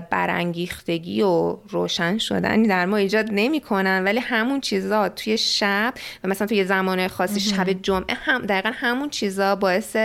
برانگیختگی 0.10 1.22
و 1.22 1.58
روشن 1.70 2.18
شدنی 2.18 2.68
در 2.68 2.86
ما 2.86 2.98
ایجاد 2.98 3.30
نمی‌کنن. 3.32 4.04
ولی 4.04 4.20
همون 4.20 4.62
چیزا 4.62 5.10
توی 5.10 5.38
شب 5.38 5.94
و 6.24 6.28
مثلا 6.28 6.48
توی 6.48 6.66
زمان 6.66 7.08
خاصی 7.08 7.40
شب 7.40 7.70
جمعه 7.82 8.16
هم 8.16 8.42
دقیقا 8.42 8.72
همون 8.74 9.10
چیزا 9.10 9.56
باعث 9.56 9.96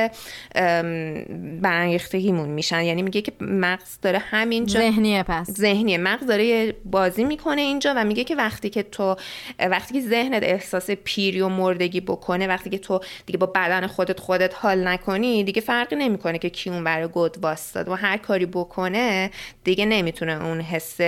برانگیختگیمون 1.63 2.49
میشن. 2.49 2.83
یعنی 2.83 3.03
میگه 3.03 3.23
که 3.23 3.33
مغز 3.41 3.99
داره 4.03 4.19
همینجا 4.19 4.81
ذهنیه 4.81 5.23
پس. 5.23 5.51
ذهنیه. 5.51 5.99
مغز 5.99 6.27
داره 6.27 6.75
بازی 6.85 7.25
می‌کنه 7.25 7.61
اینجا 7.61 7.95
و 7.97 8.05
میگه 8.05 8.25
که 8.25 8.37
وقتی 8.37 8.68
که 8.71 8.83
تو 8.83 9.17
وقتی 9.59 9.95
که 9.95 10.09
ذهنت 10.09 10.43
احساس 10.43 10.91
پیری 10.91 11.41
و 11.41 11.49
مردگی 11.49 12.01
بکنه 12.01 12.47
وقتی 12.47 12.71
که 12.71 12.79
تو 12.79 13.01
دیگه 13.27 13.39
با 13.39 13.47
بدن 13.47 13.87
خودت 13.87 14.21
خودت 14.21 14.55
حال 14.55 14.89
نکنی 14.89 15.45
دیگه 15.45 15.61
فرقی 15.61 15.97
نمی‌کنه 15.97 16.39
که 16.39 16.51
کی 16.51 16.71
اون 16.71 16.85
برای 16.85 17.09
گود 17.09 17.37
واستاد 17.43 17.89
و 17.89 17.95
هر 17.95 18.17
کاری 18.17 18.47
بکنه 18.47 19.31
دیگه 19.65 19.87
نمی‌تونه 19.87 20.45
اون 20.45 20.61
حس 20.61 21.01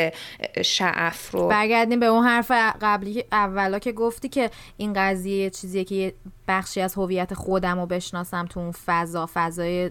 شعف 0.63 1.31
رو 1.31 1.49
برگردیم 1.49 2.01
به 2.01 2.07
اون 2.07 2.25
حرف 2.25 2.51
قبلی 2.81 3.25
اولا 3.33 3.79
که 3.79 3.93
گفتی 3.93 4.29
که 4.29 4.51
این 4.77 4.93
قضیه 4.93 5.51
چیزیه 5.51 5.85
که 5.85 6.15
بخشی 6.49 6.81
از 6.81 6.95
هویت 6.95 7.35
خودم 7.35 7.81
رو 7.81 7.87
بشناسم 7.87 8.47
تو 8.47 8.61
اون 8.61 8.73
فضا 8.87 9.29
فضای 9.35 9.91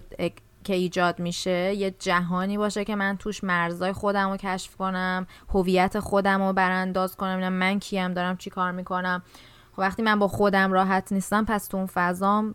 که 0.64 0.74
ایجاد 0.74 1.18
میشه 1.18 1.74
یه 1.74 1.94
جهانی 1.98 2.58
باشه 2.58 2.84
که 2.84 2.96
من 2.96 3.16
توش 3.16 3.44
مرزای 3.44 3.92
خودم 3.92 4.30
رو 4.30 4.36
کشف 4.36 4.76
کنم 4.76 5.26
هویت 5.54 6.00
خودم 6.00 6.42
رو 6.42 6.52
برانداز 6.52 7.16
کنم 7.16 7.52
من 7.52 7.78
کیم 7.78 8.14
دارم 8.14 8.36
چی 8.36 8.50
کار 8.50 8.72
می‌کنم. 8.72 9.22
خب 9.72 9.78
وقتی 9.78 10.02
من 10.02 10.18
با 10.18 10.28
خودم 10.28 10.72
راحت 10.72 11.12
نیستم 11.12 11.44
پس 11.44 11.66
تو 11.66 11.76
اون 11.76 11.86
فضام 11.86 12.54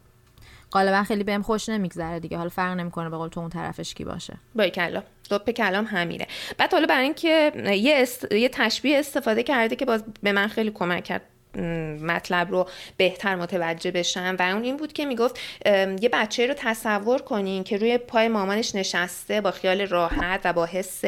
غالبا 0.71 1.03
خیلی 1.03 1.23
بهم 1.23 1.41
خوش 1.41 1.69
نمیگذره 1.69 2.19
دیگه. 2.19 2.37
حالا 2.37 2.49
فرق 2.49 2.77
نمی‌کنه 2.77 3.09
به 3.09 3.17
قول 3.17 3.29
تو 3.29 3.39
اون 3.39 3.49
طرفش 3.49 3.93
کی 3.93 4.03
باشه. 4.03 4.37
بای 4.55 4.71
کلا. 4.71 5.03
دوپ 5.29 5.49
کلام 5.49 5.85
همینه. 5.85 6.27
بعد 6.57 6.71
حالا 6.73 6.85
برای 6.85 7.03
اینکه 7.03 7.51
یه, 7.65 8.07
یه 8.31 8.49
تشبیه 8.49 8.99
استفاده 8.99 9.43
کرده 9.43 9.75
که 9.75 9.85
باز 9.85 10.03
به 10.23 10.31
من 10.31 10.47
خیلی 10.47 10.71
کمک 10.71 11.03
کرد. 11.03 11.21
مطلب 12.01 12.51
رو 12.51 12.67
بهتر 12.97 13.35
متوجه 13.35 13.91
بشم. 13.91 14.35
و 14.39 14.41
اون 14.41 14.63
این 14.63 14.77
بود 14.77 14.93
که 14.93 15.05
می‌گفت 15.05 15.39
یه 16.01 16.09
بچه 16.13 16.47
رو 16.47 16.53
تصور 16.57 17.21
کنین 17.21 17.63
که 17.63 17.77
روی 17.77 17.97
پای 17.97 18.27
مامانش 18.27 18.75
نشسته 18.75 19.41
با 19.41 19.51
خیال 19.51 19.81
راحت 19.81 20.41
و 20.43 20.53
با 20.53 20.65
حس 20.65 21.01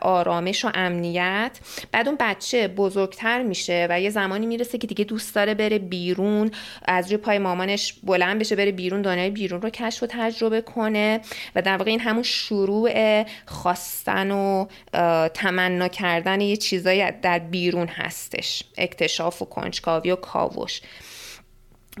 آرامش 0.00 0.64
و 0.64 0.70
امنیت. 0.74 1.58
بعد 1.92 2.08
اون 2.08 2.16
بچه 2.20 2.68
بزرگتر 2.68 3.42
میشه 3.42 3.86
و 3.90 4.00
یه 4.00 4.10
زمانی 4.10 4.46
می‌رسه 4.46 4.78
که 4.78 4.86
دیگه 4.86 5.04
دوست 5.04 5.34
داره 5.34 5.54
بره 5.54 5.78
بیرون 5.78 6.50
از 6.84 7.06
روی 7.06 7.16
پای 7.16 7.38
مامانش 7.38 7.94
بلند 8.02 8.38
بشه 8.38 8.56
بره 8.56 8.72
بیرون 8.72 9.02
دنیای 9.02 9.30
بیرون 9.30 9.62
رو 9.62 9.70
کشف 9.70 10.02
و 10.02 10.06
تجربه 10.06 10.60
کنه. 10.60 11.20
و 11.54 11.62
در 11.62 11.76
واقع 11.76 11.90
این 11.90 12.00
همون 12.00 12.22
شروع 12.22 13.24
خواستن 13.46 14.30
و 14.30 14.66
تمنا 15.28 15.88
کردن 15.88 16.40
یه 16.40 16.56
چیزایی 16.56 17.04
در 17.22 17.38
بیرون 17.38 17.86
هستش 17.86 18.62
اکتشاف 18.78 19.42
و 19.44 19.48
کنجکاوی 19.48 20.10
و 20.10 20.16
کاوش. 20.16 20.80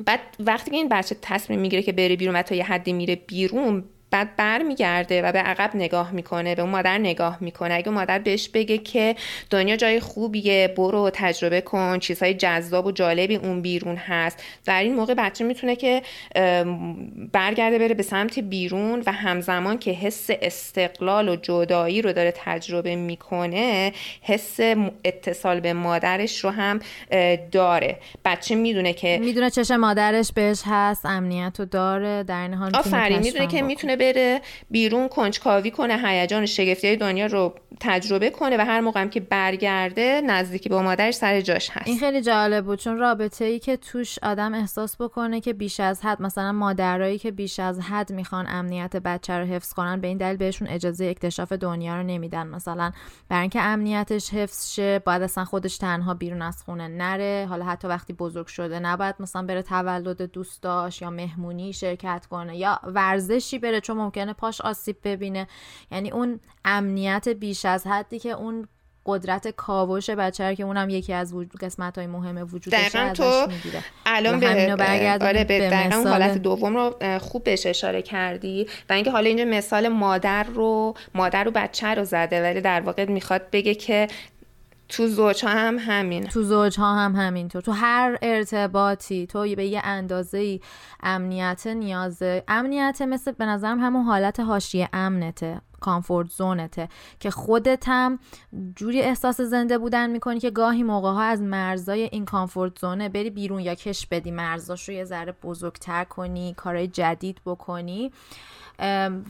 بعد 0.04 0.20
وقتی 0.38 0.70
که 0.70 0.76
این 0.76 0.88
بچه 0.88 1.16
تصمیم 1.22 1.60
می‌گیره 1.60 1.82
که 1.82 1.92
بره 1.92 2.16
بیرون 2.16 2.36
و 2.36 2.42
تا 2.42 2.54
یه 2.54 2.64
حدی 2.64 2.92
میره 2.92 3.16
بیرون 3.16 3.84
بعد 4.14 4.36
برمیگرده 4.36 5.22
و 5.22 5.32
به 5.32 5.38
عقب 5.38 5.70
نگاه 5.74 6.10
می‌کنه 6.10 6.54
به 6.54 6.62
اون 6.62 6.70
مادر 6.70 6.98
نگاه 6.98 7.38
می‌کنه. 7.40 7.74
اگه 7.74 7.90
مادر 7.90 8.18
بهش 8.18 8.48
بگه 8.48 8.78
که 8.78 9.16
دنیا 9.50 9.76
جای 9.76 10.00
خوبیه 10.00 10.74
برو 10.76 11.10
تجربه 11.14 11.60
کن 11.60 11.98
چیزهای 11.98 12.34
جذاب 12.34 12.86
و 12.86 12.92
جالبی 12.92 13.36
اون 13.36 13.62
بیرون 13.62 13.96
هست. 13.96 14.42
در 14.64 14.82
این 14.82 14.94
موقع 14.94 15.14
بچه 15.14 15.44
می‌تونه 15.44 15.76
که 15.76 16.02
برگرده 17.32 17.78
بره 17.78 17.94
به 17.94 18.02
سمت 18.02 18.38
بیرون 18.38 19.02
و 19.06 19.12
همزمان 19.12 19.78
که 19.78 19.90
حس 19.90 20.26
استقلال 20.42 21.28
و 21.28 21.36
جدایی 21.36 22.02
رو 22.02 22.12
داره 22.12 22.32
تجربه 22.36 22.96
می‌کنه 22.96 23.92
حس 24.22 24.60
اتصال 25.04 25.60
به 25.60 25.72
مادرش 25.72 26.44
رو 26.44 26.50
هم 26.50 26.80
داره. 27.52 27.98
بچه 28.24 28.54
می‌دونه 28.54 28.92
که 28.92 29.18
می‌دونه 29.22 29.50
چشه 29.50 29.76
مادرش 29.76 30.32
بهش 30.32 30.62
هست 30.66 31.06
امنیت 31.06 31.56
رو 31.58 31.64
داره 31.64 32.22
در 32.22 32.42
این 32.42 32.54
حال 32.54 32.76
آفرین 32.76 33.18
می‌دونه 33.18 33.46
که 33.46 33.62
می‌تونه 33.62 33.96
بره 34.04 34.40
بیرون 34.70 35.08
کنجکاوی 35.08 35.70
کنه 35.70 35.98
هیجان 36.04 36.46
شگفتی 36.46 36.96
دنیا 36.96 37.26
رو 37.26 37.54
تجربه 37.80 38.30
کنه 38.30 38.56
و 38.56 38.60
هر 38.60 38.80
موقع 38.80 39.00
هم 39.00 39.10
که 39.10 39.20
برگرده 39.20 40.20
نزدیکی 40.20 40.68
با 40.68 40.82
مادرش 40.82 41.14
سر 41.14 41.40
جاش 41.40 41.70
هست. 41.70 41.88
این 41.88 41.98
خیلی 41.98 42.22
جالب 42.22 42.64
بود 42.64 42.78
چون 42.78 42.98
رابطه 42.98 43.44
ای 43.44 43.58
که 43.58 43.76
توش 43.76 44.18
آدم 44.22 44.54
احساس 44.54 44.96
بکنه 45.00 45.40
که 45.40 45.52
بیش 45.52 45.80
از 45.80 46.02
حد 46.02 46.22
مثلا 46.22 46.52
مادرایی 46.52 47.18
که 47.18 47.30
بیش 47.30 47.60
از 47.60 47.80
حد 47.80 48.12
می‌خوان 48.12 48.46
امنیت 48.48 48.96
بچه 48.96 49.38
رو 49.38 49.44
حفظ 49.44 49.72
کنن 49.72 50.00
به 50.00 50.08
این 50.08 50.18
دلیل 50.18 50.36
بهشون 50.36 50.68
اجازه 50.68 51.04
اکتشاف 51.04 51.52
دنیا 51.52 51.96
رو 51.96 52.02
نمیدن. 52.02 52.46
مثلا 52.46 52.92
برای 53.28 53.40
اینکه 53.40 53.60
امنیتش 53.60 54.30
حفظ 54.30 54.74
شه 54.74 54.98
باید 54.98 55.22
اصلا 55.22 55.44
خودش 55.44 55.78
تنها 55.78 56.14
بیرون 56.14 56.42
از 56.42 56.62
خونه 56.62 56.88
نره. 56.88 57.46
حالا 57.48 57.64
حتی 57.64 57.88
وقتی 57.88 58.12
بزرگ 58.12 58.46
شده 58.46 58.78
نباید 58.78 59.14
مثلا 59.20 59.42
بره 59.42 59.62
تولد 59.62 60.22
دوستاش 60.22 61.02
یا 61.02 61.10
مهمونی 61.10 61.72
شرکت 61.72 62.26
کنه 62.30 62.56
یا 62.56 62.80
ورزشی 62.84 63.58
بره 63.58 63.80
چون 63.80 63.93
ممکنه 63.94 64.32
پاش 64.32 64.60
آسیب 64.60 64.96
ببینه. 65.04 65.48
یعنی 65.90 66.10
اون 66.10 66.40
امنیت 66.64 67.28
بیش 67.28 67.64
از 67.64 67.86
حدی 67.86 68.18
که 68.18 68.30
اون 68.30 68.68
قدرت 69.06 69.48
کاوش 69.48 70.10
بچه 70.10 70.56
که 70.56 70.62
اونم 70.62 70.88
یکی 70.90 71.12
از 71.12 71.32
وجود 71.32 71.60
قسمت 71.60 71.98
های 71.98 72.06
مهم 72.06 72.48
وجودش 72.52 72.92
تو 72.92 73.48
الان 74.06 74.40
به 74.40 74.76
آره 75.20 75.44
به, 75.44 75.70
به 75.70 75.86
مثال... 75.86 76.06
حالت 76.06 76.38
دوم 76.38 76.76
رو 76.76 77.18
خوب 77.18 77.44
بهش 77.44 77.66
اشاره 77.66 78.02
کردی 78.02 78.66
و 78.90 78.92
اینکه 78.92 79.10
حالا 79.10 79.26
اینجا 79.28 79.44
مثال 79.44 79.88
مادر 79.88 80.42
رو 80.42 80.94
مادر 81.14 81.44
رو 81.44 81.50
بچه 81.50 81.94
رو 81.94 82.04
زده 82.04 82.42
ولی 82.42 82.60
در 82.60 82.80
واقع 82.80 83.04
می‌خواد 83.04 83.50
بگه 83.52 83.74
که 83.74 84.08
تو 84.88 85.08
زوج 85.08 85.44
هم 85.44 85.76
همین 85.78 86.24
تو 86.24 86.42
زوج 86.42 86.78
ها 86.78 86.94
هم 86.94 87.16
همینطور. 87.16 87.62
تو 87.62 87.72
هر 87.72 88.18
ارتباطی 88.22 89.26
تو 89.26 89.40
به 89.56 89.66
یه 89.66 89.80
اندازه 89.84 90.60
امنیت 91.02 91.66
نیازه 91.66 92.44
امنیت 92.48 93.02
مثل 93.02 93.32
به 93.32 93.46
نظرم 93.46 93.80
همون 93.80 94.04
حالت 94.04 94.40
حاشیه 94.40 94.88
امنته 94.92 95.60
کامفورت 95.80 96.30
زونته 96.30 96.88
که 97.20 97.30
خودت 97.30 97.84
هم 97.86 98.18
جوری 98.76 99.00
احساس 99.00 99.40
زنده 99.40 99.78
بودن 99.78 100.10
می‌کنی 100.10 100.40
که 100.40 100.50
گاهی 100.50 100.82
موقع 100.82 101.10
ها 101.10 101.22
از 101.22 101.42
مرزای 101.42 102.02
این 102.02 102.24
کامفورت 102.24 102.78
زونه 102.78 103.08
بری 103.08 103.30
بیرون 103.30 103.60
یا 103.60 103.74
کش 103.74 104.06
بدی 104.06 104.30
مرزاش 104.30 104.88
رو 104.88 104.94
یه 104.94 105.04
ذره 105.04 105.34
بزرگتر 105.42 106.04
کنی 106.04 106.54
کارهای 106.54 106.88
جدید 106.88 107.40
بکنی. 107.46 108.12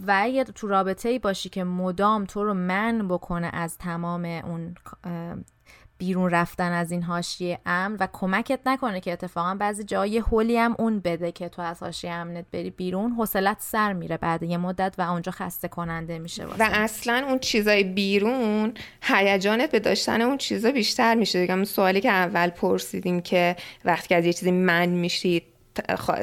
و 0.06 0.18
اگه 0.22 0.44
تو 0.44 0.68
رابطه 0.68 1.08
ای 1.08 1.18
باشی 1.18 1.48
که 1.48 1.64
مدام 1.64 2.24
تو 2.24 2.44
رو 2.44 2.54
من 2.54 3.08
بکنه 3.08 3.50
از 3.52 3.78
تمام 3.78 4.24
اون 4.24 4.74
بیرون 5.98 6.30
رفتن 6.30 6.72
از 6.72 6.90
این 6.90 7.02
حاشیه 7.02 7.58
امن 7.66 7.96
و 8.00 8.08
کمکت 8.12 8.60
نکنه 8.66 9.00
که 9.00 9.12
اتفاقا 9.12 9.54
بعضی 9.54 9.84
جای 9.84 10.18
هولی 10.18 10.56
هم 10.56 10.74
اون 10.78 11.00
بده 11.00 11.32
که 11.32 11.48
تو 11.48 11.62
از 11.62 11.82
حاشیه 11.82 12.10
امنت 12.10 12.44
بری 12.52 12.70
بیرون 12.70 13.12
حوصلت 13.12 13.56
سر 13.60 13.92
میره 13.92 14.16
بعد 14.16 14.42
یه 14.42 14.56
مدت 14.56 14.94
و 14.98 15.02
اونجا 15.02 15.32
خسته 15.32 15.68
کننده 15.68 16.18
میشه 16.18 16.44
و 16.44 16.54
اصلا 16.58 17.24
اون 17.28 17.38
چیزای 17.38 17.84
بیرون 17.84 18.72
هیجانت 19.02 19.70
به 19.70 19.80
داشتن 19.80 20.20
اون 20.20 20.38
چیزا 20.38 20.70
بیشتر 20.70 21.14
میشه. 21.14 21.40
دیگه 21.40 21.64
سوالی 21.64 22.00
که 22.00 22.10
اول 22.10 22.50
پرسیدیم 22.50 23.20
که 23.20 23.56
وقتی 23.84 24.08
که 24.08 24.16
از 24.16 24.26
یه 24.26 24.32
چیزی 24.32 24.50
من 24.50 24.88
میشید 24.88 25.53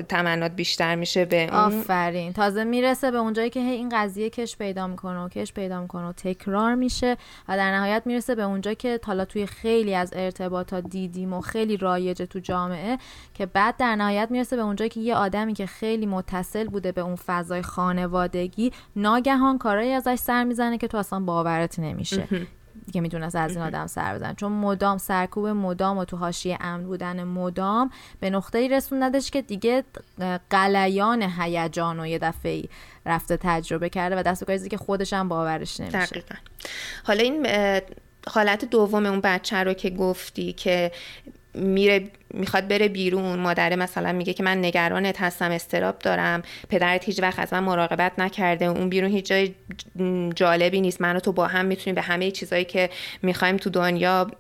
تمنات 0.10 0.52
بیشتر 0.52 0.96
میشه 0.96 1.26
به 1.26 1.44
اون. 1.44 1.80
آفرین. 1.80 2.34
تازه 2.34 2.64
می‌رسه 2.64 3.12
به 3.12 3.18
اونجایی 3.18 3.50
که 3.50 3.60
این 3.60 3.90
قضیه 3.90 4.30
کش 4.30 4.58
پیدا 4.58 4.88
می‌کنه 4.88 5.20
و 5.20 5.30
کش 5.30 5.54
پیدا 5.54 5.82
می‌کنه 5.82 6.08
و 6.08 6.12
تکرار 6.12 6.76
میشه 6.76 7.18
و 7.48 7.58
در 7.58 7.72
نهایت 7.72 8.04
می‌رسه 8.06 8.36
به 8.36 8.44
اونجا 8.44 8.74
که 8.74 9.00
حالا 9.04 9.26
توی 9.26 9.46
خیلی 9.46 9.96
از 9.96 10.14
ارتباطات 10.16 10.84
دیدیم 10.84 11.34
و 11.34 11.42
خیلی 11.42 11.78
رایجه 11.78 12.26
تو 12.26 12.40
جامعه 12.40 12.98
که 13.34 13.46
بعد 13.46 13.78
در 13.78 13.96
نهایت 13.96 14.28
می‌رسه 14.32 14.56
به 14.56 14.62
اونجایی 14.62 14.90
که 14.90 15.00
یه 15.00 15.16
آدمی 15.16 15.54
که 15.54 15.66
خیلی 15.66 16.06
متصل 16.06 16.68
بوده 16.68 16.92
به 16.92 17.02
اون 17.02 17.16
فضای 17.16 17.62
خانوادگی 17.62 18.72
ناگهان 18.96 19.58
کارایی 19.58 19.92
ازش 19.92 20.16
سر 20.16 20.44
می‌زنه 20.44 20.78
که 20.78 20.88
تو 20.88 20.98
اصلا 20.98 21.20
باورت 21.20 21.80
نمیشه. 21.80 22.28
دیگه 22.86 23.02
می‌تونست 23.02 23.36
از 23.36 23.52
این 23.56 23.66
آدم 23.66 23.88
سر 23.88 24.16
بزن 24.16 24.34
چون 24.34 24.52
مدام 24.52 24.98
سرکوب 24.98 25.48
مدام 25.48 25.98
و 25.98 26.06
تو 26.06 26.18
حاشیه 26.18 26.58
امن 26.62 26.84
بودن 26.84 27.24
مدام 27.24 27.92
به 28.20 28.30
نقطه 28.30 28.58
ای 28.58 28.70
رسوندش 28.70 29.32
که 29.32 29.42
دیگه 29.42 29.84
قلیان 30.50 31.22
هیجان 31.40 32.00
و 32.00 32.08
یه 32.08 32.20
دفعه 32.20 32.64
رفته 33.06 33.38
تجربه 33.38 33.90
کرده 33.90 34.20
و 34.20 34.24
دست 34.24 34.70
که 34.70 34.78
خودش 34.78 35.14
هم 35.14 35.28
باورش 35.28 35.80
نمیشه 35.80 36.06
دقیقا. 36.06 36.36
حالا 37.04 37.24
این 37.24 37.48
حالت 38.28 38.66
دوم 38.66 39.06
اون 39.06 39.22
بچه 39.22 39.58
رو 39.58 39.74
که 39.74 39.90
گفتی 39.90 40.54
که 40.54 40.92
میره 41.54 42.04
می‌خواد 42.34 42.68
بره 42.68 42.88
بیرون. 42.88 43.40
مادره 43.40 43.76
مثلا 43.76 44.12
میگه 44.12 44.34
که 44.34 44.44
من 44.44 44.66
نگرانت 44.66 45.22
هستم 45.22 45.52
استراب 45.52 46.00
دارم. 46.00 46.42
پدرت 46.70 47.06
هیچ 47.06 47.22
وقت 47.22 47.40
از 47.40 47.54
من 47.54 47.60
مراقبت 47.60 48.12
نکرده. 48.18 48.66
اون 48.66 48.90
بیرون 48.90 49.12
هیچ 49.12 49.26
جای 49.26 49.54
جالبی 50.36 50.82
نیست. 50.82 51.02
من 51.02 51.16
و 51.16 51.20
تو 51.20 51.32
با 51.32 51.48
هم 51.48 51.66
می‌تونیم 51.66 51.96
به 51.96 52.02
همه 52.02 52.32
چیزهایی 52.32 52.66
که 52.66 52.90
می‌خوایم 53.22 53.58
تو 53.58 53.70
دنیا 53.70 54.32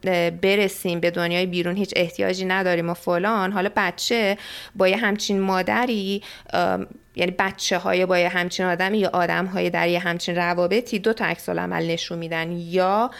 برسیم. 0.41 0.99
به 0.99 1.11
دنیای 1.11 1.45
بیرون 1.45 1.75
هیچ 1.75 1.93
احتیاجی 1.95 2.45
نداریم 2.45 2.89
و 2.89 2.93
فلان. 2.93 3.51
حالا 3.51 3.69
بچه 3.75 4.37
با 4.75 4.87
یه 4.87 4.97
همچین 4.97 5.39
مادری 5.39 6.23
یعنی 7.15 7.31
بچه 7.39 7.77
های 7.77 8.05
با 8.05 8.19
یه 8.19 8.29
همچین 8.29 8.65
آدمی 8.65 8.97
یا 8.97 9.09
آدم 9.13 9.45
های 9.45 9.69
در 9.69 9.87
یه 9.87 9.99
همچین 9.99 10.35
روابطی 10.35 10.99
دو 10.99 11.13
تا 11.13 11.25
عکس 11.25 11.49
عمل 11.49 11.91
نشون 11.91 12.17
میدن. 12.17 12.51
یا 12.51 13.11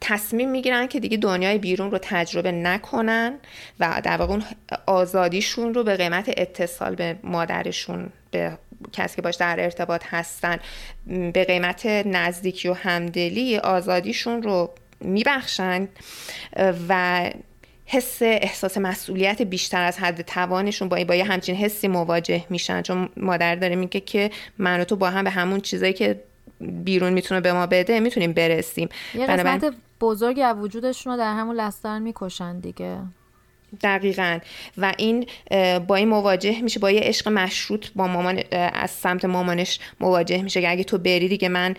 تصمیم 0.00 0.50
می‌گیرن 0.50 0.86
که 0.86 1.00
دیگه 1.00 1.16
دنیای 1.16 1.58
بیرون 1.58 1.90
رو 1.90 1.98
تجربه 2.02 2.52
نکنن 2.52 3.34
و 3.80 4.00
در 4.04 4.16
واقع 4.16 4.32
اون 4.32 4.44
آزادیشون 4.86 5.74
رو 5.74 5.84
به 5.84 5.96
قیمت 5.96 6.30
اتصال 6.36 6.94
به 6.94 7.16
مادرشون 7.22 8.08
به 8.30 8.58
کسی 8.92 9.16
که 9.16 9.22
باش 9.22 9.36
در 9.36 9.60
ارتباط 9.60 10.04
هستن 10.10 10.58
به 11.06 11.44
قیمت 11.44 11.86
نزدیکی 11.86 12.68
و 12.68 12.72
همدلی 12.72 13.58
آزادیشون 13.58 14.42
رو 14.42 14.70
میبخشن 15.00 15.88
و 16.88 17.30
حس 17.86 18.18
احساس 18.22 18.78
مسئولیت 18.78 19.42
بیشتر 19.42 19.82
از 19.82 19.98
حد 19.98 20.22
توانشون 20.22 20.88
با, 20.88 21.04
با 21.04 21.14
یه 21.14 21.24
همچین 21.24 21.56
حسی 21.56 21.88
مواجه 21.88 22.44
میشن. 22.50 22.82
چون 22.82 23.08
مادر 23.16 23.54
داره 23.54 23.76
میگه 23.76 24.00
که 24.00 24.30
من 24.58 24.80
و 24.80 24.84
تو 24.84 24.96
با 24.96 25.10
هم 25.10 25.24
به 25.24 25.30
همون 25.30 25.60
چیزایی 25.60 25.92
که 25.92 26.20
بیرون 26.60 27.12
می‌تونه 27.12 27.40
به 27.40 27.52
ما 27.52 27.66
بده 27.66 28.00
می‌تونیم 28.00 28.32
برسیم. 28.32 28.88
یه 29.14 29.26
قسمت 29.26 29.74
بزرگی 30.00 30.42
از 30.42 30.56
وجودشون 30.56 31.12
رو 31.12 31.18
در 31.18 31.34
همون 31.34 31.56
لستر 31.56 31.98
می‌کشن 31.98 32.58
دیگه. 32.58 32.98
دقیقا. 33.82 34.38
و 34.78 34.94
این 34.96 35.26
با 35.86 35.96
این 35.96 36.08
مواجه 36.08 36.60
میشه 36.62 36.80
با 36.80 36.90
یه 36.90 37.00
عشق 37.00 37.28
مشروط 37.28 37.86
با 37.94 38.06
مامان 38.06 38.42
از 38.52 38.90
سمت 38.90 39.24
مامانش 39.24 39.78
مواجه 40.00 40.42
میشه 40.42 40.60
که 40.60 40.70
اگه 40.70 40.84
تو 40.84 40.98
بری 40.98 41.28
دیگه 41.28 41.48
من 41.48 41.74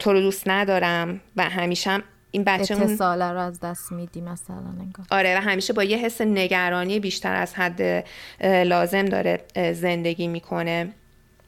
تو 0.00 0.12
رو 0.12 0.20
دوست 0.20 0.48
ندارم. 0.48 1.20
و 1.36 1.42
همیشه 1.42 1.90
هم 1.90 2.02
این 2.30 2.44
بچه 2.44 2.76
اتصال 2.76 3.22
رو 3.22 3.38
از 3.38 3.60
دست 3.60 3.92
میدی 3.92 4.20
مثلا 4.20 4.56
انگار. 4.56 5.06
آره 5.10 5.38
و 5.38 5.40
همیشه 5.40 5.72
با 5.72 5.84
یه 5.84 5.96
حس 5.96 6.20
نگرانی 6.20 7.00
بیشتر 7.00 7.34
از 7.34 7.54
حد 7.54 8.04
لازم 8.42 9.04
داره 9.04 9.44
زندگی 9.72 10.26
می‌کنه. 10.26 10.92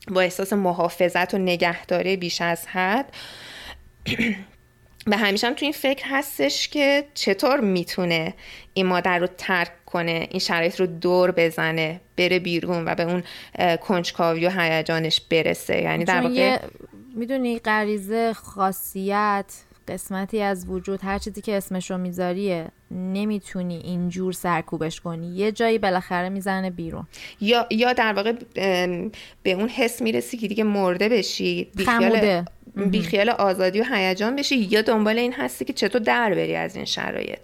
با 0.09 0.21
احساس 0.21 0.53
محافظت 0.53 1.35
و 1.35 1.39
نگهداری 1.39 2.17
بیش 2.17 2.41
از 2.41 2.67
حد. 2.67 3.13
و 5.07 5.17
همیشه 5.17 5.47
هم 5.47 5.55
تو 5.55 5.65
این 5.65 5.73
فکر 5.73 6.05
هستش 6.11 6.69
که 6.69 7.05
چطور 7.15 7.61
می‌تونه 7.61 8.35
این 8.75 8.87
مادر 8.87 9.19
رو 9.19 9.27
ترک 9.27 9.85
کنه 9.87 10.29
این 10.31 10.41
شرایط 10.41 10.81
رو 10.81 10.87
دور 10.87 11.31
بزنه 11.31 12.01
بره 12.17 12.39
بیرون 12.39 12.85
و 12.89 12.95
به 12.95 13.03
اون 13.03 13.23
کنجکاوی 13.77 14.47
و 14.47 14.51
هیجانش 14.51 15.21
برسه. 15.21 15.83
یعنی 15.83 16.05
در 16.05 16.21
واقع 16.21 16.59
می‌دونی 17.15 17.59
غریزه 17.59 18.33
خاصیت 18.33 19.45
قسمتی 19.89 20.43
از 20.43 20.69
وجود 20.69 21.01
هر 21.05 21.19
چیزی 21.19 21.41
که 21.41 21.57
اسمش 21.57 21.91
رو 21.91 21.99
میذاریه 21.99 22.69
نمی‌تونی 22.91 23.77
اینجور 23.77 24.33
سرکوبش 24.33 25.01
کنی. 25.01 25.37
یه 25.37 25.53
جایی 25.53 25.79
بالاخره 25.79 26.29
می‌زنه 26.29 26.71
بیرون. 26.71 27.07
یا 27.41 27.67
یا 27.71 27.93
در 27.93 28.13
واقع 28.13 28.33
به 29.43 29.53
اون 29.53 29.69
حس 29.69 30.03
می‌رسی 30.03 30.37
که 30.37 30.49
دیگه 30.49 30.65
مرده 30.65 31.09
بشی 31.09 31.69
بیخیال, 31.75 32.45
بیخیال 32.77 33.31
آزادی 33.31 33.81
و 33.81 33.85
هیجان 33.93 34.37
بشی 34.37 34.57
یا 34.57 34.83
دنبال 34.83 35.19
این 35.19 35.33
هستی 35.33 35.65
که 35.65 35.73
چطور 35.73 36.01
در 36.01 36.35
بری 36.35 36.57
از 36.57 36.77
این 36.77 36.85
شرایط. 36.85 37.39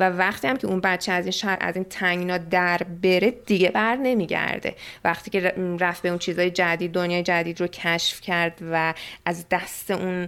و 0.00 0.10
وقتی 0.10 0.48
هم 0.48 0.56
که 0.56 0.66
اون 0.66 0.80
بچه 0.80 1.12
از 1.12 1.24
این 1.24 1.30
شهر 1.30 1.58
از 1.60 1.76
این 1.76 1.84
تنگنا 1.84 2.38
در 2.38 2.80
بره 3.02 3.30
دیگه 3.30 3.70
بر 3.70 3.96
نمیگرده. 3.96 4.74
وقتی 5.04 5.30
که 5.30 5.40
رفت 5.80 6.02
به 6.02 6.08
اون 6.08 6.18
چیزای 6.18 6.50
جدید 6.50 6.92
دنیای 6.92 7.22
جدید 7.22 7.60
رو 7.60 7.66
کشف 7.66 8.20
کرد 8.20 8.58
و 8.72 8.94
از 9.26 9.44
دست 9.50 9.90
اون 9.90 10.26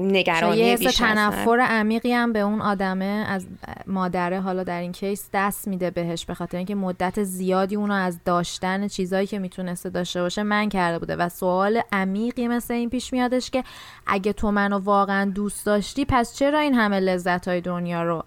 نگرانی 0.00 0.56
یه 0.56 0.76
تنفر 0.76 1.60
عمیقی 1.60 2.12
هم 2.12 2.32
به 2.32 2.38
اون 2.38 2.60
آدمه. 2.60 3.24
از 3.28 3.46
مادره 3.86 4.40
حالا 4.40 4.64
در 4.64 4.80
این 4.80 4.92
کیس 4.92 5.28
دست 5.32 5.68
میده 5.68 5.90
بهش 5.90 6.24
به 6.24 6.34
خاطر 6.34 6.56
اینکه 6.56 6.74
مدت 6.74 7.22
زیادی 7.22 7.76
اونو 7.76 7.94
از 7.94 8.18
داشتن 8.24 8.88
چیزایی 8.88 9.26
که 9.26 9.38
می‌تونسته 9.38 9.90
داشته 9.90 10.22
باشه 10.22 10.42
من 10.42 10.68
کرده 10.68 10.98
بوده. 10.98 11.16
و 11.16 11.28
سوال 11.28 11.80
عمیقی 11.92 12.48
مثل 12.48 12.74
این 12.74 12.90
پیش 12.90 13.12
میادش 13.12 13.50
که 13.50 13.64
اگه 14.06 14.32
تو 14.32 14.50
منو 14.50 14.78
واقعا 14.78 15.30
دوست 15.30 15.66
داشتی 15.66 16.04
پس 16.04 16.36
چرا 16.36 16.58
این 16.58 16.74
همه 16.74 17.00
لذت 17.00 17.48
های 17.48 17.60
دنیا 17.60 18.02
رو 18.02 18.24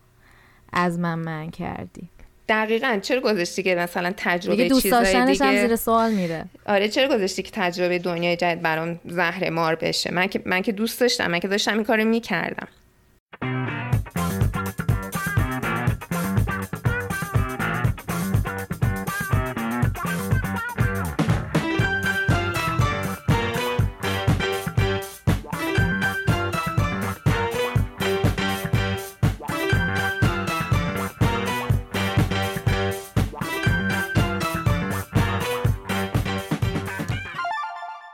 از 0.74 1.00
من 1.00 1.20
من 1.20 1.50
کردی؟ 1.50 2.10
دقیقا. 2.50 3.00
چرا 3.02 3.22
گذاشتی 3.22 3.64
که 3.64 3.76
مثلا 3.76 4.14
تجربه 4.18 4.70
دوست 4.70 4.92
داشتنش 4.92 5.42
هم 5.42 5.68
زیر 5.68 5.76
سوال 5.76 6.12
میره. 6.12 6.46
آره 6.66 6.88
چرا 6.88 7.16
گذاشتی 7.16 7.44
که 7.44 7.52
تجربه 7.54 8.00
دنیای 8.00 8.36
جدید 8.36 8.62
برام 8.62 9.00
زهر 9.06 9.50
مار 9.50 9.76
بشه؟ 9.76 10.14
من 10.14 10.28
که 10.28 10.42
من 10.46 10.62
که 10.62 10.72
دوست 10.72 11.02
داشتم 11.02 11.32
من 11.32 11.40
که 11.40 11.48
داشتم 11.48 11.74
این 11.74 11.84
کارو 11.84 12.06
می‌کردم. 12.06 12.68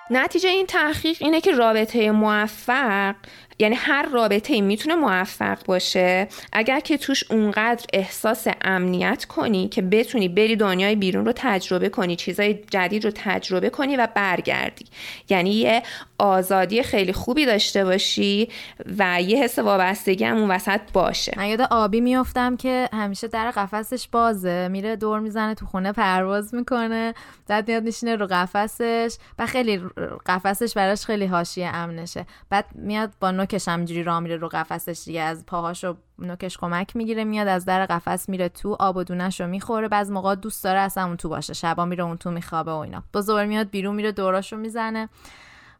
نتیجه 0.09 0.49
این 0.49 0.65
تحقیق 0.65 1.17
اینه 1.19 1.41
که 1.41 1.51
رابطه 1.51 2.11
موفق 2.11 3.15
یعنی 3.59 3.75
هر 3.75 4.09
رابطه 4.09 4.61
می‌تونه 4.61 4.95
موفق 4.95 5.65
باشه. 5.65 6.27
اگر 6.53 6.79
که 6.79 6.97
توش 6.97 7.31
اونقدر 7.31 7.85
احساس 7.93 8.47
امنیت 8.61 9.25
کنی 9.25 9.67
که 9.67 9.81
بتونی 9.81 10.27
بری 10.27 10.55
دنیای 10.55 10.95
بیرون 10.95 11.25
رو 11.25 11.33
تجربه 11.35 11.89
کنی 11.89 12.15
چیزای 12.15 12.53
جدید 12.53 13.05
رو 13.05 13.11
تجربه 13.15 13.69
کنی 13.69 13.97
و 13.97 14.07
برگردی. 14.15 14.85
یعنی 15.29 15.51
یه 15.51 15.83
آزادی 16.19 16.83
خیلی 16.83 17.13
خوبی 17.13 17.45
داشته 17.45 17.85
باشی 17.85 18.49
و 18.97 19.21
یه 19.21 19.43
حس 19.43 19.59
وابستگی 19.59 20.23
هم 20.23 20.37
اون 20.37 20.51
وسط 20.51 20.81
باشه. 20.93 21.33
من 21.37 21.47
یاد 21.47 21.61
آبی 21.61 22.01
میفتم 22.01 22.57
که 22.57 22.89
همیشه 22.93 23.27
در 23.27 23.51
قفسش 23.51 24.07
بازه. 24.07 24.67
میره 24.71 24.95
دور 24.95 25.19
می‌زنه 25.19 25.55
تو 25.55 25.65
خونه 25.65 25.91
پرواز 25.91 26.53
می‌کنه. 26.53 27.13
بعد 27.47 27.67
میاد 27.67 27.83
میشینه 27.83 28.15
رو 28.15 28.27
قفسش. 28.27 29.17
و 29.39 29.45
خیلی 29.45 29.81
قفسش 30.25 30.73
براش 30.73 31.05
خیلی 31.05 31.25
حاشیه 31.25 31.67
امنشه. 31.67 32.25
بعد 32.49 32.65
میاد 32.75 33.13
با 33.19 33.31
نوکش 33.31 33.67
همجوری 33.67 34.03
را 34.03 34.19
میره 34.19 34.35
رو 34.35 34.47
قفسش 34.47 35.01
دیگه. 35.05 35.21
از 35.21 35.45
پاهاشو 35.45 35.95
نوکش 36.19 36.57
کمک 36.57 36.95
می‌گیره 36.95 37.23
میاد 37.23 37.47
از 37.47 37.65
در 37.65 37.85
قفس 37.85 38.29
میره 38.29 38.49
تو 38.49 38.77
آب 38.79 38.97
و 38.97 39.03
دونش 39.03 39.41
رو 39.41 39.47
می‌خوره. 39.47 39.87
بعض 39.87 40.11
موقع 40.11 40.35
دوست 40.35 40.63
داره 40.63 40.79
اصلا 40.79 41.05
اون 41.05 41.17
تو 41.17 41.29
باشه. 41.29 41.53
شبا 41.53 41.85
میره 41.85 42.03
اون 42.03 42.17
تو 42.17 42.31
میخوابه 42.31 42.71
و 42.71 42.75
اینا. 42.75 43.03
با 43.13 43.43
میاد 43.43 43.69
بیرون 43.69 43.95
میره 43.95 44.11
دوراشو 44.11 44.57
می‌زنه. 44.57 45.09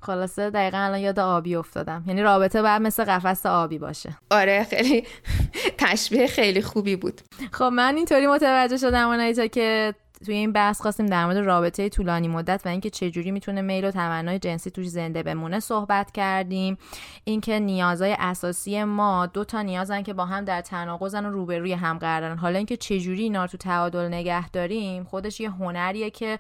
خلاصه 0.02 0.50
دقیقا 0.50 0.78
الان 0.78 1.00
یاد 1.00 1.20
آبی 1.20 1.56
افتادم. 1.56 2.04
یعنی 2.08 2.22
رابطه 2.22 2.62
باید 2.62 2.82
مثل 2.82 3.04
قفس 3.04 3.46
آبی 3.46 3.78
باشه. 3.80 4.18
آره 4.32 4.64
خیلی 4.64 5.04
تشبیه 5.78 6.28
خیلی 6.28 6.62
خوبی 6.62 6.96
بود. 6.96 7.22
خب 7.52 7.64
من 7.64 7.96
اینطوری 7.96 8.28
متوجه 8.28 8.78
شدم 8.78 9.08
آنایتا 9.08 9.48
که 9.48 9.94
توی 10.26 10.36
این 10.36 10.52
بحث 10.52 10.82
خواستیم 10.82 11.06
در 11.06 11.26
مورد 11.26 11.38
رابطه 11.38 11.90
طولانی 11.90 12.28
مدت 12.28 12.62
و 12.66 12.70
اینکه 12.70 12.90
چجوری 12.90 13.32
می‌تونه 13.32 13.62
میل 13.62 13.86
و 13.86 13.92
تمنای 13.92 14.40
جنسی 14.40 14.72
توش 14.72 14.88
زنده 14.88 15.24
بمونه 15.24 15.60
صحبت 15.60 16.12
کردیم. 16.12 16.78
اینکه 17.24 17.60
نیازهای 17.60 18.16
اساسی 18.20 18.84
ما 18.84 19.26
دو 19.26 19.44
تا 19.44 19.62
نیازن 19.62 20.04
که 20.04 20.14
با 20.14 20.26
هم 20.26 20.46
در 20.46 20.62
تناقضن 20.62 21.26
و 21.26 21.30
روبروی 21.30 21.74
هم 21.74 21.98
قرارن. 21.98 22.38
حالا 22.38 22.58
اینکه 22.58 22.78
چجوری 22.78 23.24
اینا 23.24 23.42
رو 23.42 23.48
تو 23.48 23.58
تعادل 23.58 24.08
نگه 24.08 24.50
داریم 24.50 25.04
خودش 25.04 25.40
یه 25.40 25.50
هنریه 25.50 26.10
که 26.10 26.40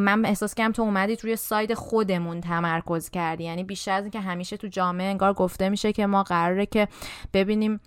من 0.00 0.26
احساس 0.26 0.54
کردم 0.54 0.72
تو 0.72 0.82
اومدی 0.82 1.16
روی 1.16 1.36
ساید 1.36 1.74
خودمون 1.74 2.40
تمرکز 2.40 3.10
کردی. 3.10 3.44
یعنی 3.44 3.64
بیشتر 3.64 3.92
از 3.92 4.04
اینکه 4.04 4.20
همیشه 4.20 4.56
تو 4.56 4.66
جامعه 4.66 5.06
انگار 5.06 5.32
گفته 5.32 5.68
میشه 5.68 5.92
که 5.92 6.06
ما 6.06 6.22
قراره 6.22 6.66
که 6.66 6.88
ببینیم 7.34 7.80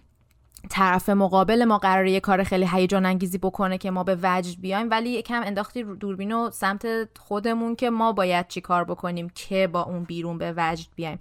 طرف 0.70 1.10
مقابل 1.10 1.66
ما 1.66 1.78
قراره 1.78 2.12
یه 2.12 2.20
کار 2.20 2.44
خیلی 2.44 2.68
هیجان 2.72 3.06
انگیزی 3.06 3.38
بکنه 3.38 3.78
که 3.78 3.92
ما 3.92 4.04
به 4.04 4.18
وجد 4.24 4.62
بیایم. 4.62 4.90
ولی 4.90 5.10
یکم 5.10 5.42
انداختی 5.46 5.84
دوربین 5.84 6.32
و 6.32 6.50
سمت 6.52 6.88
خودمون 7.20 7.76
که 7.76 7.90
ما 7.90 8.12
باید 8.12 8.48
چی 8.48 8.62
کار 8.62 8.84
بکنیم 8.84 9.32
که 9.36 9.68
با 9.68 9.82
اون 9.82 10.04
بیرون 10.04 10.38
به 10.38 10.54
وجد 10.58 10.88
بیایم. 10.96 11.18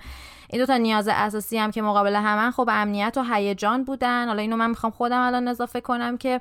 این 0.52 0.60
دو 0.60 0.66
تا 0.66 0.76
نیاز 0.76 1.08
اساسی 1.08 1.58
هم 1.58 1.70
که 1.70 1.82
مقابل 1.82 2.16
همن 2.16 2.50
خب 2.50 2.68
امنیت 2.72 3.18
و 3.18 3.34
هیجان 3.34 3.84
بودن. 3.84 4.26
حالا 4.26 4.42
اینو 4.42 4.56
من 4.56 4.70
می‌خوام 4.70 4.92
خودم 4.92 5.20
الان 5.20 5.48
اضافه 5.48 5.80
کنم 5.80 6.18
که 6.18 6.40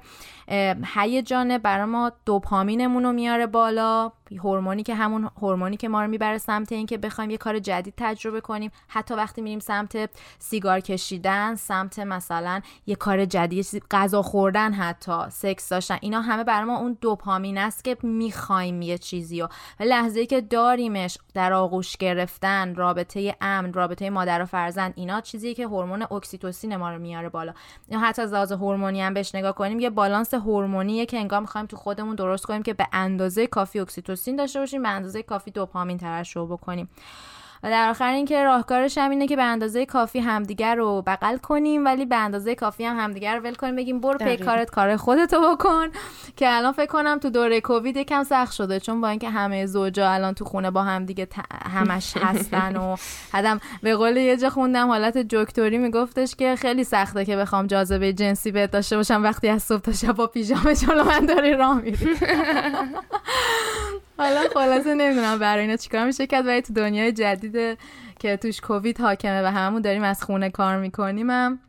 هیجان 0.96 1.58
برای 1.58 1.86
ما 1.86 2.12
دوپامینمون 2.26 3.04
رو 3.04 3.12
میاره 3.12 3.48
بالا. 3.48 4.12
هورمونی 4.44 4.84
که 4.84 4.96
همون 4.96 5.30
هورمونی 5.42 5.78
که 5.78 5.90
ما 5.90 6.02
رو 6.02 6.08
می‌بره 6.08 6.38
سمت 6.38 6.72
اینکه 6.72 6.98
بخوایم 6.98 7.30
یه 7.30 7.38
کار 7.38 7.60
جدید 7.60 7.94
تجربه 7.98 8.42
کنیم. 8.42 8.72
حتی 8.88 9.14
وقتی 9.14 9.42
میریم 9.42 9.60
سمت 9.60 10.10
سیگار 10.40 10.80
کشیدن 10.80 11.56
سمت 11.56 12.00
مثلا 12.00 12.62
یه 12.86 12.96
کار 12.96 13.26
جدید 13.26 13.84
غذا 13.92 14.22
خوردن 14.22 14.74
حتی 14.74 15.30
سکس 15.30 15.70
داشتن 15.70 15.98
اینا 16.02 16.22
همه 16.22 16.44
برای 16.44 16.66
ما 16.66 16.78
اون 16.78 16.98
دوپامین 17.02 17.58
است 17.58 17.84
که 17.84 17.98
می‌خوایم 18.04 18.82
یه 18.82 18.98
چیزی 18.98 19.42
و 19.42 19.48
لحظه 19.80 20.26
که 20.26 20.42
داریمش 20.42 21.18
در 21.34 21.54
آغوش 21.54 21.98
گرفتن 21.98 22.76
رابطه 22.76 23.36
امن 23.42 23.74
رابطه 23.74 24.01
مادر 24.10 24.42
و 24.42 24.46
فرزند 24.46 24.94
اینا 24.96 25.22
چیزی 25.22 25.54
که 25.54 25.68
هورمون 25.68 26.02
اکسیتوسین 26.02 26.76
ما 26.76 26.92
رو 26.92 27.00
میاره 27.00 27.30
بالا. 27.30 27.54
یا 27.90 28.00
حتی 28.00 28.22
از 28.22 28.34
لحاظ 28.34 28.52
هورمونی 28.52 29.02
هم 29.02 29.14
بهش 29.14 29.36
نگاه 29.36 29.56
کنیم 29.56 29.80
یه 29.80 29.90
بالانس 29.90 30.34
هورمونیه 30.34 31.06
که 31.06 31.18
انگار 31.18 31.40
می‌خوایم 31.40 31.68
تو 31.68 31.78
خودمون 31.78 32.16
درست 32.16 32.46
کنیم 32.46 32.64
که 32.64 32.74
به 32.74 32.88
اندازه 32.94 33.48
کافی 33.48 33.80
اکسیتوسین 33.80 34.36
داشته 34.36 34.60
باشیم 34.60 34.84
به 34.84 34.90
اندازه 34.90 35.24
کافی 35.24 35.52
دوپامین 35.52 35.98
ترشح 35.98 36.44
بکنیم. 36.46 36.90
و 37.64 37.70
در 37.70 37.90
آخر 37.90 38.14
اینکه 38.14 38.44
راهکارش 38.44 38.98
هم 38.98 39.10
اینه 39.10 39.28
که 39.28 39.36
به 39.36 39.44
اندازه 39.44 39.86
کافی 39.86 40.20
همدیگر 40.20 40.76
رو 40.76 41.02
بغل 41.02 41.38
کنیم 41.38 41.86
ولی 41.86 42.06
به 42.06 42.16
اندازه 42.16 42.56
کافی 42.56 42.86
هم 42.86 42.98
همدیگر 42.98 43.36
رو 43.36 43.44
ول 43.44 43.56
کنیم 43.56 43.76
بگیم 43.76 44.00
برو 44.00 44.18
پی 44.18 44.38
کارت 44.38 44.70
کار 44.70 44.98
خودتو 44.98 45.56
بکن 45.56 45.88
که 46.36 46.56
الان 46.56 46.72
فکر 46.72 46.86
کنم 46.86 47.20
تو 47.20 47.30
دوره 47.30 47.62
کووید 47.62 47.98
یکم 47.98 48.24
سخت 48.24 48.54
شده 48.54 48.80
چون 48.80 49.02
با 49.02 49.08
اینکه 49.08 49.30
همه 49.30 49.66
زوجا 49.66 50.12
الان 50.12 50.34
تو 50.34 50.46
خونه 50.46 50.72
با 50.72 50.84
همدیگه 50.84 51.28
همش 51.66 52.18
هستن 52.28 52.76
و 52.76 52.96
حدم 53.34 53.60
به 53.84 53.96
قول 53.96 54.18
یه 54.18 54.38
جا 54.38 54.50
خوندم 54.50 54.88
حالت 54.88 55.18
جکتوری 55.18 55.78
میگفتش 55.78 56.36
که 56.36 56.56
خیلی 56.56 56.84
سخته 56.84 57.26
که 57.26 57.38
بخوام 57.38 57.68
جاذبه 57.68 58.14
جنسی 58.14 58.52
بهت 58.52 58.72
داشته 58.72 58.98
باشم 58.98 59.24
وقتی 59.24 59.50
از 59.50 59.64
صبح 59.64 59.82
تا 59.82 59.92
شب 59.92 60.12
با 60.12 60.28
پیژامه 60.28 60.76
جلو 60.76 61.04
من 61.04 61.26
داری 61.26 61.54
راه 61.54 61.82
میری 61.82 61.98
حالا 64.18 64.42
خلاصه 64.54 64.94
نمی‌دونم 64.94 65.40
برای 65.40 65.62
اینا 65.62 65.76
چیکار 65.76 66.06
میشه. 66.06 66.28
کرد 66.28 66.46
ولی 66.46 66.62
تو 66.62 66.74
دنیای 66.74 67.12
جدید 67.12 67.78
که 68.20 68.38
توش 68.38 68.62
کووید 68.62 69.02
حاکمه 69.02 69.42
و 69.42 69.46
هممون 69.46 69.82
داریم 69.82 70.04
از 70.04 70.24
خونه 70.24 70.50
کار 70.50 70.78
می‌کنیم 70.78 71.30
هم 71.30 71.60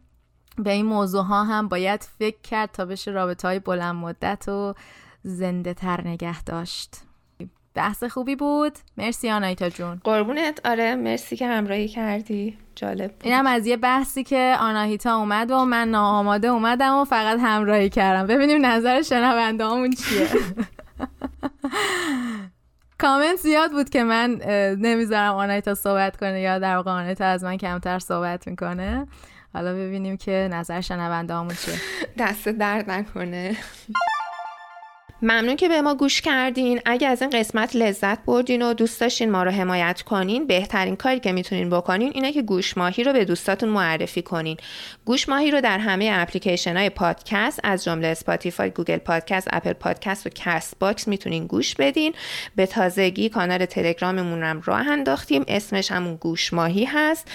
به 0.58 0.70
این 0.70 0.86
موضوع 0.86 1.24
ها 1.24 1.44
هم 1.44 1.68
باید 1.68 2.02
فکر 2.18 2.40
کرد 2.42 2.70
تا 2.72 2.84
بشه 2.84 3.10
رابطه 3.10 3.48
های 3.48 3.58
بلند 3.58 3.94
مدت 3.94 4.48
و 4.48 4.74
زنده 5.22 5.74
تر 5.74 6.00
نگه 6.08 6.42
داشت. 6.42 6.96
بحث 7.74 8.04
خوبی 8.04 8.36
بود. 8.36 8.72
مرسی 8.96 9.30
آنایتا 9.30 9.68
جون. 9.68 10.00
قربونت. 10.04 10.60
آره 10.66 10.94
مرسی 10.94 11.36
که 11.36 11.46
همراهی 11.46 11.88
کردی. 11.88 12.58
جالب 12.74 13.12
بود. 13.12 13.26
اینم 13.26 13.46
از 13.46 13.66
یه 13.66 13.76
بحثی 13.76 14.24
که 14.24 14.56
آناهیتا 14.60 15.16
اومد 15.16 15.50
و 15.50 15.64
من 15.64 15.88
ناآماده 15.88 16.48
اومدم 16.48 16.96
و 16.96 17.04
فقط 17.04 17.38
همراهی 17.40 17.90
کردم. 17.90 18.26
ببینیم 18.26 18.66
نظر 18.66 19.02
شنونده 19.02 19.64
همون 19.64 19.90
چیه. 19.90 20.28
کامنت 22.98 23.36
زیاد 23.36 23.70
بود 23.70 23.90
که 23.90 24.04
من 24.04 24.30
نمی‌ذارم 24.78 25.34
آنایتا 25.34 25.74
صحبت 25.74 26.16
کنه 26.16 26.40
یا 26.40 26.58
در 26.58 26.76
واقع 26.76 26.90
آنایتا 26.90 27.24
از 27.24 27.44
من 27.44 27.56
کمتر 27.56 27.98
صحبت 27.98 28.48
می‌کنه. 28.48 29.06
حالا 29.54 29.72
ببینیم 29.74 30.16
که 30.16 30.48
نظر 30.52 30.80
شنونده 30.80 31.34
هامون 31.34 31.54
چیه. 31.54 31.74
دست 32.18 32.48
درد 32.48 32.90
نکنه. 32.90 33.56
ممنون 35.22 35.56
که 35.56 35.68
به 35.68 35.80
ما 35.80 35.94
گوش 35.94 36.20
کردین. 36.20 36.80
اگه 36.84 37.08
از 37.08 37.22
این 37.22 37.30
قسمت 37.30 37.76
لذت 37.76 38.24
بردین 38.24 38.62
و 38.62 38.74
دوست 38.74 39.00
داشتین 39.00 39.30
ما 39.30 39.42
رو 39.42 39.50
حمایت 39.50 40.02
کنین 40.02 40.46
بهترین 40.46 40.96
کاری 40.96 41.20
که 41.20 41.32
می‌تونین 41.32 41.70
بکنین 41.70 42.12
اینه 42.14 42.32
که 42.32 42.42
گوش 42.42 42.76
ماهی 42.78 43.04
رو 43.04 43.12
به 43.12 43.24
دوستاتون 43.24 43.68
معرفی 43.68 44.22
کنین. 44.22 44.56
گوش 45.04 45.28
ماهی 45.28 45.50
رو 45.50 45.60
در 45.60 45.78
همه 45.78 46.10
اپلیکیشن 46.12 46.76
های 46.76 46.90
پادکست 46.90 47.60
از 47.64 47.84
جمله 47.84 48.06
اسپاتیفای 48.06 48.70
گوگل 48.70 48.96
پادکست 48.96 49.48
اپل 49.52 49.72
پادکست 49.72 50.26
و 50.26 50.30
کست 50.34 50.78
باکس 50.78 51.08
می‌تونین 51.08 51.46
گوش 51.46 51.74
بدین. 51.74 52.14
به 52.56 52.66
تازگی 52.66 53.28
کانال 53.28 53.66
تلگراممون 53.66 54.42
هم 54.42 54.62
راه 54.64 54.88
انداختیم. 54.88 55.44
اسمش 55.48 55.92
همون 55.92 56.16
گوش 56.16 56.52
ماهی 56.52 56.84
هست. 56.84 57.28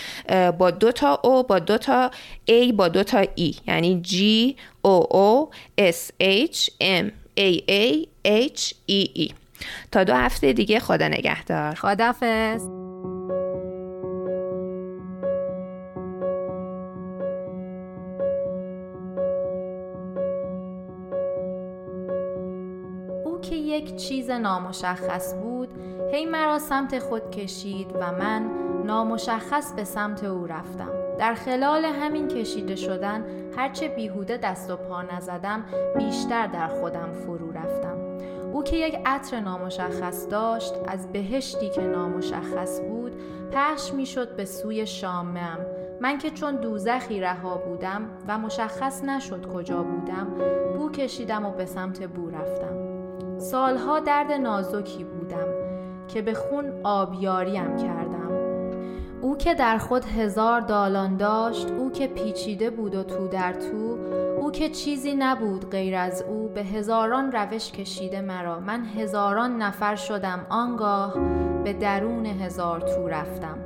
با 0.58 0.72
دو 0.72 0.92
تا 0.92 1.20
او 1.24 1.44
با 1.44 1.60
دو 1.60 1.78
تا 1.78 2.12
ای 2.46 2.72
با 2.72 2.88
دو 2.88 3.04
تا 3.04 3.24
ای 3.36 3.56
یعنی 3.68 4.02
G 4.06 4.16
O 4.88 5.04
O 5.14 5.56
S 5.82 6.12
H 6.24 6.70
M. 6.82 7.27
A 7.38 7.62
A 7.70 8.08
H 8.26 8.74
E 8.90 9.28
E. 9.28 9.34
تا 9.92 10.04
دو 10.04 10.14
هفته 10.14 10.54
دیگه 10.54 10.80
خدا 10.80 11.08
نگهدار. 11.08 11.76
خدافز 11.76 12.62
او 23.26 23.42
که 23.42 23.56
یک 23.56 23.96
چیز 23.96 24.30
نامشخص 24.30 25.34
بود 25.34 25.70
هی 26.14 26.26
مرا 26.26 26.60
سمت 26.60 27.00
خود 27.00 27.32
کشید 27.32 27.88
و 27.96 28.12
من 28.12 28.50
نامشخص 28.86 29.74
به 29.74 29.84
سمت 29.84 30.24
او 30.24 30.48
رفتم. 30.48 31.07
در 31.20 31.34
خلال 31.34 31.86
همین 31.86 32.28
کشیده 32.28 32.76
شدن 32.76 33.26
هرچه 33.58 33.88
بیهوده 33.88 34.38
دست 34.38 34.72
و 34.72 34.76
پا 34.76 35.02
نزدم 35.02 35.66
بیشتر 35.98 36.48
در 36.48 36.68
خودم 36.68 37.12
فرو 37.12 37.52
رفتم. 37.52 37.98
او 38.54 38.64
که 38.64 38.78
یک 38.78 39.00
عطر 39.06 39.40
نامشخص 39.40 40.28
داشت 40.30 40.74
از 40.88 41.12
بهشتی 41.12 41.70
که 41.70 41.82
نامشخص 41.82 42.82
بود 42.82 43.12
پخش 43.52 43.94
می‌شد 43.94 44.36
به 44.36 44.46
سوی 44.46 44.88
شامم 44.88 45.60
من 46.02 46.18
که 46.18 46.30
چون 46.30 46.56
دوزخی 46.56 47.22
رها 47.22 47.58
بودم 47.58 48.10
و 48.28 48.38
مشخص 48.38 49.04
نشد 49.04 49.46
کجا 49.54 49.84
بودم 49.84 50.28
بو 50.78 50.92
کشیدم 50.92 51.46
و 51.46 51.52
به 51.52 51.66
سمت 51.66 52.04
بو 52.04 52.30
رفتم. 52.30 52.78
سالها 53.38 54.00
درد 54.00 54.32
نازکی 54.32 55.04
بودم 55.04 55.48
که 56.08 56.22
به 56.22 56.34
خون 56.34 56.82
آبیاریم 56.84 57.76
کردم 57.76 57.97
او 59.22 59.38
که 59.38 59.54
در 59.54 59.78
خود 59.78 60.06
هزار 60.06 60.62
دالان 60.62 61.18
داشت 61.18 61.68
او 61.72 61.92
که 61.92 62.08
پیچیده 62.08 62.70
بود 62.70 62.96
و 62.96 63.04
تو 63.04 63.28
در 63.28 63.54
تو 63.54 63.98
او 64.42 64.52
که 64.52 64.70
چیزی 64.70 65.16
نبود 65.16 65.70
غیر 65.70 65.96
از 65.96 66.22
او 66.22 66.48
به 66.48 66.64
هزاران 66.64 67.32
روش 67.32 67.72
کشیده 67.72 68.22
مرا. 68.22 68.60
من 68.60 68.86
هزاران 68.86 69.58
نفر 69.58 69.96
شدم 69.96 70.46
آنگاه 70.50 71.14
به 71.64 71.74
درون 71.74 72.26
هزار 72.26 72.80
تو 72.80 73.08
رفتم. 73.08 73.58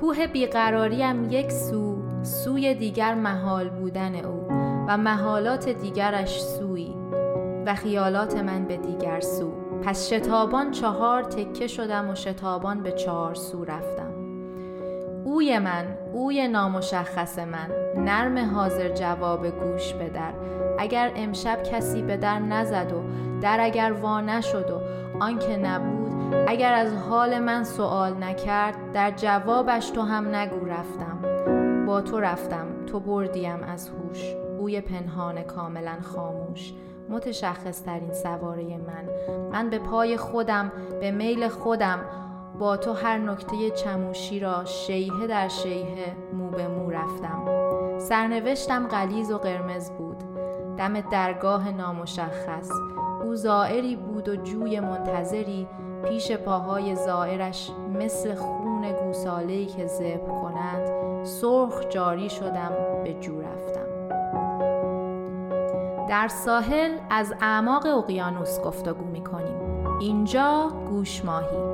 کوه 0.00 0.26
بیقراریم 0.26 1.30
یک 1.30 1.52
سو 1.52 2.02
سوی 2.22 2.74
دیگر 2.74 3.14
محال 3.14 3.68
بودن 3.68 4.14
او 4.14 4.46
و 4.88 4.96
محالات 4.96 5.68
دیگرش 5.68 6.42
سوی 6.42 6.94
و 7.66 7.74
خیالات 7.74 8.36
من 8.36 8.64
به 8.64 8.76
دیگر 8.76 9.20
سو. 9.20 9.52
پس 9.82 10.12
شتابان 10.12 10.70
چهار 10.70 11.22
تکه 11.22 11.66
شدم 11.66 12.10
و 12.10 12.14
شتابان 12.14 12.82
به 12.82 12.92
چهار 12.92 13.34
سو 13.34 13.64
رفتم. 13.64 14.09
اوی 15.24 15.58
من 15.58 15.84
اوی 16.12 16.48
نامشخص 16.48 17.38
من 17.38 17.70
نرم 17.96 18.54
حاضر 18.54 18.88
جواب 18.88 19.46
گوش 19.46 19.94
بدر. 19.94 20.32
اگر 20.78 21.12
امشب 21.16 21.62
کسی 21.62 22.02
به 22.02 22.16
در 22.16 22.38
نزد 22.38 22.92
و 22.92 23.02
در 23.40 23.58
اگر 23.60 23.92
وا 23.92 24.20
نشد 24.20 24.70
و 24.70 24.80
آنکه 25.20 25.56
نبود 25.56 26.10
اگر 26.48 26.74
از 26.74 26.94
حال 26.94 27.38
من 27.38 27.64
سوال 27.64 28.14
نکرد 28.14 28.92
در 28.92 29.10
جوابش 29.10 29.90
تو 29.90 30.02
هم 30.02 30.34
نگو 30.34 30.66
رفتم. 30.66 31.18
با 31.86 32.00
تو 32.00 32.20
رفتم 32.20 32.66
تو 32.86 33.00
بردیم 33.00 33.62
از 33.62 33.88
هوش. 33.88 34.34
اوی 34.58 34.80
پنهان 34.80 35.42
کاملا 35.42 35.96
خاموش. 36.02 36.72
متشخص 37.08 37.82
ترین 37.82 38.12
سواره 38.12 38.62
من. 38.62 39.08
من 39.52 39.70
به 39.70 39.78
پای 39.78 40.16
خودم 40.16 40.72
به 41.00 41.10
میل 41.10 41.48
خودم 41.48 41.98
با 42.58 42.76
تو 42.76 42.92
هر 42.92 43.18
نکته 43.18 43.70
چموشی 43.70 44.40
را 44.40 44.64
شیهه 44.64 45.26
در 45.26 45.48
شیهه 45.48 46.16
مو 46.32 46.50
به 46.50 46.68
مو 46.68 46.90
رفتم. 46.90 47.44
سرنوشتم 47.98 48.88
غلیز 48.88 49.30
و 49.30 49.38
قرمز 49.38 49.90
بود. 49.90 50.16
دم 50.78 51.00
درگاه 51.00 51.70
نامشخص. 51.70 52.70
او 53.24 53.34
زائری 53.34 53.96
بود 53.96 54.28
و 54.28 54.36
جوی 54.36 54.80
منتظری. 54.80 55.68
پیش 56.04 56.32
پاهای 56.32 56.96
زائرش 56.96 57.70
مثل 57.98 58.34
خون 58.34 58.92
گوساله‌ای 58.92 59.66
که 59.66 59.86
زب 59.86 60.28
کند 60.42 60.90
سرخ 61.24 61.88
جاری 61.88 62.30
شدم 62.30 62.72
به 63.04 63.14
جو 63.14 63.40
رفتم. 63.40 63.90
در 66.08 66.28
ساحل 66.28 66.90
از 67.10 67.34
اعماق 67.40 67.86
اقیانوس 67.86 68.60
گفتگو 68.60 69.04
می 69.04 69.24
کنیم 69.24 69.86
اینجا 70.00 70.68
گوش 70.88 71.24
ماهی. 71.24 71.69